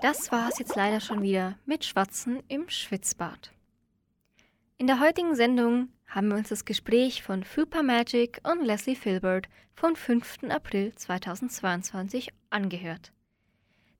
Das 0.00 0.30
war 0.30 0.48
es 0.48 0.58
jetzt 0.58 0.76
leider 0.76 1.00
schon 1.00 1.22
wieder 1.22 1.58
mit 1.64 1.84
Schwatzen 1.84 2.42
im 2.48 2.68
Schwitzbad. 2.68 3.52
In 4.76 4.86
der 4.86 5.00
heutigen 5.00 5.34
Sendung 5.34 5.88
haben 6.06 6.28
wir 6.28 6.36
uns 6.36 6.50
das 6.50 6.66
Gespräch 6.66 7.22
von 7.22 7.44
Fupa 7.44 7.82
Magic 7.82 8.40
und 8.44 8.62
Leslie 8.62 8.94
Filbert 8.94 9.48
vom 9.74 9.96
5. 9.96 10.44
April 10.50 10.94
2022 10.94 12.28
angehört. 12.50 13.12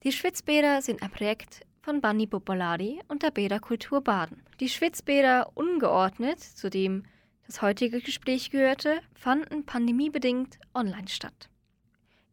Die 0.03 0.13
Schwitzbäder 0.13 0.83
sind 0.83 1.03
ein 1.03 1.11
Projekt 1.11 1.63
von 1.81 2.01
Banni 2.03 2.27
Popolari 2.27 3.01
und 3.09 3.23
der 3.23 3.31
Bäderkultur 3.31 4.03
Baden. 4.03 4.43
Die 4.61 4.69
Schwitzbäder 4.69 5.51
ungeordnet, 5.55 6.41
zu 6.41 6.69
dem 6.69 7.05
das 7.47 7.63
heutige 7.63 8.01
Gespräch 8.01 8.51
gehörte, 8.51 9.01
fanden 9.15 9.65
pandemiebedingt 9.65 10.59
online 10.75 11.09
statt. 11.09 11.49